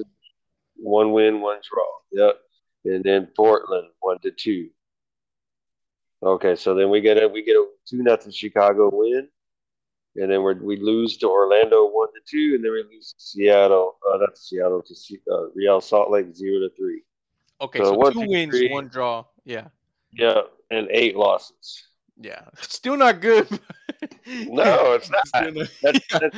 one 0.78 1.12
win, 1.12 1.42
one 1.42 1.60
draw. 1.62 2.26
Yep. 2.26 2.40
And 2.86 3.04
then 3.04 3.28
Portland 3.36 3.90
one 4.00 4.18
to 4.24 4.32
two. 4.32 4.70
Okay, 6.24 6.56
so 6.56 6.74
then 6.74 6.90
we 6.90 7.02
get 7.02 7.22
a 7.22 7.28
we 7.28 7.44
get 7.44 7.56
a 7.56 7.68
two 7.88 8.02
nothing 8.02 8.32
Chicago 8.32 8.90
win. 8.92 9.28
And 10.16 10.32
then 10.32 10.44
we 10.44 10.54
we 10.56 10.78
lose 10.78 11.18
to 11.18 11.30
Orlando 11.30 11.88
one 11.88 12.08
to 12.14 12.20
two, 12.30 12.56
and 12.56 12.64
then 12.64 12.72
we 12.72 12.84
lose 12.84 13.14
to 13.14 13.22
Seattle. 13.24 13.98
Uh, 14.12 14.18
not 14.18 14.38
Seattle 14.38 14.82
to 14.82 15.18
uh, 15.32 15.50
Real 15.56 15.82
Salt 15.82 16.10
Lake 16.12 16.36
zero 16.36 16.60
to 16.68 16.70
three. 16.76 17.04
Okay, 17.62 17.80
So 17.80 17.86
so, 17.86 17.94
one, 17.94 18.14
two 18.14 18.22
two, 18.24 18.30
wins, 18.30 18.50
three. 18.58 18.72
one 18.72 18.88
draw. 18.88 19.26
Yeah, 19.46 19.68
Yeah, 20.14 20.42
and 20.72 20.88
eight 20.92 21.16
losses. 21.16 21.84
yeah. 22.18 22.42
Still 22.62 22.98
not 22.98 23.22
good. 23.22 23.48
No, 24.48 24.94
it's 24.94 25.10
not. 25.10 25.28
Still 25.36 25.52
not- 25.52 25.70
That's, 25.82 26.00
that's 26.12 26.38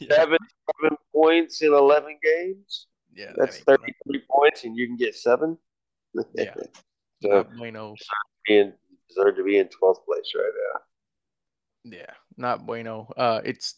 yeah. 0.00 0.08
seven, 0.16 0.38
seven 0.80 0.96
points 1.12 1.60
in 1.62 1.74
eleven 1.74 2.16
games. 2.22 2.86
yeah, 3.14 3.32
That's 3.36 3.62
gonna- 3.62 3.78
thirty-three 3.78 4.22
points, 4.30 4.64
and 4.64 4.76
you 4.76 4.86
can 4.86 4.96
get 4.96 5.14
seven. 5.14 5.58
Yeah. 6.34 6.54
so 7.22 7.44
bueno. 7.58 7.94
deserve 8.46 9.36
to 9.36 9.44
be 9.44 9.58
in 9.58 9.68
twelfth 9.68 10.04
place 10.06 10.32
right 10.34 10.52
now. 10.74 10.80
Yeah, 11.84 12.12
not 12.36 12.66
bueno. 12.66 13.08
Uh, 13.16 13.40
it's 13.44 13.76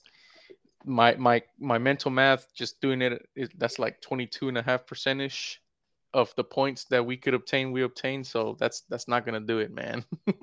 my 0.84 1.14
my 1.16 1.42
my 1.58 1.78
mental 1.78 2.10
math. 2.10 2.52
Just 2.54 2.80
doing 2.80 3.02
it. 3.02 3.26
that's 3.58 3.78
like 3.78 4.00
22 4.00 4.48
and 4.48 4.58
a 4.58 4.62
half 4.62 4.86
percentage 4.86 5.60
of 6.12 6.34
the 6.36 6.44
points 6.44 6.84
that 6.86 7.04
we 7.04 7.16
could 7.16 7.34
obtain. 7.34 7.72
We 7.72 7.82
obtain, 7.82 8.24
so 8.24 8.56
that's 8.58 8.82
that's 8.88 9.06
not 9.08 9.24
gonna 9.24 9.40
do 9.40 9.58
it, 9.58 9.70
man. 9.72 10.04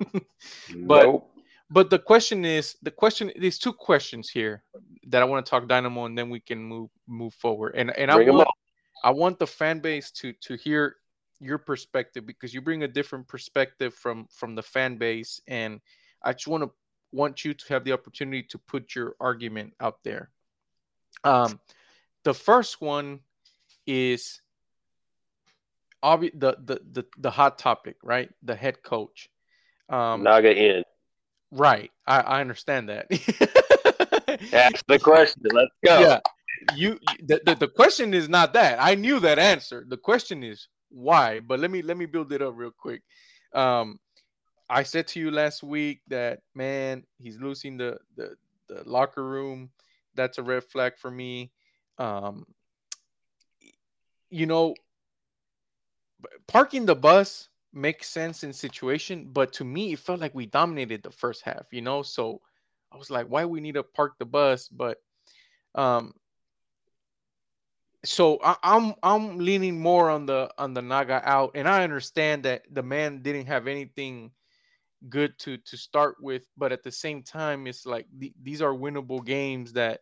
But- 0.74 1.02
Nope. 1.04 1.30
But 1.70 1.90
the 1.90 1.98
question 1.98 2.46
is, 2.46 2.76
the 2.80 2.90
question. 2.90 3.30
There's 3.36 3.58
two 3.58 3.74
questions 3.74 4.30
here 4.30 4.62
that 5.08 5.20
I 5.20 5.26
want 5.26 5.44
to 5.44 5.50
talk 5.50 5.68
Dynamo, 5.68 6.06
and 6.06 6.16
then 6.16 6.30
we 6.30 6.40
can 6.40 6.62
move 6.62 6.88
move 7.06 7.34
forward. 7.34 7.74
And 7.76 7.90
and 7.96 8.10
I 8.10 8.16
want. 8.30 8.48
I 9.04 9.10
want 9.10 9.38
the 9.38 9.46
fan 9.46 9.80
base 9.80 10.10
to 10.12 10.32
to 10.32 10.56
hear 10.56 10.96
your 11.40 11.58
perspective 11.58 12.26
because 12.26 12.52
you 12.54 12.60
bring 12.62 12.82
a 12.84 12.88
different 12.88 13.28
perspective 13.28 13.94
from 13.94 14.26
from 14.30 14.54
the 14.54 14.62
fan 14.62 14.96
base, 14.96 15.40
and 15.46 15.80
I 16.22 16.32
just 16.32 16.48
want 16.48 16.64
to 16.64 16.70
want 17.12 17.44
you 17.44 17.54
to 17.54 17.64
have 17.68 17.84
the 17.84 17.92
opportunity 17.92 18.42
to 18.44 18.58
put 18.58 18.94
your 18.94 19.14
argument 19.20 19.74
out 19.80 19.98
there. 20.04 20.30
Um, 21.24 21.60
the 22.24 22.34
first 22.34 22.80
one 22.80 23.20
is 23.86 24.40
obvi- 26.04 26.38
the, 26.38 26.56
the 26.64 26.80
the 26.92 27.06
the 27.18 27.30
hot 27.30 27.58
topic, 27.58 27.96
right? 28.02 28.30
The 28.42 28.54
head 28.54 28.82
coach. 28.82 29.28
Um, 29.88 30.22
Naga 30.22 30.54
in. 30.54 30.82
Right. 31.50 31.90
I, 32.06 32.20
I 32.20 32.40
understand 32.40 32.90
that. 32.90 33.06
Ask 34.52 34.84
the 34.86 34.98
question. 34.98 35.42
Let's 35.52 35.70
go. 35.84 36.00
yeah. 36.00 36.20
You 36.76 36.98
the, 37.24 37.40
the, 37.44 37.54
the 37.54 37.68
question 37.68 38.12
is 38.12 38.28
not 38.28 38.52
that. 38.54 38.78
I 38.80 38.94
knew 38.94 39.20
that 39.20 39.38
answer. 39.38 39.84
The 39.88 39.96
question 39.96 40.42
is 40.42 40.68
why. 40.90 41.40
But 41.40 41.60
let 41.60 41.70
me 41.70 41.82
let 41.82 41.96
me 41.96 42.06
build 42.06 42.32
it 42.32 42.42
up 42.42 42.54
real 42.56 42.72
quick. 42.76 43.02
Um 43.54 43.98
I 44.70 44.82
said 44.82 45.06
to 45.08 45.20
you 45.20 45.30
last 45.30 45.62
week 45.62 46.00
that 46.08 46.40
man, 46.54 47.04
he's 47.18 47.38
losing 47.40 47.76
the 47.76 47.98
the, 48.16 48.36
the 48.68 48.82
locker 48.84 49.24
room. 49.24 49.70
That's 50.14 50.38
a 50.38 50.42
red 50.42 50.64
flag 50.64 50.96
for 50.96 51.10
me. 51.10 51.52
Um 51.98 52.46
you 54.30 54.46
know 54.46 54.74
parking 56.46 56.84
the 56.84 56.94
bus 56.94 57.48
makes 57.72 58.08
sense 58.08 58.44
in 58.44 58.52
situation, 58.52 59.28
but 59.32 59.52
to 59.54 59.64
me 59.64 59.92
it 59.92 59.98
felt 59.98 60.20
like 60.20 60.34
we 60.34 60.46
dominated 60.46 61.02
the 61.02 61.10
first 61.10 61.42
half, 61.42 61.66
you 61.70 61.80
know? 61.80 62.02
So 62.02 62.40
I 62.92 62.96
was 62.96 63.10
like, 63.10 63.26
why 63.26 63.44
we 63.44 63.60
need 63.60 63.74
to 63.74 63.82
park 63.82 64.18
the 64.18 64.26
bus? 64.26 64.68
But 64.68 64.98
um 65.74 66.14
so 68.04 68.38
I, 68.44 68.56
I'm 68.62 68.94
I'm 69.02 69.38
leaning 69.38 69.80
more 69.80 70.10
on 70.10 70.26
the 70.26 70.50
on 70.58 70.74
the 70.74 70.82
Naga 70.82 71.20
out, 71.24 71.52
and 71.54 71.68
I 71.68 71.82
understand 71.82 72.44
that 72.44 72.62
the 72.70 72.82
man 72.82 73.22
didn't 73.22 73.46
have 73.46 73.66
anything 73.66 74.30
good 75.08 75.38
to 75.40 75.58
to 75.58 75.76
start 75.76 76.16
with, 76.20 76.46
but 76.56 76.72
at 76.72 76.82
the 76.82 76.92
same 76.92 77.22
time, 77.22 77.66
it's 77.66 77.86
like 77.86 78.06
the, 78.18 78.32
these 78.42 78.62
are 78.62 78.72
winnable 78.72 79.24
games 79.24 79.72
that 79.74 80.00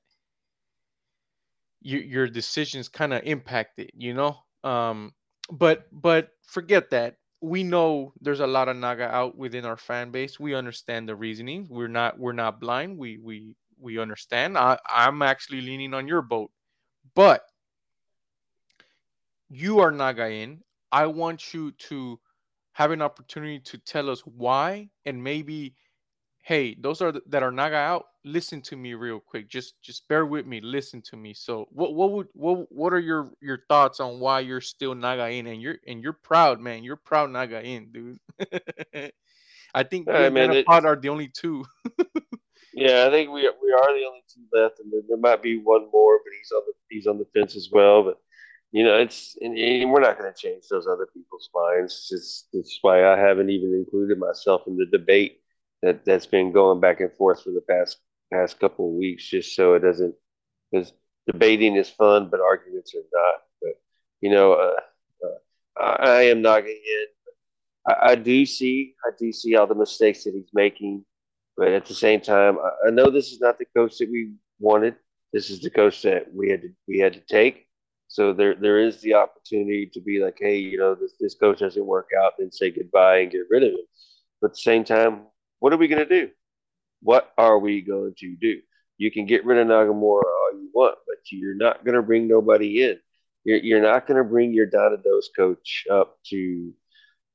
your 1.80 2.02
your 2.02 2.28
decisions 2.28 2.88
kind 2.88 3.12
of 3.12 3.22
impacted, 3.24 3.90
you 3.94 4.14
know. 4.14 4.38
Um, 4.64 5.12
but 5.50 5.86
but 5.92 6.30
forget 6.42 6.90
that. 6.90 7.16
We 7.42 7.62
know 7.62 8.12
there's 8.20 8.40
a 8.40 8.46
lot 8.46 8.68
of 8.68 8.76
Naga 8.76 9.04
out 9.14 9.36
within 9.36 9.64
our 9.64 9.76
fan 9.76 10.10
base. 10.10 10.40
We 10.40 10.54
understand 10.54 11.08
the 11.08 11.14
reasoning. 11.14 11.66
We're 11.70 11.88
not 11.88 12.18
we're 12.18 12.32
not 12.32 12.60
blind. 12.60 12.98
We 12.98 13.18
we 13.18 13.56
we 13.78 13.98
understand. 13.98 14.56
I 14.56 14.78
I'm 14.88 15.22
actually 15.22 15.60
leaning 15.60 15.94
on 15.94 16.08
your 16.08 16.22
boat, 16.22 16.50
but 17.14 17.42
you 19.48 19.80
are 19.80 19.90
Naga 19.90 20.28
in. 20.30 20.62
I 20.90 21.06
want 21.06 21.52
you 21.52 21.72
to 21.72 22.18
have 22.76 22.90
an 22.90 23.00
opportunity 23.00 23.58
to 23.58 23.78
tell 23.78 24.10
us 24.10 24.20
why 24.20 24.86
and 25.06 25.24
maybe 25.24 25.74
hey 26.42 26.76
those 26.78 27.00
are 27.00 27.10
the, 27.10 27.22
that 27.26 27.42
are 27.42 27.50
naga 27.50 27.76
out 27.76 28.04
listen 28.26 28.60
to 28.60 28.76
me 28.76 28.92
real 28.92 29.20
quick. 29.20 29.48
Just 29.48 29.80
just 29.80 30.06
bear 30.08 30.26
with 30.26 30.46
me 30.46 30.60
listen 30.60 31.00
to 31.02 31.16
me. 31.16 31.32
So 31.32 31.66
what 31.70 31.94
what 31.94 32.10
would 32.12 32.26
what 32.34 32.70
what 32.70 32.92
are 32.92 32.98
your 32.98 33.30
your 33.40 33.60
thoughts 33.68 33.98
on 34.00 34.20
why 34.20 34.40
you're 34.40 34.60
still 34.60 34.94
naga 34.94 35.30
in? 35.30 35.46
And 35.46 35.62
you're 35.62 35.78
and 35.86 36.02
you're 36.02 36.12
proud 36.12 36.60
man. 36.60 36.84
You're 36.84 36.96
proud 36.96 37.30
naga 37.30 37.62
in 37.62 37.92
dude. 37.92 38.18
I 39.74 39.82
think 39.82 40.06
you 40.06 40.12
man, 40.12 40.36
and 40.50 40.54
it- 40.54 40.66
Pod 40.66 40.84
are 40.84 40.96
the 40.96 41.08
only 41.08 41.28
two. 41.28 41.64
Yeah, 42.74 43.06
I 43.06 43.10
think 43.10 43.30
we 43.30 43.40
we 43.40 43.72
are 43.72 43.98
the 43.98 44.04
only 44.06 44.22
two 44.28 44.42
left, 44.52 44.80
and 44.80 44.92
there, 44.92 45.00
there 45.08 45.16
might 45.16 45.42
be 45.42 45.56
one 45.56 45.88
more, 45.90 46.18
but 46.22 46.32
he's 46.38 46.52
on 46.52 46.62
the 46.66 46.72
he's 46.90 47.06
on 47.06 47.16
the 47.16 47.24
fence 47.32 47.56
as 47.56 47.70
well. 47.72 48.02
But 48.02 48.18
you 48.76 48.84
know, 48.84 48.98
it's 48.98 49.38
and, 49.40 49.56
and 49.56 49.90
we're 49.90 50.02
not 50.02 50.18
going 50.18 50.30
to 50.30 50.38
change 50.38 50.64
those 50.68 50.86
other 50.86 51.06
people's 51.06 51.48
minds. 51.54 52.10
It's 52.12 52.46
it's 52.52 52.78
why 52.82 53.10
I 53.10 53.18
haven't 53.18 53.48
even 53.48 53.72
included 53.72 54.18
myself 54.18 54.64
in 54.66 54.76
the 54.76 54.84
debate 54.84 55.40
that 55.80 56.04
that's 56.04 56.26
been 56.26 56.52
going 56.52 56.78
back 56.78 57.00
and 57.00 57.10
forth 57.10 57.42
for 57.42 57.52
the 57.52 57.62
past 57.62 57.96
past 58.30 58.60
couple 58.60 58.90
of 58.90 58.94
weeks, 58.96 59.26
just 59.26 59.56
so 59.56 59.72
it 59.72 59.80
doesn't 59.80 60.14
because 60.70 60.92
debating 61.26 61.76
is 61.76 61.88
fun, 61.88 62.28
but 62.30 62.40
arguments 62.40 62.94
are 62.94 63.08
not. 63.14 63.34
But 63.62 63.80
you 64.20 64.28
know, 64.28 64.52
uh, 64.52 64.76
uh, 65.80 65.96
I, 66.02 66.22
am 66.24 66.42
not 66.42 66.60
going 66.60 66.76
to. 66.76 67.06
I, 67.88 68.10
I 68.10 68.14
do 68.14 68.44
see 68.44 68.92
I 69.06 69.10
do 69.18 69.32
see 69.32 69.56
all 69.56 69.66
the 69.66 69.74
mistakes 69.74 70.24
that 70.24 70.34
he's 70.34 70.50
making. 70.52 71.02
But 71.56 71.68
at 71.68 71.86
the 71.86 71.94
same 71.94 72.20
time, 72.20 72.58
I, 72.58 72.88
I 72.88 72.90
know 72.90 73.08
this 73.08 73.32
is 73.32 73.40
not 73.40 73.58
the 73.58 73.64
coach 73.74 73.96
that 74.00 74.10
we 74.10 74.32
wanted. 74.60 74.96
This 75.32 75.48
is 75.48 75.60
the 75.60 75.70
coach 75.70 76.02
that 76.02 76.26
we 76.30 76.50
had 76.50 76.60
to 76.60 76.68
we 76.86 76.98
had 76.98 77.14
to 77.14 77.20
take. 77.20 77.65
So 78.16 78.32
there 78.32 78.54
there 78.54 78.78
is 78.78 79.02
the 79.02 79.12
opportunity 79.12 79.90
to 79.92 80.00
be 80.00 80.20
like, 80.24 80.38
hey, 80.40 80.56
you 80.56 80.78
know, 80.78 80.94
this 80.94 81.12
this 81.20 81.34
coach 81.34 81.58
doesn't 81.58 81.84
work 81.84 82.08
out, 82.18 82.32
then 82.38 82.50
say 82.50 82.70
goodbye 82.70 83.18
and 83.18 83.30
get 83.30 83.42
rid 83.50 83.62
of 83.62 83.72
him. 83.72 83.86
But 84.40 84.52
at 84.52 84.52
the 84.54 84.60
same 84.70 84.84
time, 84.84 85.26
what 85.58 85.74
are 85.74 85.76
we 85.76 85.86
going 85.86 86.08
to 86.08 86.20
do? 86.20 86.30
What 87.02 87.30
are 87.36 87.58
we 87.58 87.82
going 87.82 88.14
to 88.20 88.36
do? 88.36 88.62
You 88.96 89.10
can 89.10 89.26
get 89.26 89.44
rid 89.44 89.58
of 89.58 89.66
Nagamura 89.66 90.22
all 90.24 90.52
you 90.54 90.70
want, 90.72 90.96
but 91.06 91.18
you're 91.30 91.56
not 91.56 91.84
going 91.84 91.94
to 91.94 92.00
bring 92.00 92.26
nobody 92.26 92.84
in. 92.84 92.98
You're, 93.44 93.58
you're 93.58 93.82
not 93.82 94.06
going 94.06 94.16
to 94.16 94.24
bring 94.24 94.54
your 94.54 94.66
Dynados 94.66 95.26
coach 95.36 95.84
up 95.90 96.16
to 96.30 96.72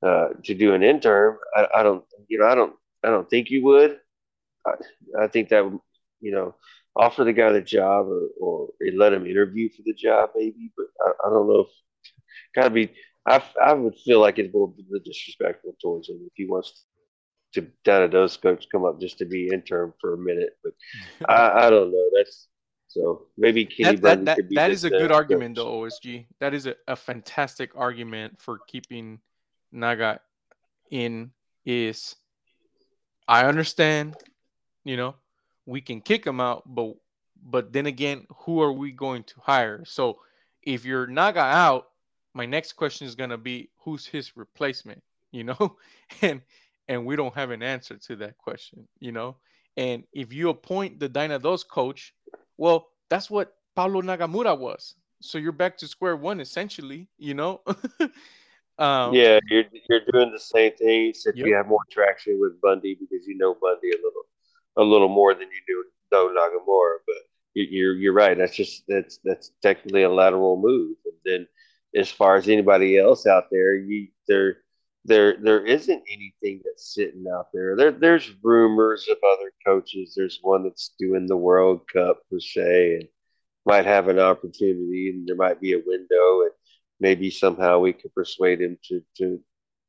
uh, 0.04 0.30
to 0.46 0.52
do 0.52 0.74
an 0.74 0.82
interim. 0.82 1.38
I, 1.54 1.68
I 1.76 1.82
don't, 1.84 2.04
you 2.26 2.40
know, 2.40 2.46
I 2.46 2.56
don't, 2.56 2.74
I 3.04 3.10
don't 3.10 3.30
think 3.30 3.50
you 3.50 3.62
would. 3.66 4.00
I, 4.66 4.72
I 5.16 5.28
think 5.28 5.50
that 5.50 5.62
you 6.20 6.32
know, 6.32 6.56
offer 6.96 7.24
the 7.24 7.32
guy 7.32 7.52
the 7.52 7.60
job 7.60 8.06
or, 8.06 8.28
or 8.40 8.68
let 8.94 9.12
him 9.12 9.26
interview 9.26 9.68
for 9.70 9.82
the 9.84 9.94
job, 9.94 10.30
maybe. 10.36 10.70
But 10.76 10.86
I, 11.04 11.26
I 11.26 11.30
don't 11.30 11.48
know 11.48 11.60
if 11.60 11.68
gotta 12.54 12.70
be. 12.70 12.92
I, 13.26 13.42
I 13.62 13.72
would 13.72 13.94
feel 14.04 14.20
like 14.20 14.38
it's 14.38 14.52
a 14.52 14.56
little 14.56 14.74
bit 14.90 15.04
disrespectful 15.04 15.76
towards 15.80 16.08
him 16.08 16.18
if 16.26 16.32
he 16.34 16.46
wants 16.46 16.84
to 17.54 17.66
Dynados 17.84 18.40
coach 18.40 18.66
come 18.72 18.84
up 18.84 19.00
just 19.00 19.18
to 19.18 19.24
be 19.24 19.48
intern 19.52 19.92
for 20.00 20.14
a 20.14 20.18
minute. 20.18 20.50
But 20.64 20.72
I, 21.28 21.66
I 21.66 21.70
don't 21.70 21.92
know. 21.92 22.10
That's 22.16 22.48
so 22.92 23.28
maybe 23.38 23.64
Kenny 23.64 23.96
that, 23.96 24.02
that, 24.02 24.24
that, 24.26 24.36
could 24.36 24.48
be 24.50 24.56
that 24.56 24.68
the- 24.68 24.72
a 24.84 24.90
the 24.90 24.98
good 24.98 25.12
argument 25.12 25.56
coach. 25.56 25.64
though 25.64 25.80
osg 25.80 26.26
that 26.40 26.52
is 26.52 26.66
a, 26.66 26.74
a 26.88 26.94
fantastic 26.94 27.70
argument 27.74 28.38
for 28.38 28.60
keeping 28.66 29.18
naga 29.72 30.20
in 30.90 31.30
is 31.64 32.16
i 33.26 33.46
understand 33.46 34.14
you 34.84 34.98
know 34.98 35.14
we 35.66 35.80
can 35.80 36.00
kick 36.00 36.26
him 36.26 36.40
out 36.40 36.62
but 36.66 36.94
but 37.44 37.72
then 37.72 37.86
again 37.86 38.26
who 38.44 38.60
are 38.60 38.72
we 38.72 38.92
going 38.92 39.24
to 39.24 39.40
hire? 39.40 39.84
So 39.84 40.18
if 40.62 40.84
you're 40.84 41.06
naga 41.06 41.40
out 41.40 41.88
my 42.34 42.46
next 42.46 42.74
question 42.74 43.06
is 43.06 43.14
going 43.14 43.30
to 43.30 43.38
be 43.38 43.70
who's 43.78 44.06
his 44.06 44.36
replacement 44.36 45.02
you 45.30 45.44
know? 45.44 45.76
And 46.22 46.42
and 46.88 47.06
we 47.06 47.16
don't 47.16 47.34
have 47.34 47.50
an 47.50 47.62
answer 47.62 47.96
to 47.96 48.16
that 48.16 48.38
question 48.38 48.86
you 49.00 49.12
know? 49.12 49.36
And 49.76 50.04
if 50.12 50.32
you 50.32 50.50
appoint 50.50 51.00
the 51.00 51.08
Dynados 51.08 51.66
coach 51.66 52.14
well, 52.58 52.88
that's 53.08 53.30
what 53.30 53.54
Paulo 53.74 54.02
Nagamura 54.02 54.56
was. 54.56 54.94
So 55.20 55.38
you're 55.38 55.52
back 55.52 55.76
to 55.78 55.88
square 55.88 56.16
one 56.16 56.40
essentially, 56.40 57.08
you 57.18 57.34
know? 57.34 57.60
um, 58.78 59.14
Yeah, 59.14 59.38
you're 59.48 59.64
you're 59.88 60.04
doing 60.12 60.32
the 60.32 60.38
same 60.38 60.72
thing, 60.72 61.08
except 61.08 61.36
you 61.38 61.54
have 61.54 61.66
more 61.66 61.84
traction 61.90 62.40
with 62.40 62.60
Bundy 62.60 62.94
because 62.94 63.26
you 63.26 63.36
know 63.36 63.56
Bundy 63.60 63.90
a 63.90 63.96
little 63.96 64.26
a 64.76 64.82
little 64.82 65.08
more 65.08 65.34
than 65.34 65.48
you 65.48 65.60
do 65.66 65.84
know 66.12 66.28
Nagamura. 66.28 66.98
But 67.06 67.16
you- 67.54 67.68
you're 67.70 67.94
you're 67.94 68.12
right. 68.12 68.36
That's 68.36 68.56
just 68.56 68.84
that's 68.88 69.18
that's 69.24 69.52
technically 69.62 70.02
a 70.04 70.10
lateral 70.10 70.56
move. 70.60 70.96
And 71.04 71.14
then 71.24 71.48
as 71.94 72.10
far 72.10 72.36
as 72.36 72.48
anybody 72.48 72.98
else 72.98 73.26
out 73.26 73.44
there, 73.50 73.74
you 73.76 74.08
there 74.28 74.58
there 75.04 75.36
there 75.38 75.64
isn't 75.66 76.02
anything 76.10 76.62
that's 76.64 76.94
sitting 76.94 77.24
out 77.34 77.48
there. 77.52 77.76
There 77.76 77.92
there's 77.92 78.30
rumors 78.42 79.08
of 79.08 79.18
other 79.22 79.52
coaches. 79.66 80.14
There's 80.16 80.38
one 80.42 80.64
that's 80.64 80.94
doing 80.98 81.26
the 81.26 81.36
World 81.36 81.82
Cup 81.92 82.22
per 82.30 82.40
se 82.40 82.94
and 82.96 83.08
might 83.66 83.86
have 83.86 84.08
an 84.08 84.18
opportunity 84.18 85.10
and 85.10 85.26
there 85.26 85.36
might 85.36 85.60
be 85.60 85.72
a 85.74 85.82
window 85.86 86.42
and 86.42 86.50
maybe 87.00 87.30
somehow 87.30 87.78
we 87.78 87.92
could 87.92 88.14
persuade 88.14 88.60
him 88.60 88.78
to 88.84 89.02
to 89.18 89.40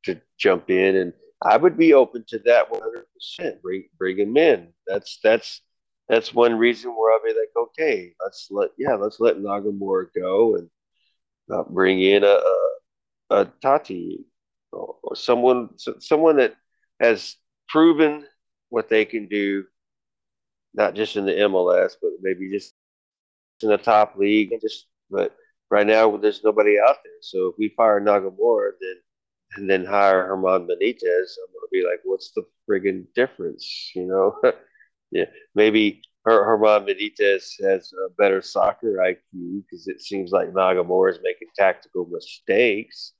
to 0.06 0.20
jump 0.38 0.70
in 0.70 0.96
and 0.98 1.14
I 1.44 1.58
would 1.58 1.78
be 1.78 1.94
open 1.94 2.24
to 2.30 2.40
that 2.40 2.72
100%. 2.72 3.62
Bring 3.62 3.86
bring 3.98 4.18
him 4.18 4.38
in. 4.38 4.70
That's 4.88 5.20
that's 5.24 5.62
that's 6.10 6.34
one 6.34 6.56
reason 6.56 6.92
where 6.92 7.14
I'll 7.14 7.24
be 7.24 7.30
like, 7.30 7.50
okay, 7.58 8.14
let's 8.24 8.48
let 8.52 8.72
yeah, 8.78 8.96
let's 8.96 9.20
let 9.20 9.38
Nagamura 9.38 10.08
go 10.16 10.56
and 10.56 10.70
uh, 11.52 11.64
bring 11.64 12.02
in 12.02 12.24
a, 12.24 12.28
a, 12.28 12.70
a 13.32 13.46
Tata 13.62 14.18
or, 14.72 14.96
or 15.04 15.16
someone 15.16 15.70
someone 16.00 16.38
that 16.38 16.56
has 17.00 17.36
proven 17.68 18.26
what 18.70 18.90
they 18.90 19.06
can 19.06 19.28
do, 19.28 19.66
not 20.74 20.96
just 20.96 21.16
in 21.16 21.26
the 21.26 21.34
MLS, 21.34 21.94
but 22.02 22.12
maybe 22.22 22.50
just 22.50 22.74
in 23.62 23.70
the 23.70 23.78
top 23.78 24.16
league. 24.18 24.52
And 24.52 24.62
Just 24.62 24.88
but 25.10 25.36
right 25.70 25.86
now 25.88 26.16
there's 26.18 26.44
nobody 26.44 26.80
out 26.80 26.98
there. 27.04 27.14
So 27.22 27.48
if 27.48 27.56
we 27.58 27.70
fire 27.70 28.02
Nagamura, 28.02 28.72
then 28.80 28.96
and 29.56 29.70
then 29.70 29.86
hire 29.86 30.26
Herman 30.28 30.68
Benitez, 30.68 31.04
I'm 31.38 31.54
gonna 31.54 31.72
be 31.72 31.84
like, 31.84 32.00
what's 32.04 32.32
the 32.32 32.44
friggin' 32.68 33.06
difference? 33.14 33.92
You 33.96 34.06
know? 34.06 34.36
yeah, 35.12 35.26
maybe 35.56 36.02
Her- 36.26 36.44
Herman 36.44 36.88
Benitez 36.88 37.62
has 37.64 37.92
a 37.94 38.10
better 38.18 38.42
soccer 38.42 38.98
IQ 38.98 39.64
because 39.64 39.88
it 39.88 40.02
seems 40.02 40.32
like 40.32 40.54
Nagamura 40.54 41.12
is 41.12 41.20
making 41.24 41.50
tactical 41.56 42.06
mistakes, 42.06 43.14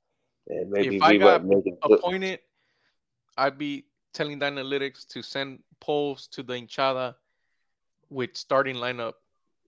and 0.48 0.70
maybe 0.70 0.96
if 0.96 1.02
I 1.02 1.12
we 1.12 1.18
got 1.18 1.44
might 1.44 1.56
make 1.56 1.66
it. 1.66 1.78
appointed, 1.82 2.40
I'd 3.36 3.58
be 3.58 3.84
telling 4.12 4.38
the 4.38 4.46
analytics 4.46 5.06
to 5.08 5.22
send 5.22 5.60
polls 5.80 6.28
to 6.28 6.42
the 6.42 6.54
hinchada 6.54 7.14
with 8.10 8.36
starting 8.36 8.76
lineup 8.76 9.14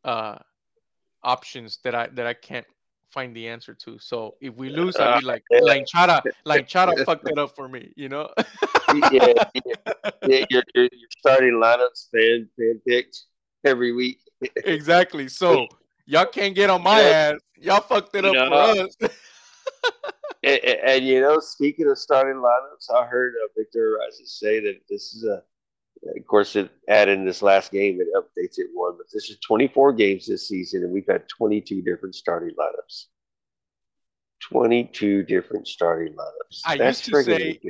uh, 0.05 0.39
options 1.23 1.79
that 1.83 1.95
I 1.95 2.07
that 2.09 2.27
I 2.27 2.35
can't 2.35 2.67
find 3.17 3.35
the 3.35 3.49
answer 3.49 3.73
to. 3.73 3.99
So 3.99 4.35
if 4.43 4.55
we 4.55 4.69
lose, 4.69 4.95
I'll 4.97 5.21
be 5.21 5.25
like, 5.25 5.43
La 5.51 5.73
hinchada, 5.73 6.21
La 6.45 6.57
hinchada 6.57 7.03
fucked 7.07 7.29
it 7.31 7.39
up 7.39 7.57
for 7.57 7.67
me, 7.67 7.91
you 7.97 8.11
know? 8.11 8.29
yeah, 8.95 9.09
yeah, 9.11 9.33
yeah, 10.27 10.45
your, 10.51 10.63
your, 10.75 10.85
your 10.93 11.11
starting 11.19 11.55
lineups 11.55 12.11
fan 12.13 12.47
fan 12.59 12.79
picks 12.87 13.25
every 13.65 13.93
week. 13.93 14.21
exactly. 14.57 15.29
So 15.29 15.67
y'all 16.05 16.27
can't 16.27 16.55
get 16.55 16.69
on 16.69 16.83
my 16.83 17.01
know- 17.01 17.09
ass. 17.09 17.35
Y'all 17.59 17.81
fucked 17.81 18.15
it 18.15 18.27
up 18.27 18.35
you 18.35 18.47
for 18.47 18.55
us. 18.55 18.97
And, 20.43 20.61
and, 20.63 20.79
and, 20.91 21.05
you 21.05 21.21
know, 21.21 21.41
speaking 21.41 21.91
of 21.91 21.99
starting 21.99 22.37
lineups, 22.37 22.95
I 22.95 23.05
heard 23.07 23.35
uh, 23.43 23.49
Victor 23.57 23.99
Rises 23.99 24.39
say 24.39 24.61
that 24.61 24.77
this 24.89 25.13
is 25.13 25.25
a, 25.25 25.43
of 26.17 26.27
course, 26.27 26.57
it 26.57 26.71
added 26.89 27.19
in 27.19 27.25
this 27.25 27.43
last 27.43 27.73
game, 27.73 28.01
it 28.01 28.09
updates 28.17 28.59
it 28.59 28.69
one, 28.75 28.97
but 28.97 29.07
this 29.13 29.31
is 29.31 29.39
24 29.47 29.93
games 29.95 30.27
this 30.27 30.49
season, 30.49 30.83
and 30.83 30.93
we've 30.93 31.07
had 31.09 31.29
22 31.29 31.83
different 31.83 32.15
starting 32.15 32.55
lineups. 32.57 33.07
22 34.43 35.23
different 35.25 35.67
starting 35.67 36.15
lineups. 36.15 36.61
I 36.65 36.77
That's 36.77 37.09
used 37.09 37.27
to 37.27 37.33
say 37.39 37.61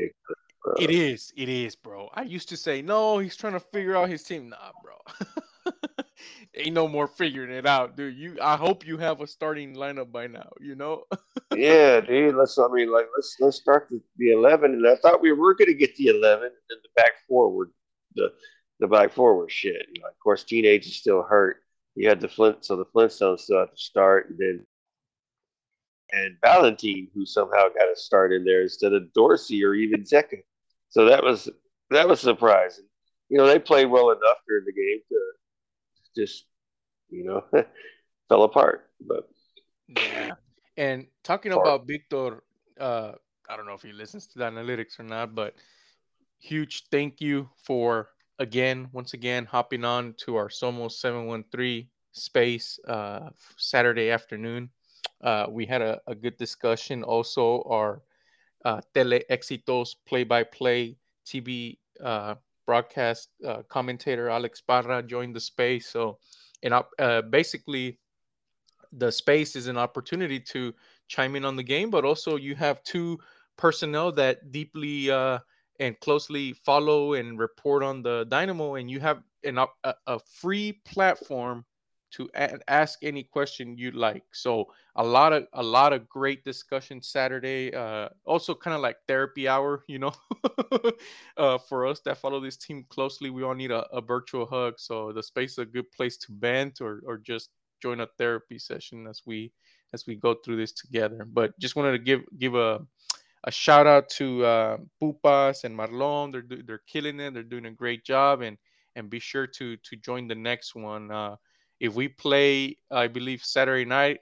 bro. 0.66 0.74
It 0.78 0.90
is. 0.90 1.32
It 1.36 1.48
is, 1.48 1.76
bro. 1.76 2.10
I 2.12 2.22
used 2.22 2.48
to 2.50 2.56
say, 2.56 2.82
no, 2.82 3.18
he's 3.18 3.36
trying 3.36 3.52
to 3.54 3.60
figure 3.60 3.96
out 3.96 4.08
his 4.08 4.22
team. 4.22 4.48
Nah, 4.50 4.72
bro. 4.82 5.72
Ain't 6.54 6.74
no 6.74 6.88
more 6.88 7.06
figuring 7.06 7.50
it 7.50 7.66
out, 7.66 7.96
dude. 7.96 8.16
You 8.16 8.38
I 8.40 8.56
hope 8.56 8.86
you 8.86 8.96
have 8.96 9.20
a 9.20 9.26
starting 9.26 9.74
lineup 9.74 10.10
by 10.10 10.26
now, 10.26 10.50
you 10.60 10.74
know? 10.74 11.04
Yeah, 11.54 12.00
dude. 12.00 12.34
Let's. 12.34 12.58
I 12.58 12.66
mean, 12.68 12.92
like, 12.92 13.06
let's 13.16 13.36
let's 13.40 13.56
start 13.56 13.86
the, 13.88 14.00
the 14.18 14.32
eleven. 14.32 14.72
And 14.72 14.86
I 14.86 14.96
thought 14.96 15.22
we 15.22 15.32
were 15.32 15.54
going 15.54 15.68
to 15.68 15.74
get 15.74 15.94
the 15.96 16.08
eleven, 16.08 16.46
and 16.48 16.80
the 16.82 16.88
back 16.96 17.12
forward, 17.26 17.70
the 18.16 18.32
the 18.80 18.88
back 18.88 19.12
forward 19.12 19.50
shit. 19.50 19.86
You 19.92 20.02
know, 20.02 20.08
of 20.08 20.18
course, 20.18 20.44
teenage 20.44 20.86
is 20.86 20.96
still 20.96 21.22
hurt. 21.22 21.62
You 21.94 22.08
had 22.08 22.20
the 22.20 22.28
Flint, 22.28 22.64
so 22.64 22.76
the 22.76 22.84
Flintstones 22.84 23.40
still 23.40 23.60
have 23.60 23.70
to 23.70 23.78
start, 23.78 24.28
and 24.30 24.38
then 24.38 24.66
and 26.12 26.36
Valentin, 26.40 27.08
who 27.14 27.26
somehow 27.26 27.68
got 27.68 27.92
a 27.92 27.96
start 27.96 28.32
in 28.32 28.44
there 28.44 28.62
instead 28.62 28.92
of 28.92 29.12
Dorsey 29.12 29.64
or 29.64 29.74
even 29.74 30.02
Zeka. 30.02 30.42
So 30.88 31.04
that 31.06 31.22
was 31.22 31.48
that 31.90 32.08
was 32.08 32.20
surprising. 32.20 32.86
You 33.28 33.38
know, 33.38 33.46
they 33.46 33.58
played 33.58 33.86
well 33.86 34.10
enough 34.10 34.38
during 34.46 34.64
the 34.64 34.72
game 34.72 35.00
to 35.08 36.20
just, 36.20 36.44
you 37.10 37.24
know, 37.24 37.44
fell 38.28 38.44
apart. 38.44 38.88
But 39.00 39.28
Yeah. 39.88 40.34
And 40.76 41.06
talking 41.24 41.52
Far- 41.52 41.62
about 41.62 41.86
Victor, 41.86 42.42
uh, 42.78 43.12
I 43.48 43.56
don't 43.56 43.66
know 43.66 43.74
if 43.74 43.82
he 43.82 43.92
listens 43.92 44.26
to 44.28 44.38
the 44.38 44.44
analytics 44.44 44.98
or 45.00 45.04
not, 45.04 45.34
but 45.34 45.54
huge 46.38 46.84
thank 46.90 47.20
you 47.20 47.48
for 47.64 48.10
again, 48.38 48.88
once 48.92 49.14
again, 49.14 49.44
hopping 49.44 49.84
on 49.84 50.14
to 50.18 50.36
our 50.36 50.48
Somos 50.48 50.92
713 50.92 51.88
space 52.12 52.78
uh, 52.88 53.30
Saturday 53.56 54.10
afternoon. 54.10 54.70
Uh, 55.22 55.46
we 55.48 55.64
had 55.66 55.82
a, 55.82 56.00
a 56.06 56.14
good 56.14 56.36
discussion. 56.36 57.02
Also, 57.02 57.62
our 57.62 58.02
uh, 58.64 58.80
Tele 58.94 59.22
Éxitos 59.30 59.94
play 60.06 60.24
by 60.24 60.42
play 60.42 60.96
TV 61.26 61.78
uh, 62.02 62.34
broadcast 62.66 63.30
uh, 63.46 63.62
commentator 63.68 64.28
Alex 64.28 64.60
Barra 64.60 65.02
joined 65.02 65.34
the 65.34 65.40
space. 65.40 65.88
So, 65.88 66.18
and 66.62 66.74
uh, 66.98 67.22
basically, 67.22 67.98
the 68.92 69.10
space 69.10 69.56
is 69.56 69.66
an 69.68 69.76
opportunity 69.76 70.40
to 70.40 70.74
chime 71.08 71.36
in 71.36 71.44
on 71.44 71.56
the 71.56 71.62
game, 71.62 71.90
but 71.90 72.04
also 72.04 72.36
you 72.36 72.54
have 72.56 72.82
two 72.82 73.18
personnel 73.56 74.12
that 74.12 74.52
deeply 74.52 75.10
uh, 75.10 75.38
and 75.80 75.98
closely 76.00 76.52
follow 76.52 77.14
and 77.14 77.38
report 77.38 77.82
on 77.82 78.02
the 78.02 78.26
Dynamo, 78.28 78.74
and 78.74 78.90
you 78.90 79.00
have 79.00 79.22
an 79.44 79.58
a, 79.58 79.94
a 80.06 80.18
free 80.18 80.80
platform 80.84 81.64
to 82.12 82.30
a- 82.34 82.58
ask 82.68 83.00
any 83.02 83.22
question 83.22 83.76
you'd 83.76 83.94
like. 83.94 84.24
So 84.32 84.72
a 84.96 85.04
lot 85.04 85.32
of 85.32 85.46
a 85.52 85.62
lot 85.62 85.92
of 85.92 86.08
great 86.08 86.44
discussion 86.44 87.02
Saturday. 87.02 87.74
Uh, 87.74 88.08
also, 88.24 88.54
kind 88.54 88.74
of 88.74 88.80
like 88.80 88.96
therapy 89.06 89.48
hour, 89.48 89.84
you 89.86 89.98
know, 89.98 90.12
uh, 91.36 91.58
for 91.58 91.86
us 91.86 92.00
that 92.00 92.18
follow 92.18 92.40
this 92.40 92.56
team 92.56 92.86
closely. 92.88 93.30
We 93.30 93.42
all 93.42 93.54
need 93.54 93.70
a, 93.70 93.86
a 93.92 94.00
virtual 94.00 94.46
hug. 94.46 94.74
So 94.78 95.12
the 95.12 95.22
space 95.22 95.52
is 95.52 95.58
a 95.58 95.66
good 95.66 95.90
place 95.92 96.16
to 96.18 96.32
vent 96.32 96.80
or 96.80 97.02
or 97.06 97.18
just 97.18 97.50
join 97.82 98.00
a 98.00 98.08
therapy 98.18 98.58
session 98.58 99.06
as 99.06 99.22
we 99.26 99.52
as 99.92 100.06
we 100.06 100.14
go 100.16 100.34
through 100.34 100.56
this 100.56 100.72
together. 100.72 101.26
But 101.30 101.58
just 101.58 101.76
wanted 101.76 101.92
to 101.92 101.98
give 101.98 102.22
give 102.38 102.54
a 102.54 102.80
a 103.46 103.52
shout 103.52 103.86
out 103.86 104.08
to 104.10 104.44
uh, 104.44 104.76
Pupas 105.00 105.64
and 105.64 105.76
Marlon. 105.78 106.32
They're 106.32 106.42
do- 106.42 106.62
they're 106.62 106.82
killing 106.86 107.20
it. 107.20 107.34
They're 107.34 107.42
doing 107.42 107.66
a 107.66 107.70
great 107.70 108.04
job, 108.04 108.42
and 108.42 108.58
and 108.96 109.08
be 109.08 109.20
sure 109.20 109.46
to 109.46 109.76
to 109.76 109.96
join 109.96 110.28
the 110.28 110.34
next 110.34 110.74
one. 110.74 111.10
Uh, 111.10 111.36
if 111.80 111.94
we 111.94 112.08
play, 112.08 112.76
I 112.90 113.08
believe 113.08 113.42
Saturday 113.42 113.84
night. 113.84 114.18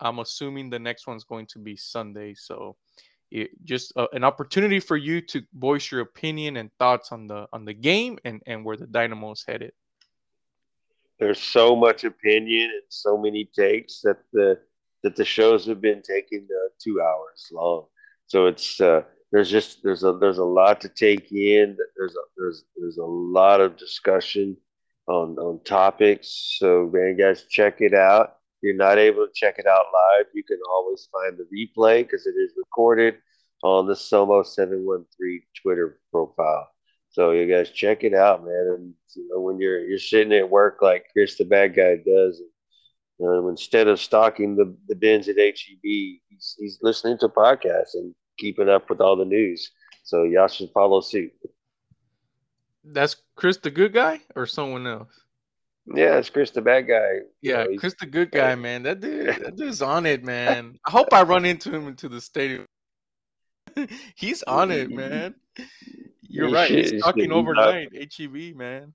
I'm 0.00 0.18
assuming 0.18 0.68
the 0.68 0.78
next 0.78 1.06
one's 1.06 1.24
going 1.24 1.46
to 1.46 1.58
be 1.58 1.74
Sunday. 1.76 2.34
So 2.34 2.76
it, 3.30 3.50
just 3.64 3.92
uh, 3.96 4.08
an 4.12 4.24
opportunity 4.24 4.78
for 4.78 4.96
you 4.96 5.20
to 5.22 5.42
voice 5.54 5.90
your 5.90 6.02
opinion 6.02 6.58
and 6.58 6.70
thoughts 6.78 7.12
on 7.12 7.26
the 7.26 7.46
on 7.52 7.64
the 7.64 7.74
game 7.74 8.18
and 8.24 8.42
and 8.46 8.64
where 8.64 8.76
the 8.76 8.86
Dynamo's 8.86 9.44
headed. 9.46 9.72
there's 11.18 11.40
so 11.40 11.74
much 11.74 12.04
opinion 12.04 12.70
and 12.70 12.82
so 12.88 13.16
many 13.16 13.44
takes 13.44 14.00
that 14.02 14.18
the 14.32 14.58
that 15.02 15.16
the 15.16 15.24
shows 15.24 15.66
have 15.66 15.80
been 15.80 16.02
taking 16.02 16.46
uh, 16.50 16.68
two 16.82 17.00
hours 17.00 17.48
long. 17.52 17.86
So 18.26 18.46
it's 18.46 18.80
uh, 18.80 19.02
there's 19.32 19.50
just 19.50 19.82
there's 19.82 20.04
a 20.04 20.12
there's 20.12 20.38
a 20.38 20.44
lot 20.44 20.80
to 20.82 20.88
take 20.88 21.32
in. 21.32 21.76
There's 21.96 22.14
a, 22.14 22.24
there's 22.36 22.64
there's 22.76 22.98
a 22.98 23.04
lot 23.04 23.60
of 23.60 23.76
discussion 23.76 24.56
on 25.08 25.36
on 25.38 25.62
topics. 25.64 26.56
So 26.58 26.90
man, 26.92 27.16
guys, 27.16 27.44
check 27.48 27.80
it 27.80 27.94
out. 27.94 28.36
If 28.56 28.68
you're 28.68 28.76
not 28.76 28.98
able 28.98 29.26
to 29.26 29.32
check 29.34 29.58
it 29.58 29.66
out 29.66 29.84
live, 29.92 30.26
you 30.34 30.42
can 30.42 30.58
always 30.70 31.08
find 31.12 31.36
the 31.36 31.46
replay 31.54 32.02
because 32.02 32.26
it 32.26 32.34
is 32.38 32.52
recorded 32.56 33.16
on 33.62 33.86
the 33.86 33.94
Somo 33.94 34.44
seven 34.44 34.84
one 34.84 35.04
three 35.16 35.42
Twitter 35.62 36.00
profile. 36.10 36.68
So 37.10 37.30
you 37.30 37.46
guys 37.46 37.70
check 37.70 38.04
it 38.04 38.14
out, 38.14 38.44
man. 38.44 38.74
And 38.76 38.94
you 39.14 39.28
know 39.28 39.40
when 39.40 39.58
you're 39.58 39.80
you're 39.86 39.98
sitting 39.98 40.32
at 40.32 40.50
work 40.50 40.78
like 40.82 41.06
Chris 41.12 41.36
the 41.36 41.44
bad 41.44 41.74
guy 41.74 41.96
does, 41.96 42.40
um, 43.24 43.48
instead 43.48 43.88
of 43.88 44.00
stalking 44.00 44.56
the 44.56 44.76
the 44.88 44.94
bins 44.94 45.28
at 45.28 45.36
HEB, 45.38 45.80
he's 45.82 46.56
he's 46.58 46.78
listening 46.82 47.18
to 47.18 47.28
podcasts 47.28 47.94
and 47.94 48.14
keeping 48.38 48.68
up 48.68 48.88
with 48.90 49.00
all 49.00 49.16
the 49.16 49.24
news. 49.24 49.70
So 50.04 50.24
y'all 50.24 50.48
should 50.48 50.70
follow 50.72 51.00
suit. 51.00 51.32
That's 52.84 53.16
Chris 53.34 53.56
the 53.56 53.70
good 53.70 53.92
guy 53.92 54.20
or 54.36 54.46
someone 54.46 54.86
else? 54.86 55.12
Yeah, 55.92 56.18
it's 56.18 56.30
Chris 56.30 56.50
the 56.50 56.62
bad 56.62 56.82
guy. 56.88 57.14
You 57.40 57.52
Yeah, 57.52 57.64
know, 57.64 57.76
Chris 57.78 57.94
the 57.98 58.06
good 58.06 58.30
guy, 58.30 58.54
man. 58.54 58.82
That 58.84 59.00
dude, 59.00 59.26
that 59.42 59.56
dude's 59.56 59.82
on 59.82 60.06
it, 60.06 60.24
man. 60.24 60.78
I 60.86 60.90
hope 60.90 61.08
I 61.12 61.22
run 61.22 61.44
into 61.44 61.70
him 61.72 61.88
into 61.88 62.08
the 62.08 62.20
stadium. 62.20 62.66
He's 64.16 64.42
on 64.44 64.70
it, 64.70 64.90
man. 64.94 65.34
You're 66.22 66.48
You 66.48 66.54
right. 66.54 66.70
He's 66.70 67.02
talking 67.02 67.32
overnight. 67.32 67.90
HEB, 67.94 68.56
man. 68.56 68.94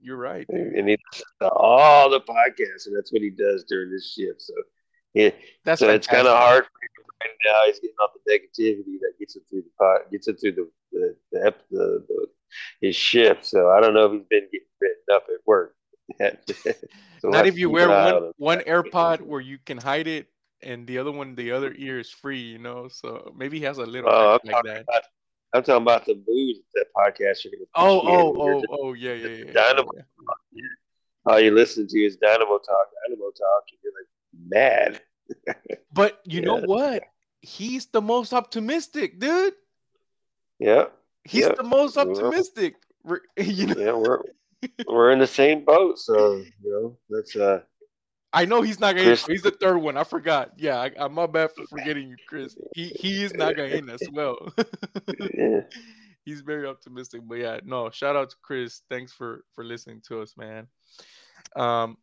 You're 0.00 0.16
right. 0.16 0.46
and 0.48 0.88
he 0.88 0.96
listens 1.12 1.24
all 1.40 2.08
the 2.10 2.20
podcasts, 2.20 2.86
and 2.86 2.96
that's 2.96 3.12
what 3.12 3.22
he 3.22 3.30
does 3.30 3.64
during 3.68 3.90
this 3.90 4.12
shift. 4.12 4.42
So 4.42 4.54
yeah, 5.14 5.30
That's 5.64 5.80
so 5.80 5.88
it's 5.90 6.06
kind 6.06 6.26
of 6.26 6.36
hard 6.36 6.64
for 6.64 6.70
him 6.82 6.88
to 6.96 7.02
right 7.24 7.36
now 7.46 7.62
he's 7.66 7.80
getting 7.80 7.96
off 8.02 8.10
the 8.24 8.32
negativity 8.32 8.98
that 9.00 9.12
gets 9.18 9.34
him 9.36 9.42
through 9.50 9.62
the 9.62 9.70
pot, 9.78 10.10
gets 10.12 10.28
him 10.28 10.36
through 10.36 10.52
the 10.52 10.70
the 10.92 11.16
the, 11.32 11.46
ep- 11.46 11.68
the, 11.70 12.04
the 12.08 12.26
his 12.80 12.96
shift. 12.96 13.44
So 13.44 13.70
I 13.70 13.80
don't 13.80 13.94
know 13.94 14.06
if 14.06 14.12
he's 14.12 14.28
been 14.30 14.48
getting 14.52 14.68
written 14.80 15.02
up 15.12 15.26
at 15.28 15.40
work. 15.46 15.74
So 17.20 17.30
Not 17.30 17.46
if 17.46 17.58
you 17.58 17.68
wear 17.68 17.86
an 17.90 17.90
eye 17.90 18.10
on 18.12 18.22
one 18.36 18.58
one 18.58 18.60
AirPod 18.60 19.22
where 19.22 19.40
you 19.40 19.58
can 19.58 19.76
hide 19.76 20.06
it, 20.06 20.28
and 20.62 20.86
the 20.86 20.98
other 20.98 21.10
one, 21.10 21.34
the 21.34 21.50
other 21.50 21.74
ear 21.76 21.98
is 21.98 22.10
free. 22.10 22.40
You 22.40 22.58
know, 22.58 22.86
so 22.86 23.32
maybe 23.36 23.58
he 23.58 23.64
has 23.64 23.78
a 23.78 23.84
little 23.84 24.08
Oh, 24.08 24.38
like 24.44 24.62
that. 24.64 24.82
about 24.82 25.02
I'm 25.54 25.62
talking 25.62 25.82
about 25.82 26.04
the 26.04 26.14
booze 26.14 26.58
that 26.74 26.86
podcast 26.96 27.44
you're 27.44 27.52
gonna 27.52 27.64
Oh, 27.74 28.00
push 28.00 28.10
oh, 28.10 28.62
oh, 28.70 28.78
oh, 28.88 28.92
yeah, 28.92 29.14
yeah, 29.14 29.28
yeah. 29.28 29.44
yeah, 29.46 29.52
Dynamo. 29.52 29.90
yeah. 30.52 30.62
all 31.26 31.40
you 31.40 31.50
listen 31.52 31.86
to 31.88 31.98
is 31.98 32.16
Dynamo 32.16 32.58
talk, 32.58 32.86
Dynamo 33.06 33.30
talk, 33.30 33.64
and 33.70 33.78
you're 33.82 33.92
like 33.98 34.08
mad. 34.48 35.00
But 35.92 36.20
you 36.24 36.40
know 36.42 36.56
what? 36.60 37.02
He's 37.40 37.86
the 37.86 38.00
most 38.02 38.32
optimistic, 38.32 39.18
dude. 39.18 39.54
Yeah, 40.58 40.86
He's 41.24 41.44
Yeah. 41.46 41.54
the 41.56 41.62
most 41.64 41.96
optimistic. 41.96 42.76
Re- 43.04 43.20
You 43.38 43.66
know, 43.68 43.74
yeah, 43.78 43.92
we're 43.92 44.22
we're 44.88 45.10
in 45.12 45.18
the 45.18 45.26
same 45.26 45.64
boat, 45.64 45.98
so 45.98 46.36
you 46.36 46.52
know 46.64 46.98
that's 47.08 47.36
uh 47.36 47.60
I 48.32 48.44
know 48.44 48.62
he's 48.62 48.78
not 48.78 48.94
gonna. 48.94 49.16
He's 49.16 49.42
the 49.42 49.56
third 49.58 49.78
one. 49.78 49.96
I 49.96 50.04
forgot. 50.04 50.52
Yeah, 50.56 50.78
I, 50.78 50.90
I'm 50.98 51.14
my 51.14 51.26
bad 51.26 51.50
for 51.52 51.66
forgetting 51.66 52.08
you, 52.08 52.16
Chris. 52.28 52.56
He 52.74 52.88
he 52.88 53.24
is 53.24 53.32
not 53.34 53.56
gonna 53.56 53.68
in 53.68 53.88
as 53.88 54.02
well. 54.12 54.52
yeah. 55.34 55.60
he's 56.24 56.42
very 56.42 56.66
optimistic. 56.66 57.22
But 57.24 57.38
yeah, 57.38 57.60
no, 57.64 57.88
shout 57.90 58.16
out 58.16 58.30
to 58.30 58.36
Chris. 58.42 58.82
Thanks 58.90 59.12
for 59.12 59.44
for 59.54 59.64
listening 59.64 60.02
to 60.08 60.20
us, 60.20 60.36
man. 60.36 60.66
Um, 61.56 61.96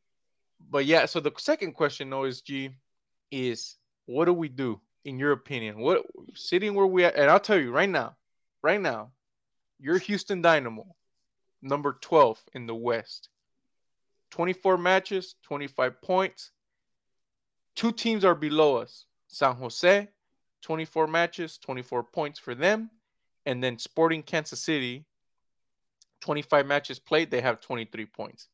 but 0.70 0.86
yeah, 0.86 1.06
so 1.06 1.20
the 1.20 1.32
second 1.38 1.74
question, 1.74 2.10
OSG, 2.10 2.74
is 3.32 3.76
what 4.08 4.26
do 4.26 4.34
we 4.34 4.50
do 4.50 4.82
in 5.04 5.20
your 5.20 5.32
opinion? 5.32 5.80
What 5.80 6.06
sitting 6.34 6.74
where 6.74 6.88
we 6.88 7.06
at? 7.06 7.16
And 7.16 7.30
I'll 7.30 7.40
tell 7.40 7.60
you 7.60 7.72
right 7.72 7.90
now, 7.90 8.16
right 8.64 8.82
now, 8.82 9.12
you're 9.80 10.00
Houston 10.00 10.42
Dynamo, 10.42 10.88
number 11.62 11.98
12 12.02 12.42
in 12.54 12.66
the 12.66 12.76
West. 12.76 13.30
24 14.36 14.78
matches, 14.78 15.36
25 15.44 16.02
points. 16.02 16.52
Two 17.74 17.94
teams 17.94 18.26
are 18.26 18.36
below 18.36 18.76
us. 18.76 19.06
San 19.30 19.56
Jose, 19.56 20.10
24 20.62 21.08
matches, 21.08 21.58
24 21.58 22.04
points 22.04 22.38
for 22.38 22.54
them. 22.54 22.90
And 23.46 23.64
then 23.64 23.80
Sporting 23.80 24.22
Kansas 24.22 24.62
City, 24.62 25.06
25 26.20 26.66
matches 26.66 27.00
played, 27.00 27.32
they 27.32 27.40
have 27.40 27.62
23 27.62 28.08
points. 28.08 28.50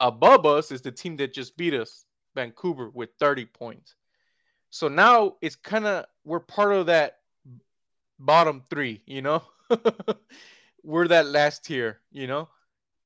Above 0.00 0.46
us 0.46 0.72
is 0.72 0.80
the 0.80 0.90
team 0.90 1.18
that 1.18 1.34
just 1.34 1.54
beat 1.54 1.74
us, 1.74 2.06
Vancouver, 2.34 2.88
with 2.88 3.10
30 3.18 3.44
points. 3.44 3.96
So 4.70 4.88
now 4.88 5.36
it's 5.42 5.56
kind 5.56 5.84
of, 5.84 6.06
we're 6.24 6.40
part 6.40 6.72
of 6.72 6.86
that 6.86 7.18
bottom 8.18 8.62
three, 8.70 9.02
you 9.04 9.20
know? 9.20 9.42
we're 10.82 11.08
that 11.08 11.26
last 11.26 11.66
tier, 11.66 12.00
you 12.10 12.26
know? 12.26 12.48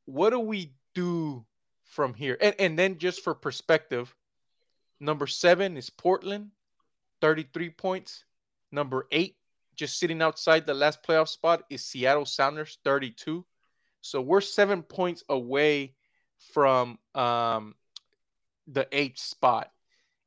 What 0.05 0.31
do 0.31 0.39
we 0.39 0.75
do 0.95 1.45
from 1.95 2.13
here? 2.13 2.37
And, 2.41 2.55
and 2.59 2.79
then 2.79 2.99
just 2.99 3.23
for 3.23 3.35
perspective, 3.35 4.15
number 4.99 5.27
seven 5.27 5.77
is 5.77 5.91
Portland, 5.91 6.51
33 7.21 7.71
points. 7.71 8.25
Number 8.73 9.07
eight, 9.13 9.37
just 9.77 9.99
sitting 9.99 10.21
outside 10.21 10.67
the 10.67 10.75
last 10.75 11.03
playoff 11.03 11.29
spot, 11.29 11.63
is 11.71 11.85
Seattle 11.85 12.27
Sounders, 12.27 12.79
32. 12.85 13.45
So 14.01 14.21
we're 14.21 14.41
seven 14.41 14.83
points 14.83 15.23
away 15.29 15.95
from 16.53 16.99
um, 17.15 17.75
the 18.67 18.89
eighth 18.93 19.19
spot. 19.19 19.71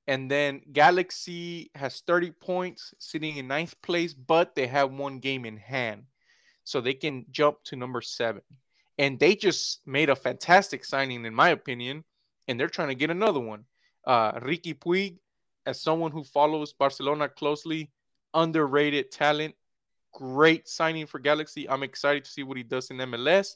And 0.07 0.31
then 0.31 0.61
Galaxy 0.71 1.69
has 1.75 1.99
30 1.99 2.31
points, 2.31 2.93
sitting 2.97 3.35
in 3.35 3.49
ninth 3.49 3.79
place, 3.81 4.13
but 4.13 4.55
they 4.55 4.67
have 4.67 4.91
one 4.91 5.19
game 5.19 5.45
in 5.45 5.57
hand. 5.57 6.03
So 6.63 6.79
they 6.79 6.93
can 6.93 7.25
jump 7.29 7.61
to 7.65 7.75
number 7.75 8.01
seven. 8.01 8.41
And 8.97 9.19
they 9.19 9.35
just 9.35 9.85
made 9.85 10.09
a 10.09 10.15
fantastic 10.15 10.83
signing, 10.83 11.25
in 11.25 11.33
my 11.33 11.49
opinion. 11.49 12.03
And 12.47 12.59
they're 12.59 12.69
trying 12.69 12.87
to 12.89 12.95
get 12.95 13.09
another 13.09 13.39
one. 13.39 13.65
Uh, 14.05 14.39
Riqui 14.39 14.77
Puig, 14.79 15.17
as 15.65 15.81
someone 15.81 16.11
who 16.11 16.23
follows 16.23 16.73
Barcelona 16.73 17.27
closely, 17.27 17.91
underrated 18.33 19.11
talent. 19.11 19.55
Great 20.13 20.67
signing 20.67 21.05
for 21.05 21.19
Galaxy. 21.19 21.69
I'm 21.69 21.83
excited 21.83 22.25
to 22.25 22.31
see 22.31 22.43
what 22.43 22.57
he 22.57 22.63
does 22.63 22.89
in 22.89 22.97
MLS. 22.97 23.55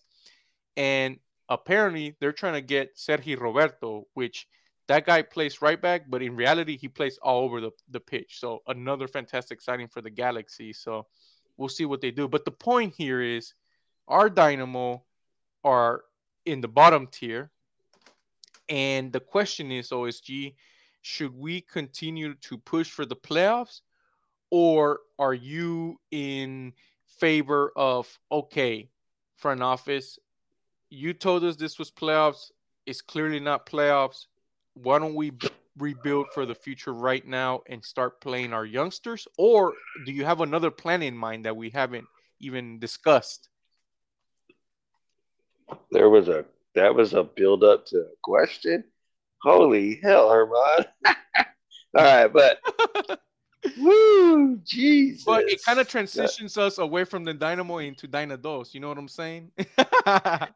And 0.77 1.17
apparently, 1.49 2.15
they're 2.19 2.33
trying 2.33 2.53
to 2.53 2.61
get 2.61 2.99
Sergi 2.99 3.35
Roberto, 3.35 4.07
which 4.13 4.47
that 4.87 5.05
guy 5.05 5.21
plays 5.21 5.61
right 5.61 5.81
back, 5.81 6.09
but 6.09 6.21
in 6.21 6.35
reality, 6.35 6.77
he 6.77 6.89
plays 6.89 7.17
all 7.21 7.43
over 7.43 7.61
the, 7.61 7.71
the 7.89 7.99
pitch. 7.99 8.39
So 8.39 8.61
another 8.67 9.07
fantastic 9.07 9.61
signing 9.61 9.87
for 9.87 10.01
the 10.01 10.09
Galaxy. 10.09 10.73
So 10.73 11.07
we'll 11.55 11.69
see 11.69 11.85
what 11.85 12.01
they 12.01 12.11
do. 12.11 12.27
But 12.27 12.43
the 12.43 12.51
point 12.51 12.93
here 12.97 13.21
is 13.21 13.53
our 14.09 14.29
Dynamo 14.29 15.03
are 15.63 16.03
in 16.45 16.61
the 16.61 16.67
bottom 16.67 17.07
tier. 17.07 17.51
And 18.69 19.11
the 19.11 19.19
question 19.19 19.71
is, 19.71 19.89
OSG, 19.89 20.55
should 21.01 21.37
we 21.37 21.61
continue 21.61 22.35
to 22.35 22.57
push 22.57 22.89
for 22.89 23.05
the 23.05 23.15
playoffs? 23.15 23.81
Or 24.49 24.99
are 25.17 25.33
you 25.33 25.99
in 26.11 26.73
favor 27.19 27.71
of, 27.75 28.07
okay, 28.31 28.89
front 29.35 29.61
office, 29.61 30.19
you 30.89 31.13
told 31.13 31.43
us 31.43 31.55
this 31.55 31.79
was 31.79 31.91
playoffs. 31.91 32.51
It's 32.85 33.01
clearly 33.01 33.39
not 33.39 33.65
playoffs. 33.65 34.25
Why 34.73 34.99
don't 34.99 35.15
we 35.15 35.31
rebuild 35.77 36.27
for 36.33 36.45
the 36.45 36.55
future 36.55 36.93
right 36.93 37.25
now 37.25 37.61
and 37.67 37.83
start 37.83 38.21
playing 38.21 38.53
our 38.53 38.65
youngsters? 38.65 39.27
Or 39.37 39.73
do 40.05 40.11
you 40.11 40.25
have 40.25 40.41
another 40.41 40.71
plan 40.71 41.01
in 41.01 41.15
mind 41.15 41.45
that 41.45 41.55
we 41.55 41.69
haven't 41.69 42.05
even 42.39 42.79
discussed? 42.79 43.49
There 45.91 46.09
was 46.09 46.27
a 46.27 46.45
that 46.75 46.95
was 46.95 47.13
a 47.13 47.23
build 47.23 47.63
up 47.63 47.85
to 47.87 47.97
a 47.97 48.15
question. 48.23 48.83
Holy 49.41 49.99
hell, 50.01 50.29
Herman! 50.29 50.85
All 51.95 52.03
right, 52.03 52.27
but 52.27 52.59
woo, 53.77 54.57
Jesus! 54.63 55.23
But 55.23 55.49
it 55.49 55.63
kind 55.63 55.79
of 55.79 55.87
transitions 55.87 56.57
us 56.57 56.77
away 56.77 57.03
from 57.03 57.23
the 57.23 57.33
Dynamo 57.33 57.79
into 57.79 58.07
Dynados. 58.07 58.73
You 58.73 58.79
know 58.79 58.89
what 58.89 58.97
I'm 58.97 59.07
saying? 59.07 59.51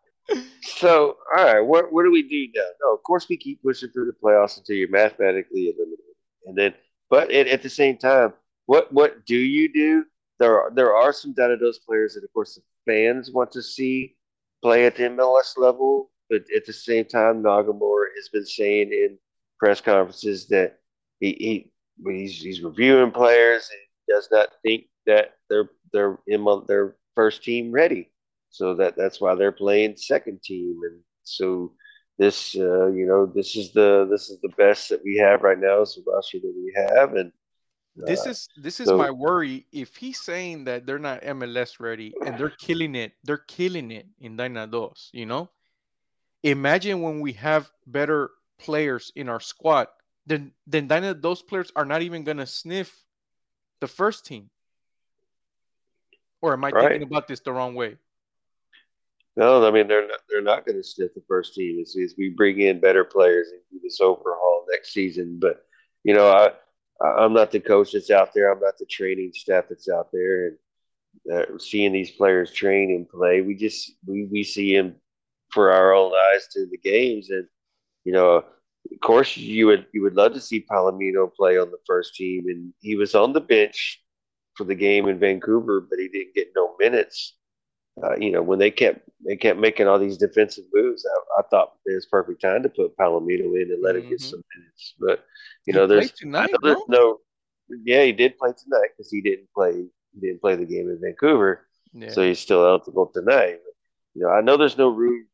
So, 0.61 1.17
all 1.35 1.45
right, 1.45 1.61
what 1.61 1.91
what 1.93 2.03
do 2.03 2.11
we 2.11 2.23
do 2.23 2.47
now? 2.55 2.67
No, 2.83 2.95
of 2.95 3.03
course 3.03 3.29
we 3.29 3.37
keep 3.37 3.61
pushing 3.61 3.89
through 3.89 4.07
the 4.07 4.13
playoffs 4.13 4.57
until 4.57 4.75
you're 4.75 4.89
mathematically 4.89 5.69
eliminated, 5.69 6.15
and 6.45 6.57
then, 6.57 6.73
but 7.09 7.31
at, 7.31 7.47
at 7.47 7.61
the 7.61 7.69
same 7.69 7.97
time, 7.97 8.33
what 8.65 8.91
what 8.91 9.25
do 9.25 9.35
you 9.35 9.71
do? 9.71 10.05
There 10.39 10.59
are 10.59 10.71
there 10.73 10.95
are 10.95 11.13
some 11.13 11.33
Dynados 11.33 11.75
players 11.85 12.15
that, 12.15 12.23
of 12.23 12.33
course, 12.33 12.55
the 12.55 12.91
fans 12.91 13.31
want 13.31 13.51
to 13.51 13.61
see 13.61 14.14
play 14.65 14.87
at 14.87 14.95
the 14.95 15.03
MLS 15.03 15.59
level, 15.59 16.09
but 16.27 16.41
at 16.55 16.65
the 16.65 16.73
same 16.73 17.05
time, 17.05 17.43
Nagamura 17.43 18.07
has 18.15 18.29
been 18.29 18.47
saying 18.47 18.91
in 18.91 19.19
press 19.59 19.79
conferences 19.79 20.47
that 20.47 20.79
he, 21.19 21.71
he 22.03 22.09
he's 22.11 22.41
he's 22.41 22.63
reviewing 22.63 23.11
players 23.11 23.69
and 23.71 24.15
does 24.15 24.27
not 24.31 24.49
think 24.63 24.85
that 25.05 25.35
they're 25.51 25.69
they're 25.93 26.17
in 26.25 26.43
their 26.67 26.95
first 27.13 27.43
team 27.43 27.71
ready. 27.71 28.09
So 28.49 28.73
that 28.73 28.95
that's 28.97 29.21
why 29.21 29.35
they're 29.35 29.51
playing 29.51 29.97
second 29.97 30.41
team, 30.41 30.79
and 30.83 30.99
so 31.21 31.73
this 32.17 32.55
uh, 32.55 32.87
you 32.87 33.05
know 33.05 33.27
this 33.27 33.55
is 33.55 33.71
the 33.71 34.07
this 34.09 34.31
is 34.31 34.39
the 34.41 34.55
best 34.57 34.89
that 34.89 35.03
we 35.05 35.17
have 35.17 35.43
right 35.43 35.59
now. 35.59 35.83
Is 35.83 35.93
the 35.93 36.11
roster 36.11 36.39
that 36.39 36.53
we 36.57 36.73
have, 36.75 37.13
and 37.13 37.31
this 37.95 38.25
is 38.25 38.49
this 38.57 38.79
is 38.79 38.87
so- 38.87 38.97
my 38.97 39.09
worry. 39.09 39.65
If 39.71 39.95
he's 39.95 40.19
saying 40.21 40.65
that 40.65 40.85
they're 40.85 40.99
not 40.99 41.21
MLS 41.23 41.79
ready 41.79 42.13
and 42.25 42.37
they're 42.37 42.49
killing 42.59 42.95
it, 42.95 43.13
they're 43.23 43.37
killing 43.47 43.91
it 43.91 44.05
in 44.19 44.35
Dynados, 44.37 45.09
you 45.13 45.25
know? 45.25 45.49
Imagine 46.43 47.01
when 47.01 47.19
we 47.21 47.33
have 47.33 47.71
better 47.87 48.31
players 48.59 49.11
in 49.15 49.29
our 49.29 49.39
squad, 49.39 49.87
then 50.25 50.51
then 50.67 50.87
Dynados 50.87 51.45
players 51.47 51.71
are 51.75 51.85
not 51.85 52.01
even 52.01 52.23
gonna 52.23 52.45
sniff 52.45 53.03
the 53.79 53.87
first 53.87 54.25
team. 54.25 54.49
Or 56.41 56.53
am 56.53 56.63
I 56.63 56.69
Right. 56.69 56.89
thinking 56.89 57.07
about 57.07 57.27
this 57.27 57.39
the 57.39 57.51
wrong 57.53 57.75
way? 57.75 57.97
no, 59.37 59.65
I 59.67 59.71
mean 59.71 59.87
they're 59.87 60.07
not 60.07 60.19
they're 60.29 60.41
not 60.41 60.65
going 60.65 60.77
to 60.77 60.83
sniff 60.83 61.13
the 61.13 61.23
first 61.27 61.55
team 61.55 61.79
as, 61.81 61.95
as 62.01 62.15
we 62.17 62.29
bring 62.29 62.59
in 62.61 62.79
better 62.79 63.03
players 63.03 63.49
and 63.51 63.59
do 63.71 63.79
this 63.83 63.99
overhaul 63.99 64.65
next 64.71 64.93
season. 64.93 65.39
But 65.39 65.65
you 66.03 66.13
know, 66.13 66.29
I- 66.29 66.53
I'm 67.01 67.33
not 67.33 67.51
the 67.51 67.59
coach 67.59 67.91
that's 67.91 68.11
out 68.11 68.33
there. 68.33 68.51
I'm 68.51 68.61
not 68.61 68.77
the 68.77 68.85
training 68.85 69.31
staff 69.33 69.65
that's 69.69 69.89
out 69.89 70.09
there, 70.13 70.47
and 70.47 70.57
uh, 71.33 71.57
seeing 71.57 71.91
these 71.91 72.11
players 72.11 72.51
train 72.51 72.91
and 72.91 73.09
play, 73.09 73.41
we 73.41 73.55
just 73.55 73.93
we 74.05 74.27
we 74.31 74.43
see 74.43 74.75
them 74.75 74.95
for 75.51 75.71
our 75.71 75.93
own 75.93 76.11
eyes 76.13 76.47
to 76.53 76.65
the 76.67 76.77
games, 76.77 77.29
and 77.29 77.47
you 78.05 78.13
know, 78.13 78.35
of 78.37 78.99
course, 79.01 79.35
you 79.35 79.67
would 79.67 79.87
you 79.93 80.01
would 80.03 80.15
love 80.15 80.33
to 80.33 80.41
see 80.41 80.65
Palomino 80.69 81.33
play 81.33 81.57
on 81.57 81.71
the 81.71 81.79
first 81.85 82.15
team, 82.15 82.45
and 82.47 82.73
he 82.79 82.95
was 82.95 83.15
on 83.15 83.33
the 83.33 83.41
bench 83.41 84.01
for 84.55 84.63
the 84.63 84.75
game 84.75 85.07
in 85.07 85.19
Vancouver, 85.19 85.81
but 85.81 85.99
he 85.99 86.07
didn't 86.07 86.35
get 86.35 86.53
no 86.55 86.75
minutes. 86.79 87.35
Uh, 88.03 88.15
you 88.17 88.31
know, 88.31 88.41
when 88.41 88.59
they 88.59 88.71
kept 88.71 89.07
they 89.25 89.35
kept 89.37 89.59
making 89.59 89.87
all 89.87 89.97
these 89.97 90.17
defensive 90.17 90.65
moves, 90.73 91.05
I, 91.05 91.39
I 91.39 91.43
thought 91.49 91.73
it 91.85 91.95
was 91.95 92.05
perfect 92.05 92.41
time 92.41 92.61
to 92.63 92.69
put 92.69 92.95
Palomino 92.97 93.55
in 93.61 93.71
and 93.71 93.81
let 93.81 93.95
him 93.95 94.05
get 94.09 94.19
Mhm. 94.19 94.29
some 94.29 94.43
minutes. 94.55 94.95
But 94.99 95.25
you 95.65 95.73
He 95.73 95.79
know, 95.79 95.87
there's 95.87 96.11
tonight, 96.11 96.49
no? 96.61 96.85
no 96.87 97.19
yeah, 97.83 98.03
he 98.03 98.11
did 98.11 98.37
play 98.37 98.51
tonight 98.51 98.89
because 98.95 99.09
he 99.09 99.21
didn't 99.21 99.49
play. 99.53 99.73
He 100.13 100.19
didn't 100.21 100.41
play 100.41 100.55
the 100.55 100.65
game 100.65 100.89
in 100.89 100.99
Vancouver, 101.01 101.67
Yeah. 101.93 102.09
so 102.11 102.21
he's 102.21 102.39
still 102.39 102.65
eligible 102.65 103.07
tonight. 103.07 103.59
You 104.13 104.23
know, 104.23 104.29
I 104.29 104.41
know 104.41 104.57
there's 104.57 104.77
no 104.77 104.89
room 104.89 105.25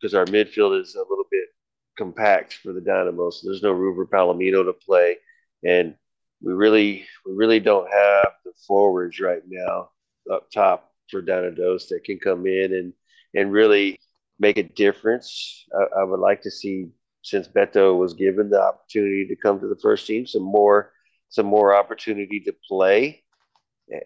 because 0.00 0.14
our 0.14 0.26
midfield 0.26 0.80
is 0.80 0.94
a 0.94 1.00
little 1.00 1.26
bit 1.30 1.48
compact 1.96 2.54
for 2.54 2.72
the 2.72 2.80
Dynamo, 2.80 3.30
so 3.30 3.48
there's 3.48 3.62
no 3.62 3.72
room 3.72 3.94
for 3.96 4.06
Palomino 4.06 4.64
to 4.64 4.72
play, 4.72 5.16
and 5.64 5.94
we 6.42 6.52
really, 6.52 7.06
we 7.26 7.32
really 7.32 7.60
don't 7.60 7.90
have 7.90 8.32
the 8.44 8.52
forwards 8.66 9.18
right 9.20 9.42
now 9.48 9.90
up 10.30 10.50
top 10.50 10.87
for 11.10 11.22
Dynados 11.22 11.88
that 11.88 12.04
can 12.04 12.18
come 12.18 12.46
in 12.46 12.72
and 12.74 12.92
and 13.34 13.52
really 13.52 13.98
make 14.38 14.58
a 14.58 14.62
difference. 14.62 15.66
I, 15.74 16.00
I 16.00 16.04
would 16.04 16.20
like 16.20 16.42
to 16.42 16.50
see 16.50 16.88
since 17.22 17.48
Beto 17.48 17.98
was 17.98 18.14
given 18.14 18.48
the 18.48 18.60
opportunity 18.60 19.26
to 19.28 19.36
come 19.36 19.60
to 19.60 19.68
the 19.68 19.78
first 19.82 20.06
team, 20.06 20.26
some 20.26 20.42
more 20.42 20.92
some 21.28 21.46
more 21.46 21.74
opportunity 21.74 22.40
to 22.40 22.54
play 22.66 23.22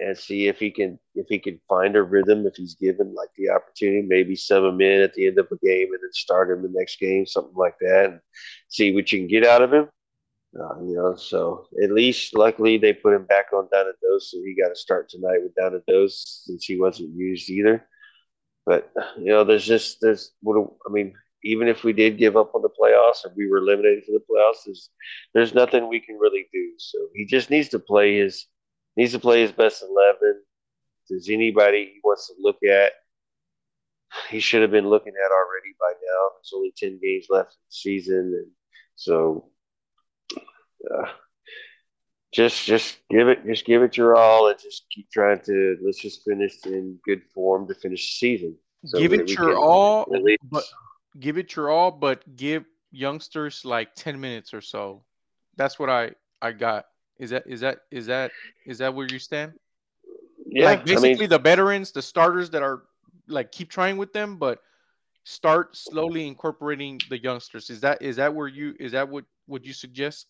and 0.01 0.17
see 0.17 0.49
if 0.49 0.59
he 0.59 0.71
can 0.71 0.99
if 1.15 1.27
he 1.29 1.39
can 1.39 1.61
find 1.69 1.97
a 1.97 2.03
rhythm 2.03 2.47
if 2.47 2.55
he's 2.57 2.75
given 2.75 3.15
like 3.15 3.31
the 3.37 3.49
opportunity 3.49 4.03
maybe 4.03 4.37
sub 4.37 4.65
him 4.65 4.81
in 4.81 5.03
at 5.03 5.13
the 5.15 5.27
end 5.27 5.39
of 5.39 5.47
a 5.51 5.67
game 5.67 5.89
and 5.93 6.01
then 6.03 6.13
start 6.13 6.51
him 6.51 6.63
the 6.63 6.69
next 6.73 6.99
game 7.01 7.27
something 7.27 7.57
like 7.57 7.75
that 7.81 8.11
and 8.11 8.21
see 8.69 8.93
what 8.93 9.11
you 9.11 9.19
can 9.19 9.29
get 9.29 9.45
out 9.45 9.63
of 9.63 9.73
him 9.73 9.89
uh, 10.61 10.81
you 10.81 10.95
know 10.95 11.15
so 11.17 11.67
at 11.83 11.91
least 11.91 12.37
luckily 12.37 12.79
they 12.79 12.93
put 12.93 13.15
him 13.15 13.25
back 13.25 13.47
on 13.53 13.69
Dynados 13.73 14.23
so 14.23 14.39
he 14.39 14.57
got 14.61 14.69
to 14.69 14.77
start 14.77 15.09
tonight 15.09 15.41
with 15.43 15.55
Dynados 15.55 16.13
since 16.45 16.65
he 16.65 16.79
wasn't 16.79 17.17
used 17.17 17.49
either 17.49 17.87
but 18.67 18.93
you 19.19 19.27
know 19.27 19.45
there's 19.45 19.67
just 19.67 19.99
there's 20.01 20.33
what 20.43 20.69
I 20.87 20.93
mean 20.93 21.15
even 21.45 21.67
if 21.67 21.83
we 21.83 21.93
did 21.93 22.19
give 22.19 22.37
up 22.37 22.55
on 22.55 22.63
the 22.63 22.69
playoffs 22.69 23.25
or 23.25 23.33
we 23.37 23.49
were 23.49 23.59
eliminated 23.59 24.05
for 24.05 24.13
the 24.13 24.25
playoffs 24.31 24.65
there's 24.65 24.91
there's 25.35 25.55
nothing 25.55 25.89
we 25.89 26.01
can 26.01 26.19
really 26.19 26.47
do 26.53 26.73
so 26.79 26.99
he 27.15 27.25
just 27.25 27.51
needs 27.51 27.69
to 27.71 27.79
play 27.79 28.19
his 28.19 28.47
needs 28.97 29.13
to 29.13 29.19
play 29.19 29.43
his 29.43 29.53
best 29.53 29.83
11. 29.83 30.17
If 30.23 31.09
there's 31.09 31.29
anybody 31.29 31.93
he 31.95 32.01
wants 32.05 32.29
to 32.29 32.35
look 32.41 32.63
at, 32.63 32.93
he 34.29 34.41
should 34.41 34.63
have 34.63 34.71
been 34.71 34.89
looking 34.89 35.15
at 35.15 35.33
already 35.33 35.75
by 35.81 35.93
now. 35.93 36.31
There's 36.37 36.53
only 36.55 36.73
10 36.77 37.01
games 37.03 37.27
left 37.31 37.53
in 37.53 37.59
the 37.69 37.75
season. 37.75 38.35
And 38.37 38.51
so 38.95 39.51
uh, 40.91 41.09
just 42.33 42.65
just 42.65 42.99
give 43.11 43.29
it 43.29 43.45
just 43.47 43.65
give 43.65 43.83
it 43.83 43.97
your 43.97 44.17
all 44.17 44.49
and 44.49 44.59
just 44.59 44.87
keep 44.91 45.11
trying 45.11 45.41
to 45.41 45.77
let's 45.85 45.99
just 45.99 46.23
finish 46.25 46.55
in 46.65 46.99
good 47.05 47.23
form 47.35 47.67
to 47.69 47.75
finish 47.75 48.01
the 48.01 48.27
season. 48.27 48.57
So 48.85 48.99
give 48.99 49.13
it 49.13 49.29
your 49.29 49.57
all, 49.57 50.07
but 50.43 50.65
give 51.19 51.39
it 51.39 51.55
your 51.55 51.71
all, 51.71 51.91
but 51.91 52.37
give 52.37 52.65
youngsters 52.91 53.65
like 53.65 53.95
ten 53.95 54.21
minutes 54.21 54.55
or 54.55 54.61
so. 54.61 55.05
That's 55.57 55.79
what 55.79 55.91
I 55.91 56.13
I 56.41 56.53
got. 56.53 56.87
Is 57.19 57.31
that 57.31 57.45
is 57.47 57.61
that 57.61 57.81
is 57.91 58.07
that 58.07 58.33
is 58.67 58.79
that 58.79 58.95
where 58.95 59.07
you 59.07 59.19
stand? 59.19 59.53
yeah, 60.53 60.67
like 60.67 60.81
I 60.81 60.85
basically 60.85 61.17
mean, 61.19 61.29
the 61.29 61.39
veterans, 61.39 61.93
the 61.93 62.03
starters 62.03 62.51
that 62.51 62.63
are 62.63 62.83
like 63.27 63.53
keep 63.53 63.71
trying 63.71 63.97
with 63.97 64.13
them, 64.13 64.37
but 64.37 64.61
start 65.25 65.77
slowly 65.77 66.27
incorporating 66.27 67.01
the 67.09 67.19
youngsters. 67.19 67.71
Is 67.71 67.81
that 67.81 68.03
is 68.03 68.17
that 68.17 68.35
where 68.35 68.49
you 68.49 68.75
is 68.79 68.93
that 68.93 69.09
what 69.09 69.25
would 69.47 69.67
you 69.67 69.73
suggest? 69.73 70.27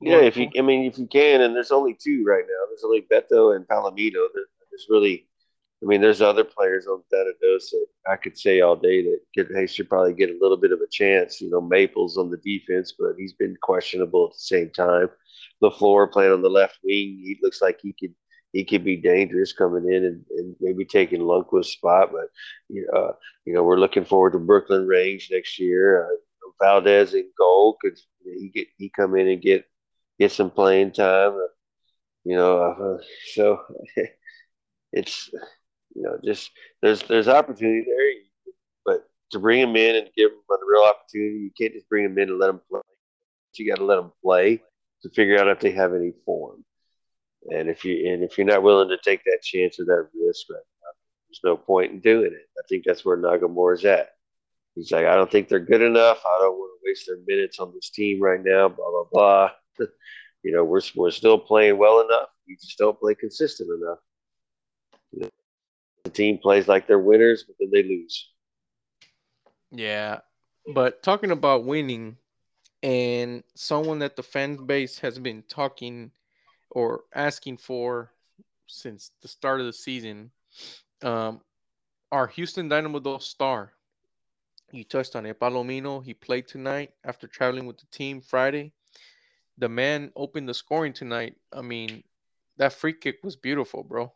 Yeah, 0.00 0.20
if 0.20 0.36
you, 0.36 0.48
I 0.58 0.62
mean, 0.62 0.86
if 0.86 0.98
you 0.98 1.06
can, 1.06 1.42
and 1.42 1.54
there's 1.54 1.70
only 1.72 1.94
two 1.94 2.24
right 2.26 2.44
now. 2.46 2.66
There's 2.68 2.84
only 2.84 3.02
Beto 3.02 3.54
and 3.54 3.66
Palomino. 3.66 4.28
There's 4.34 4.86
really, 4.88 5.26
I 5.82 5.86
mean, 5.86 6.00
there's 6.00 6.22
other 6.22 6.44
players 6.44 6.86
on 6.86 7.02
Dynados 7.12 7.70
that 7.70 7.86
I 8.08 8.16
could 8.16 8.38
say 8.38 8.60
all 8.60 8.76
day 8.76 9.02
that 9.02 9.20
could, 9.36 9.54
they 9.54 9.66
should 9.66 9.90
probably 9.90 10.14
get 10.14 10.30
a 10.30 10.38
little 10.40 10.56
bit 10.56 10.72
of 10.72 10.80
a 10.80 10.88
chance. 10.90 11.40
You 11.40 11.50
know, 11.50 11.60
Maples 11.60 12.16
on 12.16 12.30
the 12.30 12.38
defense, 12.38 12.94
but 12.98 13.14
he's 13.18 13.34
been 13.34 13.56
questionable 13.62 14.26
at 14.26 14.32
the 14.32 14.38
same 14.38 14.70
time. 14.70 15.10
LaFleur 15.62 16.10
playing 16.10 16.32
on 16.32 16.42
the 16.42 16.48
left 16.48 16.78
wing, 16.82 17.20
he 17.22 17.38
looks 17.42 17.60
like 17.60 17.78
he 17.82 17.94
could 17.98 18.14
he 18.52 18.64
could 18.64 18.84
be 18.84 18.96
dangerous 18.96 19.52
coming 19.52 19.86
in 19.92 20.04
and, 20.04 20.24
and 20.30 20.56
maybe 20.60 20.84
taking 20.84 21.20
Lundkvist's 21.20 21.72
spot. 21.72 22.10
But 22.12 22.28
you 22.68 22.88
know, 22.90 22.98
uh, 22.98 23.12
you 23.44 23.52
know, 23.52 23.62
we're 23.62 23.78
looking 23.78 24.04
forward 24.04 24.32
to 24.32 24.38
Brooklyn 24.38 24.86
Raines 24.86 25.28
next 25.30 25.58
year. 25.58 26.04
Uh, 26.04 26.16
Valdez 26.60 27.14
in 27.14 27.30
goal 27.38 27.78
could 27.80 27.98
he 28.24 28.50
get 28.54 28.68
he 28.76 28.90
come 28.90 29.16
in 29.16 29.28
and 29.28 29.40
get 29.40 29.64
get 30.20 30.30
some 30.30 30.50
playing 30.50 30.92
time. 30.92 31.32
Uh, 31.32 31.52
you 32.24 32.36
know, 32.36 32.60
uh, 32.60 33.02
so 33.32 33.60
it's 34.92 35.30
you 35.94 36.02
know 36.02 36.18
just 36.24 36.50
there's 36.82 37.02
there's 37.04 37.28
opportunity 37.28 37.84
there, 37.86 38.54
but 38.84 39.08
to 39.30 39.38
bring 39.40 39.60
them 39.60 39.74
in 39.74 39.96
and 39.96 40.10
give 40.16 40.30
them 40.30 40.40
a 40.50 40.70
real 40.70 40.84
opportunity, 40.84 41.38
you 41.38 41.50
can't 41.58 41.72
just 41.72 41.88
bring 41.88 42.04
them 42.04 42.18
in 42.18 42.28
and 42.28 42.38
let 42.38 42.48
them 42.48 42.60
play. 42.70 42.80
You 43.54 43.68
got 43.68 43.78
to 43.78 43.84
let 43.84 43.96
them 43.96 44.12
play 44.22 44.62
to 45.02 45.10
figure 45.10 45.38
out 45.38 45.48
if 45.48 45.58
they 45.60 45.72
have 45.72 45.92
any 45.92 46.12
form. 46.24 46.64
And 47.48 47.68
if 47.68 47.84
you 47.84 48.12
and 48.12 48.22
if 48.22 48.36
you're 48.36 48.46
not 48.46 48.62
willing 48.62 48.90
to 48.90 48.98
take 49.02 49.24
that 49.24 49.40
chance 49.42 49.80
or 49.80 49.86
that 49.86 50.08
risk 50.14 50.46
now, 50.50 50.56
there's 51.28 51.40
no 51.42 51.56
point 51.56 51.92
in 51.92 52.00
doing 52.00 52.32
it. 52.32 52.48
I 52.58 52.62
think 52.68 52.84
that's 52.84 53.04
where 53.04 53.16
Nagamura 53.16 53.74
is 53.74 53.84
at. 53.86 54.10
He's 54.74 54.92
like, 54.92 55.06
I 55.06 55.16
don't 55.16 55.30
think 55.30 55.48
they're 55.48 55.58
good 55.58 55.82
enough. 55.82 56.20
I 56.24 56.38
don't 56.38 56.56
want 56.56 56.78
to 56.78 56.88
waste 56.88 57.06
their 57.06 57.16
minutes 57.26 57.58
on 57.58 57.72
this 57.74 57.90
team 57.90 58.20
right 58.20 58.40
now. 58.44 58.68
Blah 58.68 58.90
blah 58.90 59.04
blah. 59.10 59.50
you 60.42 60.52
know, 60.52 60.64
we're 60.64 60.80
we're 60.94 61.10
still 61.10 61.38
playing 61.38 61.78
well 61.78 62.00
enough. 62.00 62.28
We 62.46 62.56
just 62.56 62.78
don't 62.78 62.98
play 62.98 63.14
consistent 63.14 63.70
enough. 63.70 63.98
You 65.12 65.20
know, 65.20 65.30
the 66.04 66.10
team 66.10 66.38
plays 66.38 66.68
like 66.68 66.86
they're 66.86 66.98
winners, 66.98 67.44
but 67.44 67.56
then 67.58 67.70
they 67.72 67.82
lose. 67.82 68.28
Yeah, 69.70 70.20
but 70.74 71.02
talking 71.02 71.30
about 71.30 71.64
winning, 71.64 72.16
and 72.82 73.44
someone 73.54 74.00
that 74.00 74.16
the 74.16 74.22
fan 74.22 74.66
base 74.66 74.98
has 74.98 75.18
been 75.18 75.42
talking 75.48 76.10
or 76.70 77.02
asking 77.14 77.58
for 77.58 78.10
since 78.66 79.10
the 79.22 79.28
start 79.28 79.60
of 79.60 79.66
the 79.66 79.72
season, 79.72 80.30
um, 81.02 81.40
our 82.12 82.26
Houston 82.28 82.68
Dynamo 82.68 83.18
star. 83.18 83.72
You 84.72 84.84
touched 84.84 85.16
on 85.16 85.26
it, 85.26 85.40
Palomino. 85.40 86.04
He 86.04 86.14
played 86.14 86.46
tonight 86.46 86.92
after 87.04 87.26
traveling 87.26 87.66
with 87.66 87.78
the 87.78 87.86
team 87.86 88.20
Friday. 88.20 88.72
The 89.60 89.68
man 89.68 90.10
opened 90.16 90.48
the 90.48 90.54
scoring 90.54 90.92
tonight. 90.94 91.36
I 91.52 91.60
mean, 91.60 92.02
that 92.56 92.72
free 92.72 92.94
kick 92.94 93.18
was 93.22 93.36
beautiful, 93.36 93.82
bro. 93.84 94.12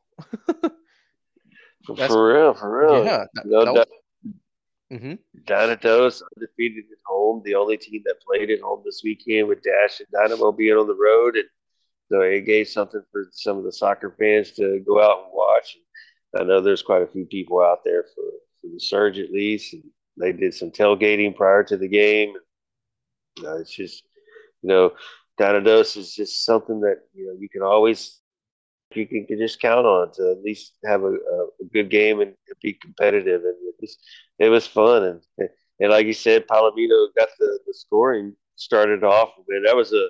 For, 1.87 2.33
real, 2.33 2.55
for 2.55 2.81
real. 2.81 3.05
yeah, 3.05 3.25
that, 3.35 3.47
No 3.47 3.65
that 3.67 3.75
was- 3.75 3.87
Mhm. 4.93 5.19
Dynados 5.45 6.23
undefeated 6.37 6.85
at 6.91 6.99
home, 7.07 7.43
the 7.45 7.55
only 7.57 7.77
team 7.77 8.03
that 8.07 8.21
played 8.21 8.51
at 8.51 8.61
home 8.61 8.83
this 8.85 9.03
weekend 9.05 9.49
with 9.49 9.63
Dash 9.63 10.01
and 10.01 10.09
Dynamo 10.13 10.53
being 10.53 10.77
on 10.77 10.87
the 10.87 10.95
road. 10.95 11.37
And 11.37 11.49
so 12.11 12.21
it 12.21 12.43
gave 12.43 12.69
something 12.69 13.03
for 13.11 13.27
some 13.33 13.59
of 13.59 13.65
the 13.65 13.73
soccer 13.73 14.15
fans 14.19 14.53
to 14.53 14.81
go 14.87 15.03
out 15.03 15.25
and 15.25 15.33
watch. 15.33 15.77
And 16.33 16.43
I 16.43 16.47
know 16.47 16.61
there's 16.61 16.83
quite 16.83 17.03
a 17.03 17.07
few 17.07 17.27
people 17.27 17.61
out 17.61 17.81
there 17.85 18.05
for, 18.15 18.25
for 18.61 18.69
the 18.73 18.79
Surge 18.81 19.19
at 19.19 19.31
least. 19.33 19.73
And 19.75 19.85
they 20.17 20.33
did 20.33 20.55
some 20.55 20.71
tailgating 20.71 21.35
prior 21.35 21.65
to 21.65 21.77
the 21.77 21.89
game. 21.89 22.35
Uh, 23.43 23.57
it's 23.59 23.75
just, 23.75 24.05
you 24.63 24.69
know, 24.69 24.93
Dynados 25.39 25.97
is 25.97 26.14
just 26.14 26.45
something 26.45 26.80
that, 26.80 27.01
you 27.14 27.26
know, 27.26 27.35
you 27.39 27.49
can 27.49 27.62
always 27.62 28.20
you 28.97 29.07
can, 29.07 29.26
can 29.26 29.39
just 29.39 29.61
count 29.61 29.87
on 29.87 30.12
to 30.12 30.30
at 30.30 30.43
least 30.43 30.74
have 30.85 31.03
a, 31.03 31.12
a, 31.14 31.47
good 31.72 31.91
game 31.91 32.20
and 32.20 32.35
be 32.62 32.74
competitive. 32.74 33.43
And 33.43 33.57
it 33.66 33.74
was, 33.80 33.99
it 34.39 34.49
was 34.49 34.66
fun. 34.66 35.20
And 35.39 35.49
and 35.80 35.91
like 35.91 36.07
you 36.07 36.12
said, 36.12 36.47
Palomino 36.47 37.09
got 37.16 37.28
the, 37.39 37.59
the 37.66 37.74
scoring 37.74 38.35
started 38.57 39.03
off. 39.03 39.30
Man, 39.49 39.64
that 39.64 39.76
was 39.76 39.93
a 39.93 40.09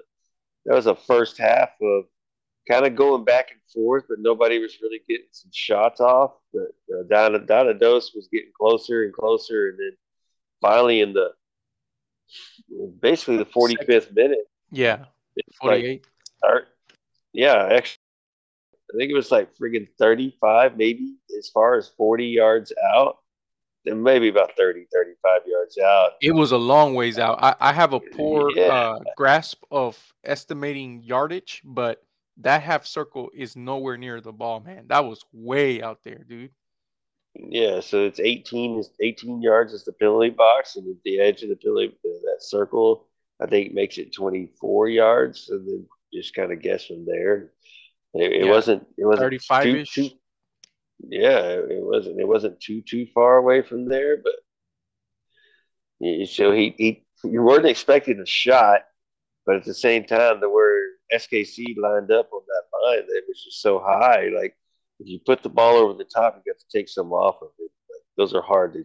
that 0.66 0.74
was 0.74 0.86
a 0.86 0.94
first 0.94 1.38
half 1.38 1.70
of 1.80 2.04
kind 2.70 2.86
of 2.86 2.96
going 2.96 3.24
back 3.24 3.50
and 3.50 3.60
forth, 3.72 4.04
but 4.08 4.18
nobody 4.20 4.58
was 4.58 4.78
really 4.82 5.00
getting 5.08 5.26
some 5.30 5.50
shots 5.52 6.00
off. 6.00 6.32
But 6.52 6.68
uh, 6.94 7.02
Donna 7.08 7.38
Donna 7.38 7.74
Dos 7.74 8.14
was 8.14 8.28
getting 8.30 8.52
closer 8.58 9.04
and 9.04 9.12
closer, 9.12 9.70
and 9.70 9.78
then 9.78 9.96
finally 10.60 11.00
in 11.00 11.12
the 11.14 11.30
basically 13.00 13.38
the 13.38 13.44
forty 13.46 13.76
fifth 13.86 14.12
minute, 14.12 14.46
Yeah, 14.70 15.06
it's 15.36 15.58
like 15.62 15.80
48. 15.82 16.06
yeah, 17.32 17.68
actually, 17.72 18.00
I 18.94 18.98
think 18.98 19.10
it 19.10 19.14
was 19.14 19.30
like 19.30 19.54
friggin' 19.56 19.88
35, 19.98 20.76
maybe 20.76 21.16
as 21.38 21.48
far 21.48 21.76
as 21.76 21.88
40 21.88 22.26
yards 22.26 22.72
out, 22.94 23.18
and 23.86 24.02
maybe 24.02 24.28
about 24.28 24.56
30, 24.56 24.86
35 24.92 25.40
yards 25.46 25.78
out. 25.78 26.12
It 26.22 26.32
was 26.32 26.52
a 26.52 26.56
long 26.58 26.94
ways 26.94 27.18
out. 27.18 27.38
I, 27.42 27.54
I 27.60 27.72
have 27.72 27.92
a 27.92 28.00
poor 28.00 28.50
Yeah. 28.54 28.62
uh, 28.68 28.98
grasp 29.16 29.62
of 29.70 29.98
estimating 30.24 31.02
yardage, 31.02 31.62
but 31.64 32.02
that 32.38 32.62
half 32.62 32.86
circle 32.86 33.30
is 33.34 33.56
nowhere 33.56 33.96
near 33.96 34.20
the 34.20 34.32
ball, 34.32 34.60
man. 34.60 34.86
That 34.88 35.04
was 35.04 35.24
way 35.32 35.82
out 35.82 36.00
there, 36.04 36.24
dude. 36.28 36.50
Yeah, 37.36 37.80
so 37.80 38.04
it's 38.04 38.20
18 38.20 38.78
is 38.78 38.90
18 39.00 39.42
yards 39.42 39.72
is 39.72 39.84
the 39.84 39.92
penalty 39.92 40.30
box, 40.30 40.76
and 40.76 40.86
at 40.88 41.02
the 41.04 41.18
edge 41.18 41.42
of 41.42 41.48
the 41.48 41.56
penalty 41.56 41.96
that 42.02 42.36
circle, 42.42 43.08
I 43.40 43.46
think 43.46 43.74
makes 43.74 43.98
it 43.98 44.14
24 44.14 44.88
yards, 44.88 45.48
and 45.50 45.66
then 45.66 45.86
just 46.12 46.34
kind 46.34 46.52
of 46.52 46.62
guess 46.62 46.86
from 46.86 47.04
there. 47.06 47.50
It, 48.14 48.32
it 48.32 48.44
Yeah. 48.46 48.50
wasn't 48.50 48.86
it 48.96 49.04
wasn't 49.04 49.20
35 49.26 49.62
too- 49.64 49.76
ish. 49.76 49.98
yeah, 51.08 51.40
it 51.58 51.82
wasn't 51.84 52.20
it 52.20 52.28
wasn't 52.28 52.60
too 52.60 52.80
too 52.82 53.06
far 53.12 53.36
away 53.38 53.62
from 53.62 53.88
there, 53.88 54.16
but 54.18 54.34
yeah, 56.00 56.24
so 56.26 56.52
he 56.52 56.74
he 56.78 57.04
you 57.24 57.42
weren't 57.42 57.66
expecting 57.66 58.20
a 58.20 58.26
shot, 58.26 58.82
but 59.46 59.56
at 59.56 59.64
the 59.64 59.74
same 59.74 60.04
time 60.04 60.40
the 60.40 60.48
word 60.48 60.90
SKC 61.12 61.76
lined 61.76 62.10
up 62.10 62.28
on 62.32 62.42
that 62.46 62.78
line, 62.86 63.04
it 63.08 63.24
was 63.28 63.42
just 63.44 63.60
so 63.62 63.78
high. 63.80 64.28
Like 64.34 64.56
if 65.00 65.08
you 65.08 65.18
put 65.26 65.42
the 65.42 65.48
ball 65.48 65.76
over 65.76 65.94
the 65.94 66.04
top, 66.04 66.36
you 66.44 66.52
got 66.52 66.58
to 66.58 66.66
take 66.78 66.88
some 66.88 67.12
off 67.12 67.36
of 67.42 67.48
it. 67.58 67.70
But 67.88 67.98
those 68.16 68.34
are 68.34 68.42
hard 68.42 68.74
to 68.74 68.84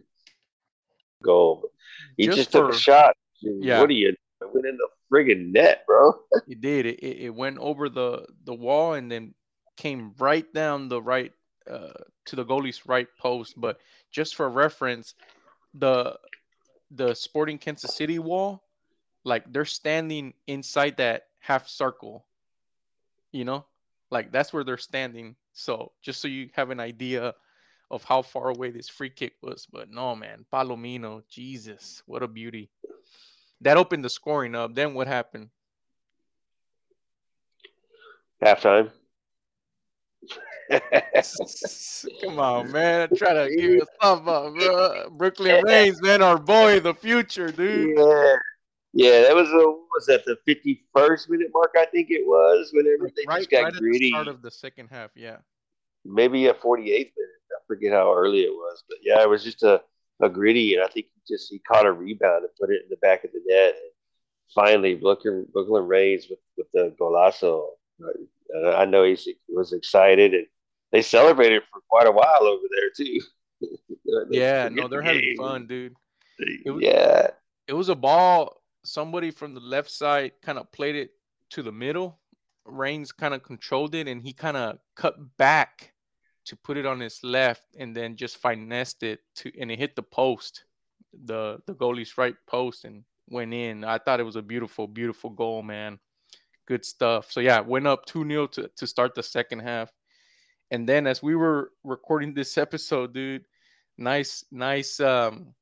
go. 1.22 1.60
But 1.62 1.70
he 2.16 2.26
just, 2.26 2.38
Just 2.38 2.52
took 2.52 2.72
a 2.72 2.76
shot. 2.78 3.14
Yeah. 3.40 3.80
What 3.80 3.90
are 3.90 3.94
you? 3.94 4.14
Went 4.52 4.66
in 4.66 4.76
the 4.76 4.88
friggin' 5.12 5.52
net, 5.52 5.84
bro. 5.86 6.12
It 6.48 6.60
did. 6.60 6.86
It, 6.86 7.00
it, 7.00 7.24
it 7.26 7.34
went 7.34 7.58
over 7.58 7.88
the 7.88 8.26
the 8.44 8.54
wall 8.54 8.94
and 8.94 9.10
then 9.10 9.34
came 9.76 10.14
right 10.18 10.52
down 10.52 10.88
the 10.88 11.00
right 11.00 11.32
uh, 11.68 11.92
to 12.26 12.36
the 12.36 12.44
goalie's 12.44 12.86
right 12.86 13.08
post. 13.18 13.54
But 13.60 13.78
just 14.10 14.34
for 14.34 14.48
reference, 14.48 15.14
the 15.74 16.18
the 16.90 17.14
Sporting 17.14 17.58
Kansas 17.58 17.94
City 17.94 18.18
wall, 18.18 18.64
like 19.24 19.50
they're 19.52 19.64
standing 19.64 20.34
inside 20.46 20.96
that 20.98 21.28
half 21.40 21.68
circle. 21.68 22.26
You 23.32 23.44
know, 23.44 23.64
like 24.10 24.32
that's 24.32 24.52
where 24.52 24.64
they're 24.64 24.76
standing. 24.78 25.36
So 25.52 25.92
just 26.02 26.20
so 26.20 26.28
you 26.28 26.50
have 26.54 26.70
an 26.70 26.80
idea 26.80 27.34
of 27.90 28.04
how 28.04 28.22
far 28.22 28.50
away 28.50 28.70
this 28.70 28.88
free 28.88 29.10
kick 29.10 29.34
was. 29.42 29.66
But 29.70 29.90
no, 29.90 30.14
man, 30.14 30.44
Palomino, 30.52 31.22
Jesus, 31.28 32.02
what 32.06 32.22
a 32.22 32.28
beauty. 32.28 32.70
That 33.62 33.76
opened 33.76 34.04
the 34.04 34.10
scoring 34.10 34.54
up. 34.54 34.74
Then 34.74 34.94
what 34.94 35.06
happened? 35.06 35.50
Halftime. 38.42 38.90
Come 42.22 42.38
on, 42.38 42.70
man. 42.70 43.02
I 43.02 43.06
try 43.16 43.34
to 43.34 43.48
give 43.54 43.70
you 43.70 43.86
something 44.02 44.28
up, 44.28 44.54
bro. 44.54 45.10
Brooklyn 45.10 45.64
Raines, 45.64 46.00
man, 46.00 46.22
our 46.22 46.38
boy, 46.38 46.80
the 46.80 46.94
future, 46.94 47.50
dude. 47.50 47.98
yeah. 47.98 48.36
Yeah, 48.92 49.22
that 49.22 49.34
was 49.36 49.48
a, 49.50 49.56
what 49.56 49.86
was 49.94 50.06
that 50.06 50.24
the 50.24 50.36
fifty 50.44 50.84
first 50.92 51.30
minute 51.30 51.48
mark? 51.54 51.74
I 51.78 51.84
think 51.86 52.08
it 52.10 52.26
was. 52.26 52.70
when 52.72 52.84
they 52.84 52.96
Right, 53.26 53.38
just 53.38 53.50
got 53.50 53.62
right 53.64 53.74
at 53.74 53.80
the 53.80 54.08
start 54.08 54.26
of 54.28 54.42
the 54.42 54.50
second 54.50 54.88
half, 54.88 55.10
yeah. 55.14 55.36
maybe 56.04 56.46
a 56.48 56.54
48th 56.54 56.86
minute. 56.86 57.12
I 57.16 57.60
forget 57.68 57.92
how 57.92 58.12
early 58.12 58.40
it 58.40 58.52
was, 58.52 58.82
but 58.88 58.98
yeah, 59.02 59.22
it 59.22 59.28
was 59.28 59.44
just 59.44 59.62
a, 59.62 59.80
a 60.20 60.28
gritty, 60.28 60.74
and 60.74 60.84
I 60.84 60.88
think 60.88 61.06
he 61.14 61.34
just 61.34 61.50
he 61.50 61.58
caught 61.60 61.86
a 61.86 61.92
rebound 61.92 62.44
and 62.44 62.54
put 62.60 62.70
it 62.70 62.82
in 62.82 62.88
the 62.90 62.96
back 62.96 63.24
of 63.24 63.32
the 63.32 63.40
net. 63.46 63.74
And 63.74 63.90
finally, 64.54 64.94
Brooklyn 64.94 65.46
Brooklyn 65.52 65.86
Raines 65.86 66.26
with 66.28 66.38
with 66.56 66.66
the 66.72 66.94
golazo. 67.00 67.68
Uh, 68.02 68.70
I 68.76 68.84
know 68.84 69.04
he 69.04 69.16
was 69.48 69.72
excited, 69.72 70.34
and 70.34 70.46
they 70.92 71.02
celebrated 71.02 71.62
for 71.72 71.80
quite 71.88 72.06
a 72.06 72.12
while 72.12 72.42
over 72.42 72.64
there 72.70 72.90
too. 72.96 73.20
Yeah, 74.30 74.68
no, 74.72 74.88
they're 74.88 75.02
having 75.02 75.20
game. 75.20 75.36
fun, 75.36 75.66
dude. 75.66 75.94
It 76.38 76.70
was- 76.70 76.82
yeah, 76.82 77.28
It 77.68 77.74
was 77.74 77.88
a 77.90 77.94
ball. 77.94 78.60
Somebody 78.84 79.30
from 79.30 79.54
the 79.54 79.60
left 79.60 79.90
side 79.90 80.32
kind 80.42 80.58
of 80.58 80.72
played 80.72 80.96
it 80.96 81.10
to 81.50 81.62
the 81.62 81.70
middle. 81.70 82.18
Raines 82.64 83.12
kind 83.12 83.34
of 83.34 83.42
controlled 83.42 83.94
it, 83.94 84.08
and 84.08 84.20
he 84.22 84.32
kind 84.32 84.56
of 84.56 84.78
cut 84.96 85.14
back 85.36 85.92
to 86.46 86.56
put 86.56 86.76
it 86.76 86.86
on 86.86 87.00
his 87.00 87.20
left, 87.22 87.62
and 87.78 87.94
then 87.94 88.16
just 88.16 88.38
finessed 88.38 89.02
it 89.02 89.20
to, 89.36 89.52
and 89.60 89.70
it 89.70 89.78
hit 89.78 89.96
the 89.96 90.02
post, 90.02 90.64
the 91.24 91.60
the 91.66 91.74
goalie's 91.74 92.16
right 92.18 92.36
post, 92.46 92.84
and 92.84 93.04
went 93.28 93.54
in. 93.54 93.84
I 93.84 93.98
thought 93.98 94.20
it 94.20 94.24
was 94.24 94.36
a 94.36 94.42
beautiful, 94.42 94.86
beautiful 94.86 95.30
goal, 95.30 95.62
man. 95.62 95.98
Good 96.66 96.84
stuff. 96.84 97.30
So 97.32 97.40
yeah, 97.40 97.60
went 97.60 97.86
up 97.86 98.06
2-0 98.06 98.52
to, 98.52 98.70
to 98.76 98.86
start 98.86 99.14
the 99.14 99.22
second 99.22 99.60
half. 99.60 99.90
And 100.70 100.88
then 100.88 101.06
as 101.06 101.22
we 101.22 101.34
were 101.34 101.72
recording 101.82 102.34
this 102.34 102.58
episode, 102.58 103.14
dude, 103.14 103.44
nice, 103.98 104.44
nice 104.52 105.00
um 105.00 105.54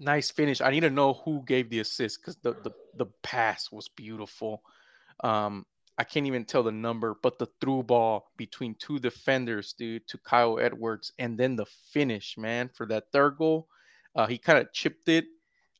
nice 0.00 0.30
finish. 0.30 0.60
I 0.60 0.70
need 0.70 0.80
to 0.80 0.90
know 0.90 1.14
who 1.24 1.42
gave 1.46 1.70
the 1.70 1.80
assist 1.80 2.20
because 2.20 2.36
the, 2.36 2.54
the 2.62 2.72
the 2.96 3.06
pass 3.22 3.70
was 3.70 3.88
beautiful. 3.88 4.62
Um, 5.22 5.66
I 6.00 6.04
can't 6.04 6.26
even 6.26 6.46
tell 6.46 6.62
the 6.62 6.72
number, 6.72 7.14
but 7.22 7.38
the 7.38 7.46
through 7.60 7.82
ball 7.82 8.30
between 8.38 8.74
two 8.76 8.98
defenders, 8.98 9.74
dude, 9.74 10.08
to 10.08 10.16
Kyle 10.16 10.58
Edwards, 10.58 11.12
and 11.18 11.36
then 11.36 11.56
the 11.56 11.66
finish, 11.92 12.38
man, 12.38 12.70
for 12.72 12.86
that 12.86 13.12
third 13.12 13.36
goal. 13.36 13.68
Uh, 14.16 14.26
he 14.26 14.38
kind 14.38 14.58
of 14.58 14.72
chipped 14.72 15.10
it. 15.10 15.26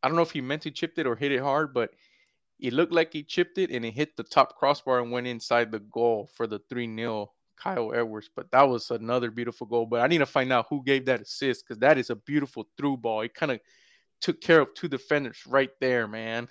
I 0.03 0.09
don't 0.09 0.17
know 0.17 0.23
if 0.23 0.33
he 0.33 0.43
meant 0.43 0.61
to 0.65 0.71
chip 0.71 0.99
it 0.99 1.07
or 1.07 1.17
hit 1.17 1.33
it 1.33 1.41
hard, 1.41 1.73
but 1.73 1.93
it 2.59 2.75
looked 2.75 2.93
like 2.93 3.15
he 3.15 3.23
chipped 3.23 3.57
it 3.57 3.71
and 3.71 3.83
it 3.83 3.95
hit 3.95 4.15
the 4.19 4.23
top 4.23 4.59
crossbar 4.59 5.01
and 5.01 5.11
went 5.11 5.27
inside 5.27 5.73
the 5.73 5.79
goal 5.79 6.29
for 6.35 6.47
the 6.47 6.59
3 6.69 6.95
0 6.95 7.33
Kyle 7.57 7.95
Edwards. 7.95 8.29
But 8.37 8.51
that 8.51 8.69
was 8.69 8.91
another 8.91 9.31
beautiful 9.31 9.67
goal. 9.67 9.87
But 9.87 10.03
I 10.03 10.07
need 10.07 10.19
to 10.19 10.27
find 10.27 10.53
out 10.53 10.67
who 10.69 10.85
gave 10.85 11.07
that 11.07 11.23
assist 11.23 11.65
because 11.67 11.81
that 11.81 11.97
is 11.97 12.11
a 12.11 12.17
beautiful 12.17 12.69
through 12.77 12.99
ball. 12.99 13.23
It 13.23 13.33
kind 13.33 13.53
of 13.53 13.61
took 14.21 14.43
care 14.43 14.61
of 14.61 14.75
two 14.75 14.89
defenders 14.89 15.39
right 15.47 15.71
there, 15.81 16.07
man. 16.07 16.49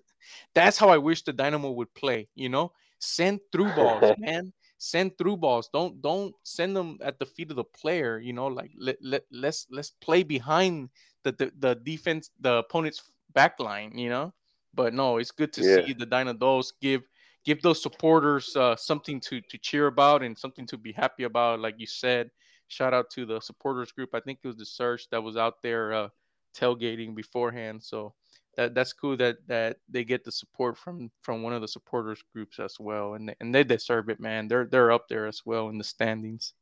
That's 0.54 0.78
how 0.78 0.88
I 0.88 0.96
wish 0.96 1.20
the 1.22 1.34
Dynamo 1.34 1.70
would 1.72 1.92
play, 1.92 2.30
you 2.34 2.48
know? 2.48 2.72
Send 3.00 3.40
through 3.52 3.72
balls, 3.74 4.14
man. 4.18 4.52
Send 4.78 5.18
through 5.18 5.38
balls. 5.38 5.70
Don't 5.72 6.00
don't 6.02 6.34
send 6.44 6.76
them 6.76 6.98
at 7.02 7.18
the 7.18 7.26
feet 7.26 7.50
of 7.50 7.56
the 7.56 7.64
player, 7.64 8.18
you 8.20 8.32
know, 8.32 8.46
like 8.48 8.72
let, 8.78 8.98
let 9.02 9.24
let's 9.32 9.66
let's 9.70 9.90
play 9.90 10.22
behind 10.22 10.90
the, 11.24 11.32
the 11.32 11.52
the 11.58 11.74
defense 11.76 12.30
the 12.40 12.56
opponent's 12.56 13.02
back 13.34 13.60
line, 13.60 13.98
you 13.98 14.10
know? 14.10 14.34
But 14.74 14.94
no, 14.94 15.18
it's 15.18 15.32
good 15.32 15.52
to 15.54 15.64
Yeah. 15.64 15.64
see 15.64 15.92
the 15.94 16.06
Dynados 16.06 16.72
give 16.80 17.02
give 17.44 17.62
those 17.62 17.82
supporters 17.82 18.56
uh, 18.56 18.76
something 18.76 19.20
to 19.22 19.40
to 19.42 19.58
cheer 19.58 19.86
about 19.88 20.22
and 20.22 20.38
something 20.38 20.66
to 20.68 20.78
be 20.78 20.92
happy 20.92 21.24
about. 21.24 21.60
Like 21.60 21.76
you 21.78 21.86
said, 21.86 22.30
shout 22.68 22.94
out 22.94 23.10
to 23.12 23.26
the 23.26 23.40
supporters 23.40 23.92
group. 23.92 24.14
I 24.14 24.20
think 24.20 24.40
it 24.42 24.48
was 24.48 24.56
the 24.56 24.66
Surge 24.66 25.08
that 25.10 25.22
was 25.22 25.36
out 25.36 25.62
there 25.62 25.92
uh, 25.92 26.08
tailgating 26.56 27.14
beforehand. 27.14 27.82
So 27.82 28.14
that 28.56 28.74
that's 28.74 28.92
cool 28.92 29.16
that 29.16 29.36
that 29.46 29.78
they 29.88 30.04
get 30.04 30.24
the 30.24 30.32
support 30.32 30.76
from 30.76 31.10
from 31.22 31.42
one 31.42 31.52
of 31.52 31.60
the 31.60 31.68
supporters 31.68 32.22
groups 32.32 32.58
as 32.58 32.76
well, 32.78 33.14
and 33.14 33.28
they, 33.28 33.34
and 33.40 33.54
they 33.54 33.64
deserve 33.64 34.08
it, 34.08 34.20
man. 34.20 34.48
They're 34.48 34.66
they're 34.66 34.92
up 34.92 35.08
there 35.08 35.26
as 35.26 35.42
well 35.44 35.68
in 35.68 35.78
the 35.78 35.84
standings. 35.84 36.52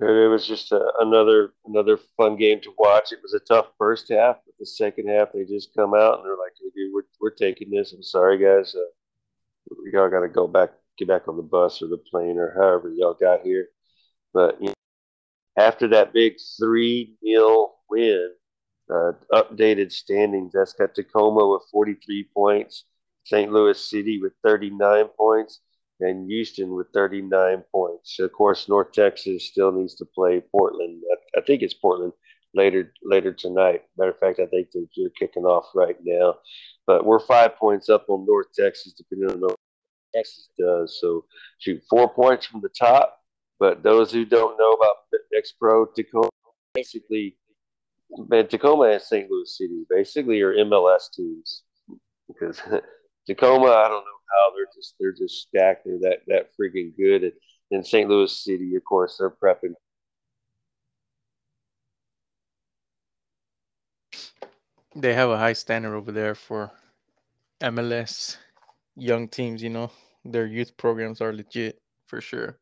It 0.00 0.30
was 0.30 0.46
just 0.46 0.72
a, 0.72 0.92
another 1.00 1.52
another 1.66 1.98
fun 2.16 2.36
game 2.36 2.60
to 2.62 2.72
watch. 2.78 3.12
It 3.12 3.20
was 3.22 3.34
a 3.34 3.40
tough 3.40 3.66
first 3.76 4.08
half, 4.08 4.36
but 4.46 4.54
the 4.58 4.66
second 4.66 5.08
half 5.08 5.32
they 5.32 5.44
just 5.44 5.74
come 5.74 5.94
out 5.94 6.18
and 6.18 6.24
they're 6.24 6.38
like, 6.38 6.52
"Hey, 6.58 6.70
dude, 6.74 6.92
we're 6.92 7.02
we're 7.20 7.34
taking 7.34 7.70
this. 7.70 7.92
I'm 7.92 8.02
sorry, 8.02 8.38
guys. 8.38 8.74
Uh, 8.74 9.74
y'all 9.92 10.08
got 10.08 10.20
to 10.20 10.28
go 10.28 10.48
back, 10.48 10.70
get 10.96 11.08
back 11.08 11.28
on 11.28 11.36
the 11.36 11.42
bus 11.42 11.82
or 11.82 11.88
the 11.88 11.98
plane 11.98 12.38
or 12.38 12.54
however 12.54 12.90
y'all 12.90 13.14
got 13.14 13.42
here." 13.42 13.68
But 14.32 14.60
you 14.60 14.68
know, 14.68 14.74
after 15.58 15.88
that 15.88 16.14
big 16.14 16.36
three 16.58 17.16
0 17.22 17.72
win, 17.90 18.30
uh, 18.92 19.12
updated 19.32 19.92
standings. 19.92 20.52
That's 20.54 20.72
got 20.72 20.94
Tacoma 20.94 21.48
with 21.48 21.62
43 21.70 22.28
points, 22.34 22.84
St. 23.24 23.50
Louis 23.52 23.78
City 23.78 24.20
with 24.20 24.32
39 24.44 25.06
points, 25.18 25.60
and 26.00 26.28
Houston 26.30 26.74
with 26.74 26.88
39 26.94 27.64
points. 27.72 28.18
Of 28.18 28.32
course, 28.32 28.68
North 28.68 28.92
Texas 28.92 29.46
still 29.46 29.72
needs 29.72 29.94
to 29.96 30.04
play 30.04 30.40
Portland. 30.40 31.02
I, 31.12 31.40
I 31.40 31.42
think 31.42 31.62
it's 31.62 31.74
Portland 31.74 32.12
later 32.54 32.92
later 33.02 33.32
tonight. 33.32 33.84
Matter 33.96 34.10
of 34.10 34.18
fact, 34.18 34.40
I 34.40 34.46
think 34.46 34.68
they're, 34.72 34.84
they're 34.96 35.10
kicking 35.10 35.44
off 35.44 35.66
right 35.74 35.96
now. 36.02 36.36
But 36.86 37.04
we're 37.04 37.20
five 37.20 37.56
points 37.56 37.88
up 37.88 38.06
on 38.08 38.26
North 38.26 38.52
Texas, 38.54 38.94
depending 38.94 39.30
on 39.30 39.40
what 39.40 39.56
Texas 40.14 40.48
does. 40.58 40.98
So 41.00 41.24
shoot 41.58 41.82
four 41.88 42.12
points 42.12 42.46
from 42.46 42.60
the 42.60 42.70
top. 42.70 43.18
But 43.58 43.82
those 43.82 44.10
who 44.10 44.24
don't 44.24 44.58
know 44.58 44.72
about 44.72 44.96
Next 45.32 45.52
Pro 45.58 45.84
Tacoma, 45.84 46.30
basically, 46.74 47.36
man, 48.28 48.48
Tacoma 48.48 48.84
and 48.90 49.02
St. 49.02 49.30
Louis 49.30 49.56
City 49.56 49.84
basically 49.88 50.40
are 50.40 50.54
MLS 50.54 51.12
teams 51.14 51.62
because 52.28 52.60
Tacoma, 53.26 53.66
I 53.66 53.88
don't 53.88 54.04
know 54.04 54.20
how 54.30 54.52
they're 54.54 54.66
just 54.74 54.94
they're 54.98 55.12
just 55.12 55.42
stacked. 55.42 55.84
They're 55.84 55.98
that 56.00 56.20
that 56.26 56.50
freaking 56.58 56.96
good. 56.96 57.22
And 57.22 57.32
in 57.70 57.84
St. 57.84 58.08
Louis 58.08 58.44
City, 58.44 58.74
of 58.76 58.84
course, 58.84 59.16
they're 59.18 59.30
prepping. 59.30 59.74
They 64.96 65.14
have 65.14 65.30
a 65.30 65.38
high 65.38 65.52
standard 65.52 65.94
over 65.94 66.10
there 66.10 66.34
for 66.34 66.72
MLS 67.62 68.36
young 68.96 69.28
teams. 69.28 69.62
You 69.62 69.70
know, 69.70 69.90
their 70.24 70.46
youth 70.46 70.76
programs 70.76 71.20
are 71.20 71.32
legit 71.32 71.80
for 72.06 72.20
sure. 72.20 72.58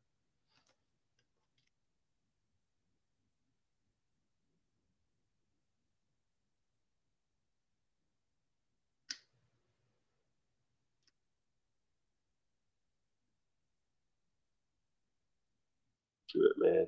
to 16.32 16.38
it, 16.40 16.52
man. 16.58 16.86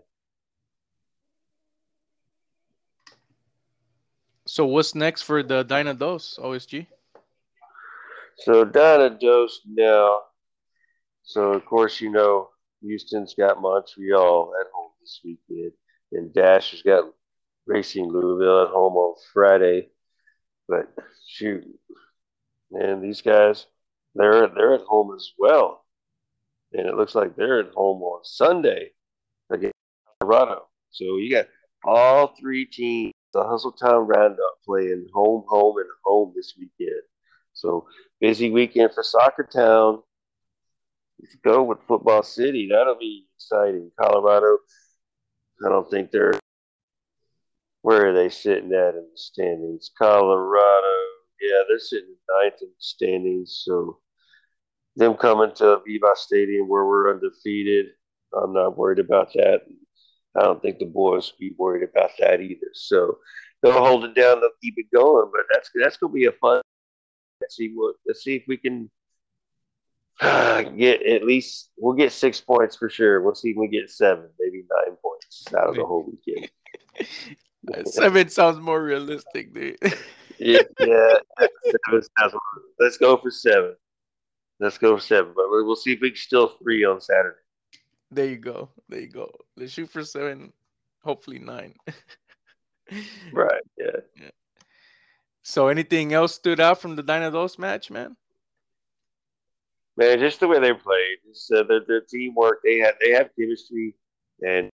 So 4.51 4.67
what's 4.67 4.97
next 4.97 5.23
for 5.23 5.45
the 5.45 5.65
Dynados 5.65 6.37
OSG? 6.41 6.89
So 8.39 8.65
Dynados 8.65 9.53
now. 9.65 10.23
So 11.23 11.53
of 11.53 11.65
course 11.65 12.01
you 12.01 12.11
know 12.11 12.49
Houston's 12.83 13.35
got 13.35 13.63
Montreal 13.63 14.53
at 14.61 14.67
home 14.75 14.91
this 15.01 15.21
weekend, 15.25 15.71
and 16.11 16.35
Dash 16.35 16.73
has 16.73 16.83
got 16.83 17.05
Racing 17.69 18.09
Louisville 18.11 18.65
at 18.65 18.71
home 18.71 18.95
on 18.95 19.15
Friday. 19.33 19.91
But 20.67 20.93
shoot, 21.29 21.65
and 22.73 23.05
these 23.05 23.23
guys, 23.23 23.67
they're 24.17 24.49
they're 24.49 24.75
at 24.75 24.81
home 24.81 25.15
as 25.15 25.31
well, 25.39 25.85
and 26.73 26.89
it 26.89 26.97
looks 26.97 27.15
like 27.15 27.37
they're 27.37 27.61
at 27.61 27.75
home 27.75 28.03
on 28.03 28.25
Sunday 28.25 28.91
against 29.53 29.77
Colorado. 30.21 30.67
So 30.91 31.19
you 31.19 31.31
got 31.31 31.47
all 31.85 32.35
three 32.41 32.67
teams, 32.67 33.13
the 33.33 33.45
Hustletown 33.45 34.07
Roundup, 34.07 34.59
playing 34.65 35.07
home, 35.13 35.45
home, 35.49 35.79
and 35.79 35.89
home 36.05 36.33
this 36.35 36.55
weekend. 36.59 37.03
So 37.53 37.87
busy 38.21 38.51
weekend 38.51 38.93
for 38.95 39.03
Soccer 39.03 39.45
Town. 39.45 40.03
Let's 41.21 41.37
go 41.45 41.63
with 41.63 41.79
Football 41.87 42.23
City. 42.23 42.69
That'll 42.71 42.99
be 42.99 43.27
exciting. 43.37 43.91
Colorado, 44.01 44.59
I 45.65 45.69
don't 45.69 45.91
think 45.91 46.11
they're. 46.11 46.35
Where 47.83 48.09
are 48.09 48.15
they 48.15 48.29
sitting 48.29 48.73
at 48.73 48.95
in 48.95 49.07
the 49.11 49.17
standings? 49.17 49.91
Colorado, 49.97 50.97
yeah, 51.41 51.63
they're 51.69 51.79
sitting 51.79 52.15
ninth 52.43 52.55
in 52.61 52.69
the 52.69 52.75
standings. 52.79 53.63
So 53.65 54.01
them 54.97 55.15
coming 55.15 55.55
to 55.57 55.79
Aveva 55.79 56.15
Stadium 56.15 56.69
where 56.69 56.85
we're 56.85 57.15
undefeated, 57.15 57.87
I'm 58.35 58.53
not 58.53 58.77
worried 58.77 58.99
about 58.99 59.33
that. 59.35 59.63
I 60.37 60.43
don't 60.43 60.63
think 60.63 60.79
the 60.79 60.87
boys 60.87 61.33
will 61.33 61.39
be 61.49 61.55
worried 61.59 61.89
about 61.89 62.11
that 62.19 62.41
either. 62.41 62.69
So 62.73 63.19
they'll 63.63 63.73
hold 63.73 64.05
it 64.05 64.15
down, 64.15 64.41
they'll 64.41 64.51
keep 64.63 64.75
it 64.77 64.87
going. 64.95 65.31
But 65.33 65.43
that's 65.53 65.71
that's 65.75 65.97
gonna 65.97 66.13
be 66.13 66.27
a 66.27 66.33
fun. 66.33 66.63
Let's 67.41 67.57
see 67.57 67.73
what. 67.75 67.97
Let's 68.07 68.23
see 68.23 68.37
if 68.37 68.45
we 68.47 68.57
can 68.57 68.91
get 70.77 71.05
at 71.07 71.25
least. 71.25 71.71
We'll 71.79 71.95
get 71.95 72.13
six 72.13 72.41
points 72.41 72.77
for 72.77 72.89
sure. 72.89 73.21
We'll 73.23 73.35
see 73.35 73.51
if 73.51 73.57
we 73.57 73.69
get 73.69 73.91
seven, 73.91 74.29
maybe 74.39 74.65
nine 74.87 74.97
points 75.03 75.45
out 75.57 75.69
of 75.71 75.75
the 75.77 75.85
whole 75.85 76.05
weekend. 76.11 76.51
Seven 77.85 78.29
sounds 78.31 78.59
more 78.59 78.83
realistic, 78.83 79.53
dude. 79.53 79.77
yeah, 80.39 80.63
yeah. 80.81 81.15
Seven 81.39 82.03
sounds- 82.19 82.35
Let's 82.79 82.97
go 82.97 83.19
for 83.19 83.31
seven. 83.31 83.75
Let's 84.59 84.79
go 84.79 84.97
for 84.97 85.03
seven. 85.03 85.33
But 85.37 85.47
we'll 85.51 85.77
see 85.77 85.93
if 85.93 86.01
we 86.01 86.09
can 86.11 86.17
steal 86.17 86.49
three 86.63 86.85
on 86.85 87.03
Saturday. 87.03 87.37
There 88.11 88.27
you 88.27 88.37
go. 88.37 88.71
There 88.89 89.01
you 89.01 89.09
go. 89.09 89.31
Let's 89.57 89.73
shoot 89.73 89.91
for 89.91 90.05
seven, 90.05 90.53
hopefully 91.03 91.39
nine. 91.39 91.75
Right. 93.33 93.63
Yeah. 93.79 94.01
yeah. 94.21 94.31
So, 95.43 95.69
anything 95.69 96.13
else 96.13 96.35
stood 96.35 96.59
out 96.59 96.81
from 96.81 96.97
the 96.97 97.05
Dynados 97.05 97.57
match, 97.57 97.89
man? 97.89 98.17
man, 100.01 100.19
just 100.19 100.41
the 100.41 100.49
way 100.49 100.59
they 100.59 100.73
played, 100.73 101.19
just, 101.27 101.53
uh, 101.53 101.63
their 101.65 101.81
their 101.87 102.01
teamwork. 102.01 102.61
They 102.65 102.79
have 102.79 102.95
they 103.01 103.11
have 103.11 103.31
chemistry, 103.39 103.95
and 104.47 104.71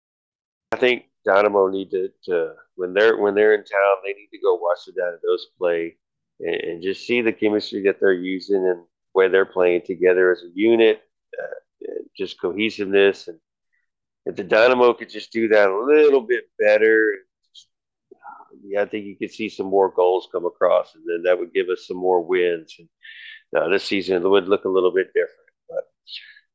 I 0.71 0.77
think 0.77 1.05
Dynamo 1.25 1.67
need 1.67 1.89
to, 1.91 2.09
to 2.25 2.53
when 2.75 2.93
they're 2.93 3.17
when 3.17 3.35
they're 3.35 3.55
in 3.55 3.63
town, 3.63 3.95
they 4.03 4.13
need 4.13 4.29
to 4.31 4.39
go 4.39 4.55
watch 4.55 4.79
the 4.85 4.93
Dynados 4.93 5.57
play 5.57 5.97
and, 6.39 6.55
and 6.55 6.83
just 6.83 7.05
see 7.05 7.21
the 7.21 7.33
chemistry 7.33 7.81
that 7.83 7.99
they're 7.99 8.13
using 8.13 8.67
and 8.67 8.83
where 9.13 9.29
they're 9.29 9.45
playing 9.45 9.81
together 9.85 10.31
as 10.31 10.43
a 10.43 10.51
unit, 10.53 11.01
uh, 11.41 11.55
just 12.17 12.39
cohesiveness. 12.39 13.27
And 13.27 13.39
if 14.25 14.35
the 14.35 14.43
Dynamo 14.43 14.93
could 14.93 15.09
just 15.09 15.31
do 15.31 15.47
that 15.49 15.69
a 15.69 15.85
little 15.85 16.21
bit 16.21 16.45
better, 16.59 17.13
yeah, 18.63 18.81
I 18.81 18.85
think 18.85 19.05
you 19.05 19.15
could 19.17 19.31
see 19.31 19.49
some 19.49 19.67
more 19.67 19.91
goals 19.91 20.27
come 20.31 20.45
across, 20.45 20.95
and 20.95 21.03
then 21.05 21.23
that 21.23 21.37
would 21.37 21.53
give 21.53 21.69
us 21.69 21.85
some 21.87 21.97
more 21.97 22.21
wins. 22.21 22.75
And 22.79 22.87
uh, 23.55 23.69
this 23.69 23.83
season 23.83 24.23
it 24.23 24.27
would 24.27 24.47
look 24.47 24.65
a 24.65 24.69
little 24.69 24.91
bit 24.91 25.07
different. 25.13 25.49
But 25.69 25.83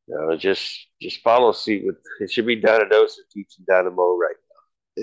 you 0.06 0.14
know, 0.14 0.36
just 0.36 0.86
just 1.00 1.20
follow 1.20 1.52
suit 1.52 1.84
with 1.86 1.96
it 2.20 2.30
should 2.30 2.46
be 2.46 2.60
Dynados 2.60 3.12
teaching 3.32 3.64
Dynamo 3.68 4.16
right 4.16 4.36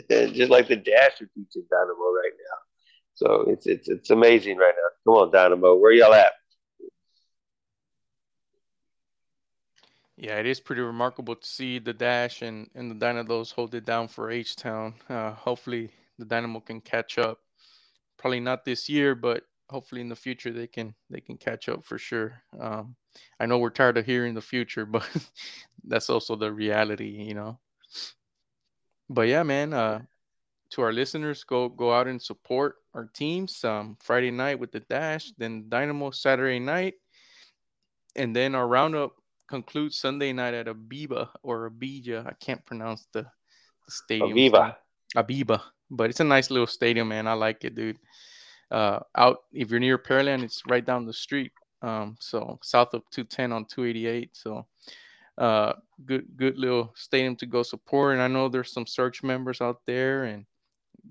now, 0.09 0.27
just 0.33 0.51
like 0.51 0.67
the 0.67 0.75
Dash 0.75 1.21
are 1.21 1.29
teaching 1.35 1.65
Dynamo 1.69 2.11
right 2.11 2.33
now. 2.33 2.57
So 3.15 3.45
it's 3.47 3.67
it's 3.67 3.89
it's 3.89 4.09
amazing 4.09 4.57
right 4.57 4.73
now. 4.75 5.11
Come 5.11 5.21
on, 5.21 5.31
Dynamo, 5.31 5.75
where 5.75 5.91
y'all 5.91 6.13
at? 6.13 6.33
Yeah, 10.17 10.39
it 10.39 10.47
is 10.47 10.59
pretty 10.59 10.81
remarkable 10.81 11.35
to 11.35 11.47
see 11.47 11.77
the 11.77 11.93
Dash 11.93 12.41
and, 12.41 12.69
and 12.73 12.89
the 12.89 12.95
Dynados 12.95 13.53
hold 13.53 13.75
it 13.75 13.85
down 13.85 14.07
for 14.07 14.31
H 14.31 14.55
Town. 14.55 14.95
Uh, 15.07 15.31
hopefully, 15.33 15.91
the 16.17 16.25
Dynamo 16.25 16.59
can 16.59 16.81
catch 16.81 17.19
up. 17.19 17.39
Probably 18.17 18.39
not 18.39 18.65
this 18.65 18.89
year, 18.89 19.13
but 19.13 19.43
hopefully 19.69 20.01
in 20.01 20.09
the 20.09 20.15
future 20.15 20.51
they 20.51 20.65
can 20.65 20.95
they 21.09 21.21
can 21.21 21.37
catch 21.37 21.69
up 21.69 21.85
for 21.85 21.99
sure. 21.99 22.41
Um, 22.59 22.95
I 23.39 23.45
know 23.45 23.59
we're 23.59 23.69
tired 23.69 23.97
of 23.97 24.07
hearing 24.07 24.33
the 24.33 24.41
future, 24.41 24.85
but 24.87 25.07
that's 25.83 26.09
also 26.09 26.35
the 26.35 26.51
reality, 26.51 27.09
you 27.09 27.35
know. 27.35 27.59
But 29.09 29.27
yeah, 29.27 29.43
man. 29.43 29.73
Uh, 29.73 30.01
to 30.71 30.81
our 30.81 30.91
listeners, 30.91 31.43
go 31.43 31.69
go 31.69 31.93
out 31.93 32.07
and 32.07 32.21
support 32.21 32.75
our 32.93 33.05
teams. 33.13 33.63
Um, 33.63 33.97
Friday 34.01 34.31
night 34.31 34.59
with 34.59 34.71
the 34.71 34.81
Dash, 34.81 35.31
then 35.37 35.69
Dynamo 35.69 36.11
Saturday 36.11 36.59
night, 36.59 36.95
and 38.15 38.35
then 38.35 38.55
our 38.55 38.67
roundup 38.67 39.13
concludes 39.47 39.97
Sunday 39.97 40.33
night 40.33 40.53
at 40.53 40.67
Abiba 40.67 41.29
or 41.43 41.69
Abija. 41.69 42.25
I 42.25 42.33
can't 42.39 42.65
pronounce 42.65 43.07
the, 43.13 43.23
the 43.23 43.91
stadium. 43.91 44.31
Aviva. 44.31 44.75
Abiba, 45.15 45.61
but 45.89 46.09
it's 46.09 46.19
a 46.19 46.25
nice 46.25 46.51
little 46.51 46.67
stadium, 46.67 47.07
man. 47.07 47.27
I 47.27 47.33
like 47.33 47.63
it, 47.63 47.75
dude. 47.75 47.97
Uh, 48.69 48.99
out 49.15 49.43
if 49.53 49.71
you're 49.71 49.79
near 49.79 49.97
Pearland, 49.97 50.43
it's 50.43 50.61
right 50.67 50.85
down 50.85 51.05
the 51.05 51.13
street. 51.13 51.51
Um, 51.81 52.17
so 52.19 52.59
south 52.61 52.93
of 52.93 53.03
210 53.11 53.51
on 53.51 53.65
288. 53.65 54.35
So, 54.35 54.65
uh, 55.37 55.73
good 56.05 56.25
good 56.35 56.57
little 56.57 56.91
stadium 56.95 57.35
to 57.37 57.45
go 57.45 57.63
support. 57.63 58.13
And 58.13 58.21
I 58.21 58.27
know 58.27 58.49
there's 58.49 58.73
some 58.73 58.87
Surge 58.87 59.23
members 59.23 59.61
out 59.61 59.81
there, 59.85 60.25
and 60.25 60.45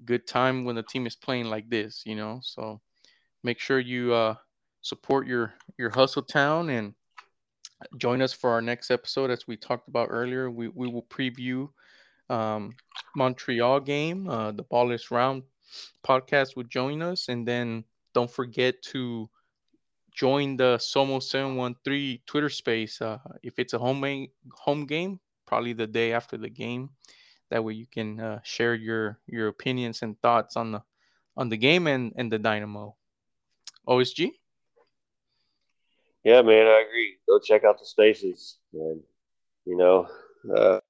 good 0.05 0.27
time 0.27 0.65
when 0.65 0.77
the 0.77 0.83
team 0.83 1.07
is 1.07 1.17
playing 1.17 1.47
like 1.47 1.71
this, 1.71 2.03
you 2.05 2.17
know. 2.17 2.41
So, 2.43 2.81
make 3.43 3.59
sure 3.59 3.79
you 3.79 4.13
uh 4.13 4.35
support 4.83 5.27
your 5.27 5.55
your 5.79 5.91
hustle 5.91 6.23
town 6.23 6.69
and 6.71 6.95
join 7.99 8.23
us 8.23 8.33
for 8.33 8.51
our 8.51 8.63
next 8.63 8.91
episode 8.91 9.31
as 9.31 9.47
we 9.47 9.57
talked 9.57 9.89
about 9.89 10.09
earlier. 10.11 10.51
We, 10.51 10.69
we 10.69 10.89
will 10.89 11.05
preview 11.05 11.69
um, 12.29 12.75
montreal 13.15 13.79
game 13.81 14.29
uh, 14.29 14.51
the 14.51 14.65
ball 14.65 14.91
is 14.91 15.13
round 15.13 15.45
podcast 16.05 16.57
will 16.57 16.65
join 16.65 17.03
us. 17.03 17.29
And 17.29 17.47
then 17.47 17.85
don't 18.15 18.31
forget 18.31 18.83
to 18.93 19.29
join 20.13 20.57
the 20.57 20.77
somo 20.79 21.23
713 21.23 22.21
twitter 22.27 22.49
space. 22.49 23.01
Uh, 23.01 23.19
if 23.43 23.59
it's 23.59 23.75
a 23.75 23.79
home 23.79 24.01
game, 24.01 24.29
home 24.53 24.87
game 24.87 25.21
probably 25.47 25.73
the 25.73 25.87
day 25.87 26.13
after 26.13 26.37
the 26.37 26.51
game 26.51 26.91
that 27.51 27.63
way 27.63 27.75
you 27.75 27.87
can 27.87 28.19
uh, 28.19 28.41
share 28.43 28.75
your 28.75 29.19
your 29.27 29.49
opinions 29.49 30.03
and 30.03 30.21
thoughts 30.21 30.57
on 30.57 30.73
the 30.73 30.83
on 31.37 31.49
the 31.49 31.57
game 31.57 31.87
and 31.87 32.13
and 32.17 32.33
the 32.33 32.39
dynamo. 32.39 32.97
Osg 33.87 34.31
Yeah, 36.27 36.43
man, 36.43 36.67
I 36.67 36.83
agree. 36.85 37.19
Go 37.29 37.39
check 37.39 37.63
out 37.63 37.79
the 37.79 37.87
spaces, 37.87 38.59
and 38.73 39.01
you 39.65 39.77
know, 39.77 40.09
uh, 40.53 40.81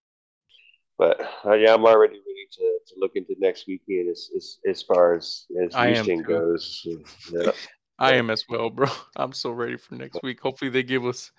but 0.97 1.21
uh, 1.45 1.53
yeah, 1.53 1.75
I'm 1.75 1.85
already 1.85 2.15
ready 2.15 2.49
to, 2.53 2.79
to 2.87 2.95
look 2.99 3.17
into 3.17 3.35
next 3.39 3.67
weekend 3.67 4.09
as 4.09 4.31
as, 4.35 4.59
as 4.67 4.83
far 4.83 5.13
as 5.15 5.45
as 5.63 5.75
I 5.75 5.89
Houston 5.89 6.23
goes. 6.23 6.89
Yeah. 7.31 7.51
I 7.99 8.15
am 8.15 8.31
as 8.31 8.47
well, 8.49 8.71
bro. 8.71 8.89
I'm 9.17 9.35
so 9.35 9.51
ready 9.51 9.77
for 9.77 9.95
next 9.97 10.23
week. 10.23 10.41
Hopefully 10.41 10.71
they 10.71 10.83
give 10.83 11.05
us 11.05 11.33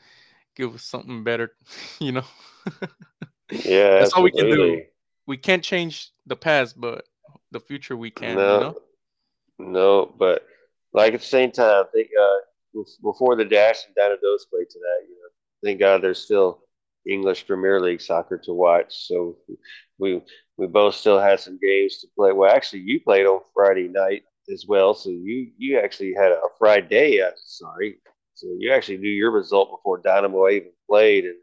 give 0.56 0.76
us 0.76 0.84
something 0.84 1.24
better, 1.24 1.54
you 2.00 2.12
know. 2.12 2.26
Yeah, 3.50 3.98
That's 3.98 4.14
all 4.14 4.22
we 4.22 4.30
can 4.30 4.46
do. 4.46 4.84
We 5.26 5.38
can't 5.38 5.64
change 5.64 6.12
the 6.28 6.36
past, 6.36 6.80
but 6.80 7.06
the 7.50 7.60
future 7.60 7.98
we 7.98 8.12
can, 8.12 8.36
no, 8.36 8.54
you 8.54 8.60
know. 8.60 8.78
no, 9.58 10.16
but 10.20 10.46
like 10.94 11.16
at 11.16 11.22
the 11.22 11.26
same 11.26 11.52
time, 11.52 11.86
I 11.86 11.88
think 11.92 12.10
uh, 12.20 12.38
before 13.02 13.36
the 13.36 13.46
Dash 13.46 13.86
and 13.86 13.96
Dynados 13.96 14.50
play 14.50 14.66
tonight, 14.70 15.08
you 15.08 15.16
know, 15.16 15.30
thank 15.64 15.80
God 15.80 16.02
there's 16.02 16.22
still 16.24 16.64
English 17.08 17.48
Premier 17.48 17.80
League 17.80 18.02
soccer 18.02 18.38
to 18.38 18.54
watch. 18.54 19.08
So 19.08 19.38
we 19.98 20.22
we 20.58 20.68
both 20.68 20.96
still 20.96 21.20
had 21.20 21.40
some 21.40 21.60
games 21.62 22.00
to 22.00 22.08
play. 22.16 22.32
Well, 22.32 22.52
actually, 22.54 22.82
you 22.82 23.00
played 23.00 23.26
on 23.26 23.42
Friday 23.54 23.88
night 23.88 24.24
as 24.52 24.66
well, 24.68 24.94
so 24.94 25.10
you 25.10 25.52
you 25.58 25.80
actually 25.80 26.14
had 26.14 26.32
a 26.32 26.42
Friday. 26.58 27.22
Uh, 27.22 27.32
sorry, 27.38 28.00
so 28.34 28.48
you 28.58 28.72
actually 28.74 28.98
knew 28.98 29.10
your 29.10 29.32
result 29.32 29.72
before 29.72 30.00
Dynamo 30.00 30.50
even 30.50 30.72
played, 30.90 31.26
and 31.26 31.38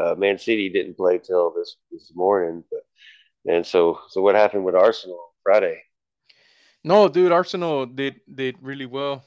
uh, 0.00 0.14
Man 0.14 0.38
City 0.38 0.68
didn't 0.68 0.96
play 0.96 1.18
till 1.18 1.52
this 1.56 1.76
this 1.90 2.12
morning. 2.14 2.64
But 2.70 3.52
and 3.52 3.66
so 3.66 4.00
so 4.08 4.20
what 4.22 4.34
happened 4.34 4.64
with 4.64 4.74
Arsenal 4.74 5.32
Friday? 5.42 5.82
No, 6.82 7.08
dude, 7.08 7.32
Arsenal 7.32 7.86
did 7.86 8.20
did 8.32 8.56
really 8.60 8.86
well. 8.86 9.24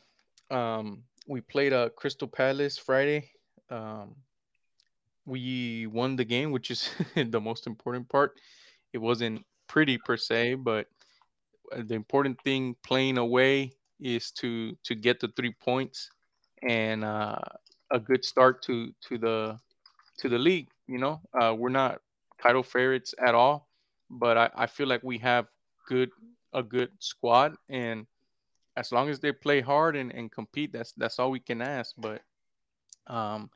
Um, 0.50 1.04
we 1.28 1.42
played 1.42 1.74
uh 1.74 1.90
Crystal 1.90 2.28
Palace 2.28 2.78
Friday. 2.78 3.30
Um, 3.70 4.16
we 5.26 5.88
won 5.88 6.16
the 6.16 6.26
game, 6.26 6.52
which 6.52 6.70
is 6.72 6.90
the 7.16 7.40
most 7.40 7.68
important 7.68 8.10
part. 8.10 8.40
It 8.92 8.98
wasn't 8.98 9.46
pretty 9.68 9.98
per 9.98 10.18
se, 10.18 10.56
but 10.56 10.88
uh, 11.72 11.82
the 11.86 11.96
important 11.96 12.40
thing 12.42 12.76
playing 12.84 13.18
away 13.18 13.74
is 14.00 14.32
to 14.32 14.76
to 14.84 14.96
get 14.96 15.20
the 15.20 15.30
three 15.30 15.54
points 15.62 16.10
and 16.68 17.04
uh, 17.04 17.40
a 17.92 18.00
good 18.00 18.24
start 18.26 18.62
to 18.64 18.92
to 19.08 19.18
the 19.18 19.58
to 20.20 20.30
the 20.30 20.38
league. 20.38 20.68
You 20.88 21.00
know, 21.00 21.22
uh, 21.40 21.56
we're 21.58 21.70
not 21.70 22.02
title 22.42 22.64
favorites 22.64 23.16
at 23.26 23.34
all, 23.34 23.70
but 24.10 24.38
I, 24.38 24.50
I 24.56 24.66
feel 24.68 24.88
like 24.88 25.04
we 25.04 25.18
have 25.20 25.48
good 25.88 26.10
a 26.54 26.62
good 26.62 26.92
squad 27.00 27.56
and 27.70 28.06
as 28.76 28.92
long 28.92 29.10
as 29.10 29.20
they 29.20 29.32
play 29.32 29.62
hard 29.62 29.96
and, 29.96 30.12
and 30.12 30.32
compete, 30.32 30.74
that's 30.74 30.94
that's 30.94 31.20
all 31.20 31.32
we 31.32 31.40
can 31.40 31.62
ask. 31.62 31.94
But 31.98 32.22
um, 33.08 33.50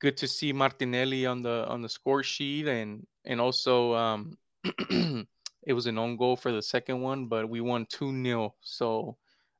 good 0.00 0.16
to 0.18 0.28
see 0.28 0.52
Martinelli 0.52 1.26
on 1.26 1.42
the 1.42 1.66
on 1.68 1.82
the 1.82 1.88
score 1.88 2.22
sheet, 2.22 2.66
and 2.68 3.06
and 3.24 3.40
also 3.40 3.94
um, 3.94 4.38
it 5.66 5.72
was 5.72 5.86
an 5.86 5.98
own 5.98 6.16
goal 6.16 6.36
for 6.36 6.52
the 6.52 6.62
second 6.62 7.00
one, 7.00 7.26
but 7.26 7.48
we 7.48 7.60
won 7.60 7.86
two 7.86 8.10
0 8.22 8.54
So 8.60 9.16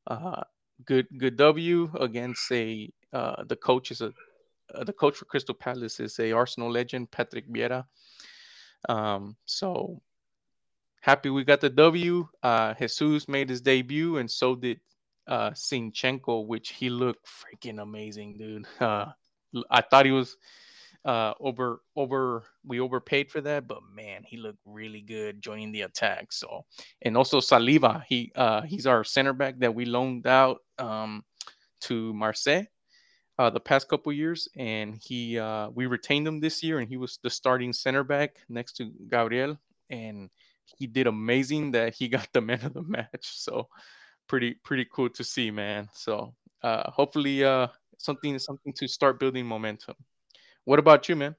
uh, 0.06 0.42
good 0.84 1.06
good 1.18 1.36
W 1.36 1.90
against 1.98 2.50
a 2.52 2.92
uh, 3.12 3.44
the 3.44 3.56
coach 3.56 3.90
is 3.90 4.00
a 4.00 4.12
uh, 4.74 4.84
the 4.84 4.92
coach 4.92 5.16
for 5.16 5.24
Crystal 5.26 5.54
Palace 5.54 6.00
is 6.00 6.18
a 6.18 6.32
Arsenal 6.32 6.70
legend, 6.70 7.10
Patrick 7.10 7.48
Vieira. 7.48 7.84
Um, 8.88 9.36
so 9.44 10.00
happy 11.04 11.28
we 11.28 11.44
got 11.44 11.60
the 11.60 11.68
W. 11.68 12.26
Uh, 12.42 12.72
Jesus 12.74 13.28
made 13.28 13.50
his 13.50 13.60
debut, 13.60 14.16
and 14.16 14.30
so 14.30 14.54
did 14.54 14.80
uh, 15.26 15.50
Zinchenko, 15.50 16.46
which 16.46 16.70
he 16.70 16.88
looked 16.88 17.28
freaking 17.28 17.80
amazing, 17.80 18.38
dude. 18.38 18.66
Uh, 18.80 19.12
I 19.70 19.82
thought 19.82 20.04
he 20.04 20.10
was 20.10 20.36
uh, 21.04 21.34
over 21.38 21.82
over 21.94 22.42
we 22.64 22.80
overpaid 22.80 23.30
for 23.30 23.40
that, 23.42 23.68
but 23.68 23.78
man, 23.94 24.24
he 24.26 24.36
looked 24.36 24.58
really 24.64 25.00
good 25.00 25.40
joining 25.40 25.70
the 25.70 25.82
attack. 25.82 26.32
So 26.32 26.64
and 27.02 27.16
also 27.16 27.38
Saliba, 27.38 28.02
he 28.08 28.32
uh, 28.34 28.62
he's 28.62 28.86
our 28.86 29.04
center 29.04 29.32
back 29.32 29.60
that 29.60 29.72
we 29.72 29.84
loaned 29.84 30.26
out 30.26 30.62
um, 30.80 31.22
to 31.82 32.12
Marseille 32.14 32.64
uh, 33.38 33.50
the 33.50 33.60
past 33.60 33.88
couple 33.88 34.12
years, 34.12 34.48
and 34.56 34.98
he 35.00 35.38
uh, 35.38 35.68
we 35.70 35.86
retained 35.86 36.26
him 36.26 36.40
this 36.40 36.64
year, 36.64 36.80
and 36.80 36.88
he 36.88 36.96
was 36.96 37.20
the 37.22 37.30
starting 37.30 37.72
center 37.72 38.02
back 38.02 38.38
next 38.48 38.72
to 38.78 38.90
Gabriel, 39.08 39.56
and 39.90 40.30
he 40.78 40.86
did 40.86 41.06
amazing. 41.06 41.72
That 41.72 41.94
he 41.94 42.08
got 42.08 42.28
the 42.32 42.40
man 42.40 42.64
of 42.64 42.74
the 42.74 42.82
match, 42.82 43.08
so 43.22 43.68
pretty 44.28 44.54
pretty 44.64 44.86
cool 44.92 45.10
to 45.10 45.24
see, 45.24 45.50
man. 45.50 45.88
So 45.92 46.34
uh, 46.62 46.90
hopefully, 46.90 47.44
uh, 47.44 47.68
something 47.98 48.38
something 48.38 48.72
to 48.74 48.88
start 48.88 49.20
building 49.20 49.46
momentum. 49.46 49.96
What 50.64 50.78
about 50.78 51.08
you, 51.08 51.16
man? 51.16 51.36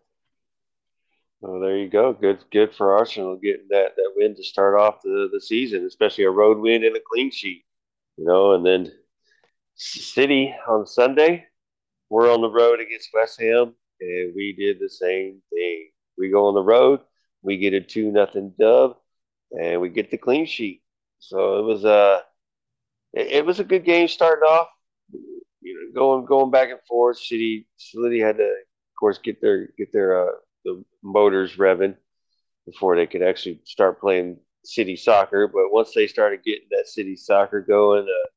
Well, 1.41 1.59
there 1.59 1.78
you 1.78 1.89
go. 1.89 2.13
Good, 2.13 2.39
good 2.51 2.73
for 2.73 2.97
Arsenal 2.97 3.36
getting 3.36 3.67
that 3.69 3.95
that 3.95 4.13
win 4.15 4.36
to 4.36 4.43
start 4.43 4.80
off 4.80 5.01
the 5.03 5.30
the 5.32 5.41
season, 5.41 5.86
especially 5.86 6.23
a 6.23 6.32
road 6.32 6.57
win 6.57 6.84
and 6.84 6.95
a 6.95 7.01
clean 7.11 7.32
sheet. 7.32 7.65
You 8.17 8.26
know, 8.26 8.53
and 8.53 8.65
then 8.65 8.91
City 9.76 10.55
on 10.67 10.86
Sunday 10.86 11.45
we're 12.09 12.32
on 12.32 12.41
the 12.41 12.49
road 12.49 12.80
against 12.80 13.09
West 13.13 13.39
Ham, 13.41 13.73
and 13.99 14.34
we 14.36 14.53
did 14.57 14.80
the 14.80 14.89
same 14.89 15.41
thing. 15.49 15.89
We 16.17 16.30
go 16.30 16.47
on 16.47 16.53
the 16.53 16.61
road, 16.61 17.01
we 17.41 17.57
get 17.57 17.73
a 17.73 17.82
two 17.82 18.11
nothing 18.11 18.53
dub, 18.59 18.97
and 19.52 19.82
we 19.82 19.89
get 19.89 20.12
the 20.12 20.18
clean 20.18 20.46
sheet. 20.46 20.82
So 21.20 21.60
it 21.60 21.64
was 21.64 21.86
a 21.86 21.89
uh, 21.89 22.22
it, 23.14 23.28
it 23.28 23.46
was 23.46 23.60
a 23.60 23.64
good 23.64 23.86
game 23.86 24.08
starting 24.08 24.43
off. 24.43 24.68
You 25.62 25.74
know, 25.74 26.00
going 26.00 26.26
going 26.26 26.52
back 26.52 26.70
and 26.70 26.80
forth. 26.88 27.18
City 27.18 27.68
City 27.78 28.20
had 28.20 28.38
to, 28.38 28.43
of 28.43 28.96
course, 29.00 29.18
get 29.18 29.41
their 29.41 29.68
get 29.78 29.91
their 29.91 30.28
uh, 30.28 30.32
the 30.64 30.84
motors 31.04 31.56
revving 31.58 31.96
before 32.66 32.96
they 32.96 33.08
could 33.08 33.22
actually 33.22 33.62
start 33.64 34.00
playing 34.00 34.38
city 34.64 34.96
soccer. 34.96 35.48
But 35.48 35.72
once 35.72 35.93
they 35.93 36.08
started 36.08 36.43
getting 36.43 36.68
that 36.72 36.88
city 36.88 37.16
soccer 37.16 37.62
going, 37.62 38.04
uh, 38.04 38.30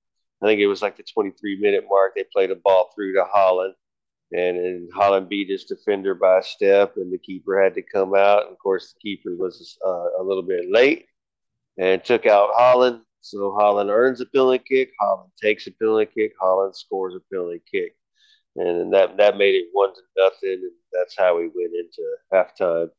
I 0.43 0.47
think 0.47 0.61
it 0.61 0.67
was 0.67 0.83
like 0.83 0.97
the 0.97 1.03
23 1.03 1.61
minute 1.61 1.85
mark. 1.89 2.13
They 2.15 2.25
played 2.33 2.51
a 2.51 2.57
ball 2.57 2.91
through 2.95 3.15
to 3.15 3.25
Haaland, 3.35 3.73
and, 4.33 4.59
and 4.59 4.93
Haaland 4.93 5.29
beat 5.29 5.49
his 5.49 5.64
defender 5.64 6.14
by 6.14 6.39
a 6.39 6.43
step, 6.43 6.97
and 6.97 7.12
the 7.12 7.18
keeper 7.18 7.62
had 7.62 7.74
to 7.74 7.83
come 7.83 8.14
out. 8.14 8.51
Of 8.51 8.59
course, 8.59 8.93
the 8.93 9.01
keeper 9.01 9.35
was 9.35 9.79
uh, 9.85 10.20
a 10.20 10.22
little 10.22 10.43
bit 10.43 10.70
late 10.70 11.07
and 11.79 12.03
took 12.05 12.26
out 12.26 12.55
Haaland. 12.59 13.01
So 13.20 13.57
Haaland 13.59 13.91
earns 13.91 14.20
a 14.20 14.26
penalty 14.26 14.62
kick. 14.68 14.93
Haaland 15.01 15.31
takes 15.43 15.66
a 15.66 15.72
penalty 15.72 16.07
kick. 16.14 16.33
Haaland 16.41 16.74
scores 16.74 17.14
a 17.14 17.20
penalty 17.33 17.62
kick, 17.70 17.97
and 18.57 18.93
that 18.93 19.16
that 19.16 19.39
made 19.39 19.55
it 19.55 19.68
one 19.72 19.95
to 19.95 20.01
nothing. 20.16 20.61
And 20.62 20.72
that's 20.93 21.16
how 21.16 21.37
we 21.37 21.45
went 21.45 21.74
into 21.74 22.03
halftime. 22.33 22.91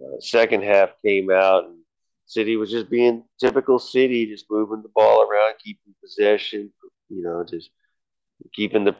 Uh, 0.00 0.20
second 0.20 0.64
half 0.64 0.90
came 1.04 1.30
out, 1.30 1.64
and 1.64 1.78
City 2.26 2.56
was 2.56 2.70
just 2.70 2.90
being 2.90 3.24
typical 3.38 3.78
City, 3.78 4.26
just 4.26 4.46
moving 4.50 4.82
the 4.82 4.88
ball 4.94 5.22
around, 5.22 5.54
keeping 5.62 5.94
possession, 6.02 6.72
you 7.08 7.22
know, 7.22 7.44
just 7.44 7.70
keeping 8.54 8.84
the 8.84 8.96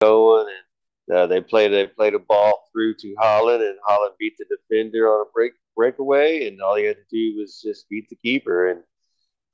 going. 0.00 0.46
And 0.46 0.64
uh, 1.12 1.26
they 1.26 1.40
played 1.40 1.72
they 1.72 1.86
played 1.86 2.14
a 2.14 2.18
ball 2.18 2.64
through 2.72 2.94
to 2.96 3.14
Haaland, 3.20 3.68
and 3.68 3.78
Haaland 3.88 4.16
beat 4.18 4.34
the 4.38 4.44
defender 4.44 5.08
on 5.08 5.26
a 5.26 5.30
break 5.32 5.52
breakaway, 5.76 6.46
and 6.46 6.60
all 6.60 6.76
he 6.76 6.84
had 6.84 6.96
to 6.96 7.04
do 7.10 7.38
was 7.38 7.60
just 7.60 7.88
beat 7.88 8.08
the 8.08 8.16
keeper, 8.16 8.70
and 8.70 8.80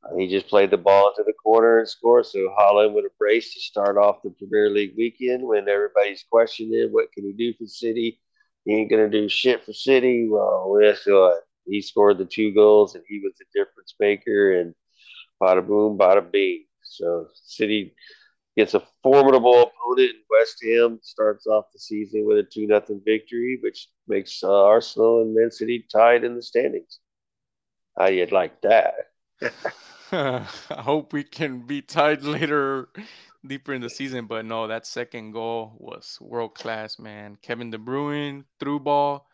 uh, 0.05 0.17
he 0.17 0.29
just 0.29 0.49
played 0.49 0.71
the 0.71 0.77
ball 0.77 1.11
into 1.11 1.25
the 1.25 1.33
corner 1.33 1.79
and 1.79 1.89
scored. 1.89 2.27
So 2.27 2.39
Haaland 2.59 2.93
would 2.95 3.05
have 3.05 3.19
braced 3.19 3.55
to 3.55 3.61
start 3.61 3.97
off 3.97 4.23
the 4.23 4.31
Premier 4.31 4.71
League 4.71 4.95
weekend 4.97 5.43
when 5.43 5.69
everybody's 5.69 6.25
questioning 6.31 6.89
what 6.91 7.13
can 7.13 7.25
he 7.25 7.33
do 7.33 7.53
for 7.59 7.67
City. 7.67 8.21
He 8.65 8.75
ain't 8.75 8.91
gonna 8.91 9.09
do 9.09 9.29
shit 9.29 9.65
for 9.65 9.73
City. 9.73 10.29
Well, 10.29 10.79
guess 10.81 11.07
what? 11.07 11.45
he 11.67 11.81
scored 11.81 12.19
the 12.19 12.25
two 12.25 12.53
goals 12.53 12.95
and 12.95 13.05
he 13.09 13.21
was 13.21 13.33
the 13.39 13.45
difference 13.55 13.95
maker 13.99 14.61
and 14.61 14.75
bada 15.41 15.67
boom, 15.67 15.97
bada 15.97 16.31
bing. 16.31 16.65
So 16.83 17.29
City 17.35 17.95
gets 18.61 18.75
a 18.75 18.83
formidable 19.03 19.63
opponent 19.63 20.11
in 20.11 20.23
West 20.31 20.63
Ham, 20.63 20.99
starts 21.03 21.47
off 21.47 21.73
the 21.73 21.79
season 21.79 22.27
with 22.27 22.37
a 22.37 22.43
2 22.43 22.67
nothing 22.67 23.01
victory, 23.05 23.59
which 23.63 23.89
makes 24.07 24.43
uh, 24.45 24.65
Arsenal 24.65 25.23
and 25.23 25.35
Man 25.35 25.51
City 25.51 25.87
tied 25.91 26.25
in 26.25 26.37
the 26.37 26.43
standings. 26.43 26.99
How 27.99 28.09
you'd 28.09 28.33
like 28.33 28.61
that? 28.61 28.95
I 30.13 30.45
hope 30.71 31.15
we 31.15 31.25
can 31.25 31.61
be 31.67 31.81
tied 31.81 32.23
later, 32.23 32.91
deeper 33.47 33.73
in 33.73 33.81
the 33.81 33.89
season. 33.89 34.27
But 34.27 34.45
no, 34.45 34.67
that 34.67 34.87
second 34.87 35.33
goal 35.33 35.73
was 35.79 36.19
world 36.21 36.55
class, 36.55 36.99
man. 36.99 37.39
Kevin 37.41 37.71
De 37.71 37.79
Bruyne 37.79 38.45
through 38.59 38.81
ball 38.81 39.27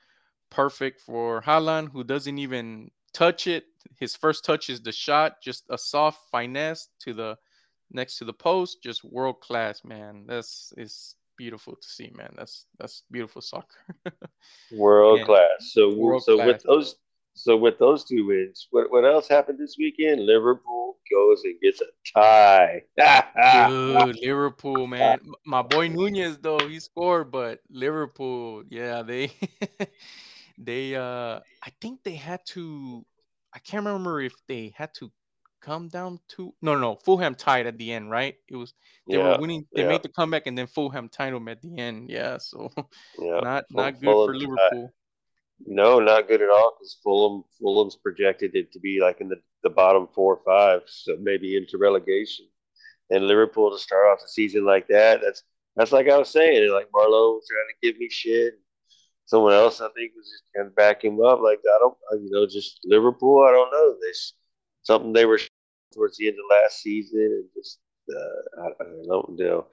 perfect 0.50 1.00
for 1.00 1.42
Haaland, 1.42 1.90
who 1.90 2.04
doesn't 2.04 2.38
even 2.38 2.92
touch 3.12 3.48
it. 3.48 3.64
His 3.98 4.14
first 4.14 4.44
touch 4.44 4.70
is 4.70 4.82
the 4.82 4.92
shot, 4.92 5.42
just 5.42 5.64
a 5.68 5.78
soft 5.78 6.20
finesse 6.30 6.88
to 7.00 7.12
the 7.12 7.36
next 7.90 8.18
to 8.18 8.24
the 8.24 8.32
post, 8.32 8.82
just 8.82 9.04
world 9.04 9.40
class, 9.40 9.84
man. 9.84 10.24
That's 10.26 10.72
is 10.76 11.14
beautiful 11.36 11.76
to 11.76 11.88
see, 11.88 12.10
man. 12.14 12.34
That's 12.36 12.66
that's 12.78 13.02
beautiful 13.10 13.42
soccer. 13.42 13.78
world 14.72 15.24
class. 15.24 15.72
So 15.72 15.94
world 15.94 16.22
so 16.24 16.36
class. 16.36 16.46
with 16.46 16.62
those 16.64 16.96
so 17.34 17.56
with 17.56 17.78
those 17.78 18.04
two 18.04 18.26
wins, 18.26 18.66
what, 18.70 18.90
what 18.90 19.04
else 19.04 19.28
happened 19.28 19.58
this 19.58 19.76
weekend? 19.78 20.24
Liverpool 20.24 20.96
goes 21.12 21.42
and 21.44 21.60
gets 21.60 21.82
a 21.82 21.86
tie. 22.14 22.82
Dude, 23.68 24.16
Liverpool, 24.22 24.86
man. 24.86 25.20
My 25.44 25.60
boy 25.62 25.88
Nunez 25.88 26.38
though, 26.38 26.66
he 26.66 26.80
scored, 26.80 27.30
but 27.30 27.60
Liverpool, 27.70 28.62
yeah, 28.70 29.02
they 29.02 29.32
they 30.58 30.96
uh 30.96 31.40
I 31.62 31.70
think 31.80 32.02
they 32.02 32.14
had 32.14 32.40
to 32.46 33.04
I 33.54 33.58
can't 33.58 33.84
remember 33.84 34.20
if 34.20 34.34
they 34.48 34.72
had 34.76 34.92
to 34.94 35.10
come 35.66 35.88
down 35.88 36.20
to 36.28 36.54
no 36.62 36.74
no, 36.74 36.80
no 36.80 36.94
Fulham 36.94 37.34
tied 37.34 37.66
at 37.66 37.76
the 37.76 37.92
end, 37.92 38.10
right? 38.10 38.36
It 38.48 38.56
was 38.56 38.72
they 39.08 39.16
yeah, 39.16 39.32
were 39.32 39.40
winning 39.40 39.66
they 39.74 39.82
yeah. 39.82 39.88
made 39.88 40.02
the 40.02 40.08
comeback 40.08 40.46
and 40.46 40.56
then 40.56 40.68
Fulham 40.68 41.08
tied 41.08 41.34
them 41.34 41.48
at 41.48 41.60
the 41.60 41.76
end. 41.78 42.08
Yeah, 42.08 42.38
so 42.38 42.70
yeah. 43.18 43.40
not 43.40 43.64
not 43.70 43.94
good 43.94 44.04
Fulham's 44.04 44.42
for 44.42 44.48
Liverpool. 44.48 44.94
No, 45.66 45.98
not 46.00 46.28
good 46.28 46.42
at 46.42 46.50
all 46.50 46.76
because 46.78 46.98
Fulham 47.02 47.44
Fulham's 47.60 47.96
projected 47.96 48.54
it 48.54 48.72
to 48.72 48.78
be 48.78 49.00
like 49.00 49.20
in 49.20 49.28
the, 49.28 49.40
the 49.64 49.70
bottom 49.70 50.06
four 50.14 50.36
or 50.36 50.42
five, 50.44 50.82
so 50.86 51.16
maybe 51.20 51.56
into 51.56 51.78
relegation. 51.78 52.46
And 53.10 53.26
Liverpool 53.26 53.70
to 53.70 53.78
start 53.78 54.06
off 54.06 54.20
the 54.20 54.28
season 54.28 54.64
like 54.64 54.86
that, 54.88 55.20
that's 55.22 55.42
that's 55.74 55.92
like 55.92 56.08
I 56.08 56.16
was 56.16 56.30
saying, 56.30 56.70
like 56.72 56.88
Marlowe 56.92 57.40
trying 57.48 57.68
to 57.68 57.86
give 57.86 57.98
me 57.98 58.08
shit 58.08 58.54
someone 59.28 59.52
else 59.52 59.80
I 59.80 59.88
think 59.88 60.12
was 60.16 60.30
just 60.30 60.44
kind 60.54 60.68
of 60.68 60.76
back 60.76 61.04
him 61.04 61.20
up. 61.20 61.40
Like 61.40 61.58
I 61.58 61.78
don't, 61.80 61.96
you 62.22 62.30
know, 62.30 62.46
just 62.46 62.78
Liverpool. 62.84 63.44
I 63.44 63.50
don't 63.50 63.72
know. 63.72 63.96
This 64.00 64.34
something 64.86 65.12
they 65.12 65.26
were 65.26 65.40
towards 65.96 66.18
the 66.18 66.28
end 66.28 66.36
of 66.38 66.44
last 66.50 66.82
season, 66.82 67.20
and 67.20 67.44
just 67.56 67.80
uh, 68.10 68.62
I, 68.62 68.66
I, 68.66 69.06
don't 69.06 69.36
know. 69.38 69.66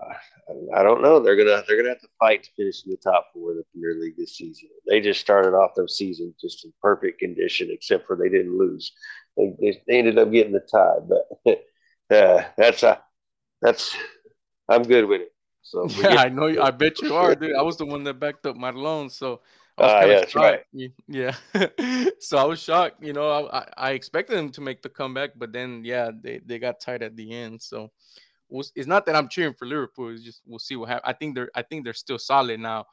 I, 0.00 0.80
I 0.80 0.82
don't 0.82 1.02
know. 1.02 1.20
They're 1.20 1.36
gonna 1.36 1.62
they're 1.66 1.76
gonna 1.76 1.90
have 1.90 2.00
to 2.00 2.08
fight 2.18 2.42
to 2.44 2.50
finish 2.56 2.84
in 2.84 2.90
the 2.90 2.96
top 2.96 3.28
four 3.32 3.52
of 3.52 3.56
the 3.56 3.64
Premier 3.72 4.00
League 4.00 4.16
this 4.18 4.36
season. 4.36 4.68
They 4.86 5.00
just 5.00 5.20
started 5.20 5.54
off 5.54 5.74
their 5.76 5.88
season 5.88 6.34
just 6.40 6.64
in 6.64 6.72
perfect 6.82 7.20
condition, 7.20 7.68
except 7.70 8.06
for 8.06 8.16
they 8.16 8.28
didn't 8.28 8.58
lose. 8.58 8.92
They, 9.36 9.54
they, 9.60 9.82
they 9.86 9.98
ended 9.98 10.18
up 10.18 10.30
getting 10.32 10.52
the 10.52 10.60
tie, 10.60 10.98
but 11.08 11.56
uh, 12.16 12.44
that's 12.56 12.82
a 12.82 13.00
that's 13.62 13.96
I'm 14.68 14.82
good 14.82 15.06
with 15.06 15.22
it. 15.22 15.32
So 15.62 15.88
yeah, 15.88 16.16
I 16.16 16.28
know. 16.28 16.46
You, 16.46 16.62
I 16.62 16.70
bet 16.70 17.00
you 17.00 17.14
are, 17.14 17.34
dude. 17.34 17.56
I 17.56 17.62
was 17.62 17.76
the 17.76 17.86
one 17.86 18.04
that 18.04 18.20
backed 18.20 18.46
up 18.46 18.56
my 18.56 18.70
loan, 18.70 19.08
so 19.10 19.40
uh, 19.78 20.04
yeah, 20.06 20.12
of 20.14 20.30
shocked. 20.30 20.64
Right. 20.72 20.92
Yeah, 21.08 21.34
so 22.20 22.38
I 22.38 22.44
was 22.44 22.62
shocked. 22.62 23.02
You 23.02 23.12
know, 23.12 23.48
I, 23.48 23.68
I 23.76 23.90
expected 23.90 24.36
them 24.36 24.50
to 24.50 24.60
make 24.60 24.82
the 24.82 24.88
comeback, 24.88 25.30
but 25.36 25.52
then 25.52 25.82
yeah, 25.84 26.10
they, 26.22 26.40
they 26.44 26.58
got 26.58 26.80
tight 26.80 27.02
at 27.02 27.16
the 27.16 27.32
end. 27.32 27.60
So 27.60 27.90
we'll, 28.48 28.64
it's 28.76 28.86
not 28.86 29.06
that 29.06 29.16
I'm 29.16 29.28
cheering 29.28 29.54
for 29.54 29.66
Liverpool. 29.66 30.10
It's 30.10 30.22
just 30.22 30.42
we'll 30.46 30.58
see 30.58 30.76
what 30.76 30.88
happens. 30.88 31.04
I 31.06 31.12
think 31.12 31.34
they're 31.34 31.50
I 31.54 31.62
think 31.62 31.84
they're 31.84 31.92
still 31.92 32.18
solid 32.18 32.60
now. 32.60 32.86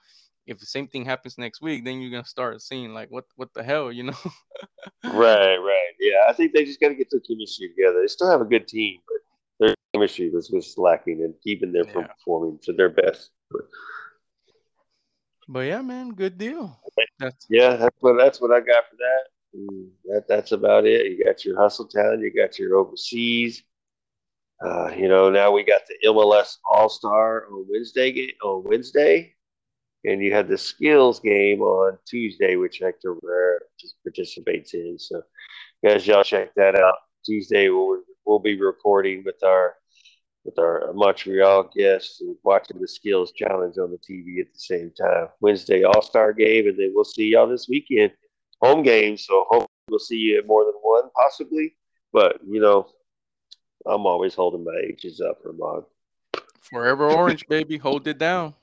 if 0.47 0.59
the 0.59 0.65
same 0.65 0.87
thing 0.87 1.05
happens 1.05 1.37
next 1.37 1.61
week, 1.61 1.85
then 1.85 2.01
you're 2.01 2.11
gonna 2.11 2.25
start 2.25 2.61
seeing 2.61 2.93
like 2.93 3.11
what 3.11 3.25
what 3.35 3.53
the 3.53 3.63
hell, 3.63 3.91
you 3.91 4.03
know? 4.03 4.17
right, 5.03 5.57
right. 5.57 5.91
Yeah, 5.99 6.25
I 6.27 6.33
think 6.33 6.53
they 6.53 6.65
just 6.65 6.79
got 6.79 6.89
to 6.89 6.95
get 6.95 7.09
their 7.11 7.19
chemistry 7.19 7.69
together. 7.69 8.01
They 8.01 8.07
still 8.07 8.29
have 8.29 8.41
a 8.41 8.45
good 8.45 8.67
team, 8.67 8.99
but 9.07 9.67
their 9.67 9.75
chemistry 9.93 10.29
was 10.31 10.47
just 10.47 10.79
lacking 10.79 11.21
and 11.23 11.35
keeping 11.43 11.71
them 11.71 11.85
from 11.93 12.05
performing 12.05 12.59
to 12.63 12.73
their 12.73 12.89
best. 12.89 13.29
But 13.51 13.61
But 15.51 15.67
yeah, 15.67 15.81
man, 15.81 16.11
good 16.11 16.37
deal. 16.37 16.79
That's 17.19 17.45
yeah, 17.49 17.75
that's 17.75 17.97
what 17.99 18.15
that's 18.17 18.39
what 18.39 18.51
I 18.51 18.61
got 18.61 18.85
for 18.89 18.95
that. 18.95 19.59
Mm, 19.59 19.89
that 20.05 20.25
that's 20.25 20.53
about 20.53 20.85
it. 20.85 21.07
You 21.07 21.25
got 21.25 21.43
your 21.43 21.59
hustle 21.59 21.89
town, 21.89 22.21
you 22.21 22.33
got 22.33 22.57
your 22.57 22.77
overseas. 22.77 23.61
Uh, 24.65 24.91
you 24.95 25.09
know, 25.09 25.29
now 25.29 25.51
we 25.51 25.65
got 25.65 25.81
the 25.89 26.07
MLS 26.07 26.55
All 26.71 26.87
Star 26.87 27.47
on 27.51 27.65
Wednesday 27.69 28.33
on 28.41 28.63
Wednesday, 28.63 29.35
and 30.05 30.23
you 30.23 30.33
had 30.33 30.47
the 30.47 30.57
skills 30.57 31.19
game 31.19 31.61
on 31.61 31.97
Tuesday, 32.07 32.55
which 32.55 32.79
Hector 32.79 33.17
Herrera 33.21 33.59
just 33.77 33.95
participates 34.03 34.73
in. 34.73 34.97
So, 34.97 35.21
guys, 35.83 36.07
y'all 36.07 36.23
check 36.23 36.55
that 36.55 36.75
out. 36.75 36.95
Tuesday 37.25 37.67
we'll 37.67 38.03
we'll 38.25 38.39
be 38.39 38.57
recording 38.57 39.23
with 39.25 39.43
our 39.43 39.75
with 40.43 40.57
our 40.57 40.91
Montreal 40.93 41.69
guests 41.75 42.21
and 42.21 42.35
watching 42.43 42.79
the 42.79 42.87
skills 42.87 43.31
challenge 43.31 43.77
on 43.77 43.91
the 43.91 43.97
TV 43.97 44.39
at 44.39 44.51
the 44.53 44.59
same 44.59 44.91
time. 44.91 45.27
Wednesday 45.39 45.83
All 45.83 46.01
Star 46.01 46.33
game, 46.33 46.67
and 46.67 46.77
then 46.77 46.91
we'll 46.95 47.03
see 47.03 47.27
y'all 47.27 47.47
this 47.47 47.67
weekend 47.69 48.11
home 48.61 48.83
game. 48.83 49.17
So 49.17 49.45
hopefully 49.49 49.67
we'll 49.89 49.99
see 49.99 50.17
you 50.17 50.39
at 50.39 50.47
more 50.47 50.65
than 50.65 50.73
one, 50.81 51.09
possibly. 51.15 51.75
But 52.13 52.39
you 52.47 52.59
know, 52.59 52.87
I'm 53.85 54.05
always 54.05 54.33
holding 54.33 54.63
my 54.63 54.79
H's 54.83 55.21
up 55.21 55.41
for 55.41 55.53
Mog. 55.53 55.85
forever 56.61 57.09
orange, 57.09 57.45
baby. 57.47 57.77
Hold 57.77 58.07
it 58.07 58.17
down. 58.17 58.55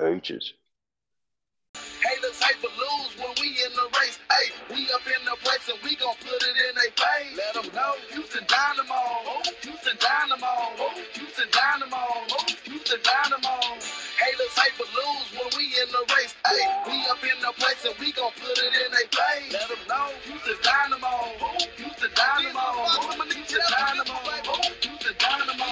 H's. 0.00 0.54
place 5.42 5.66
and 5.68 5.78
we 5.82 5.96
gon' 5.96 6.14
put 6.22 6.38
it 6.38 6.56
in 6.70 6.72
they 6.78 6.90
face. 6.94 7.34
Let 7.36 7.54
them 7.58 7.68
know 7.74 7.92
Houston 8.14 8.44
Dynamo, 8.46 9.02
Houston 9.62 9.96
Dynamo, 9.98 10.54
Houston 11.18 11.48
Dynamo, 11.50 12.04
Houston 12.64 13.00
Dynamo. 13.02 13.54
Haters 14.22 14.54
hate 14.54 14.76
but 14.78 14.90
lose 14.94 15.28
when 15.34 15.50
we 15.58 15.64
in 15.74 15.88
the 15.90 16.02
race. 16.14 16.34
Hey, 16.46 16.62
we 16.86 16.96
up 17.10 17.22
in 17.26 17.38
the 17.42 17.52
place 17.58 17.82
and 17.84 17.94
we 17.98 18.12
gon' 18.12 18.30
put 18.38 18.54
it 18.54 18.72
in 18.72 18.88
they 18.94 19.06
face. 19.10 19.52
Let 19.52 19.68
them 19.68 19.82
know 19.90 20.06
Houston 20.30 20.58
Dynamo, 20.62 21.14
Houston 21.76 22.12
Dynamo, 22.14 22.66
Houston 23.26 23.62
Dynamo, 23.66 24.18
Houston 24.80 25.14
Dynamo. 25.18 25.70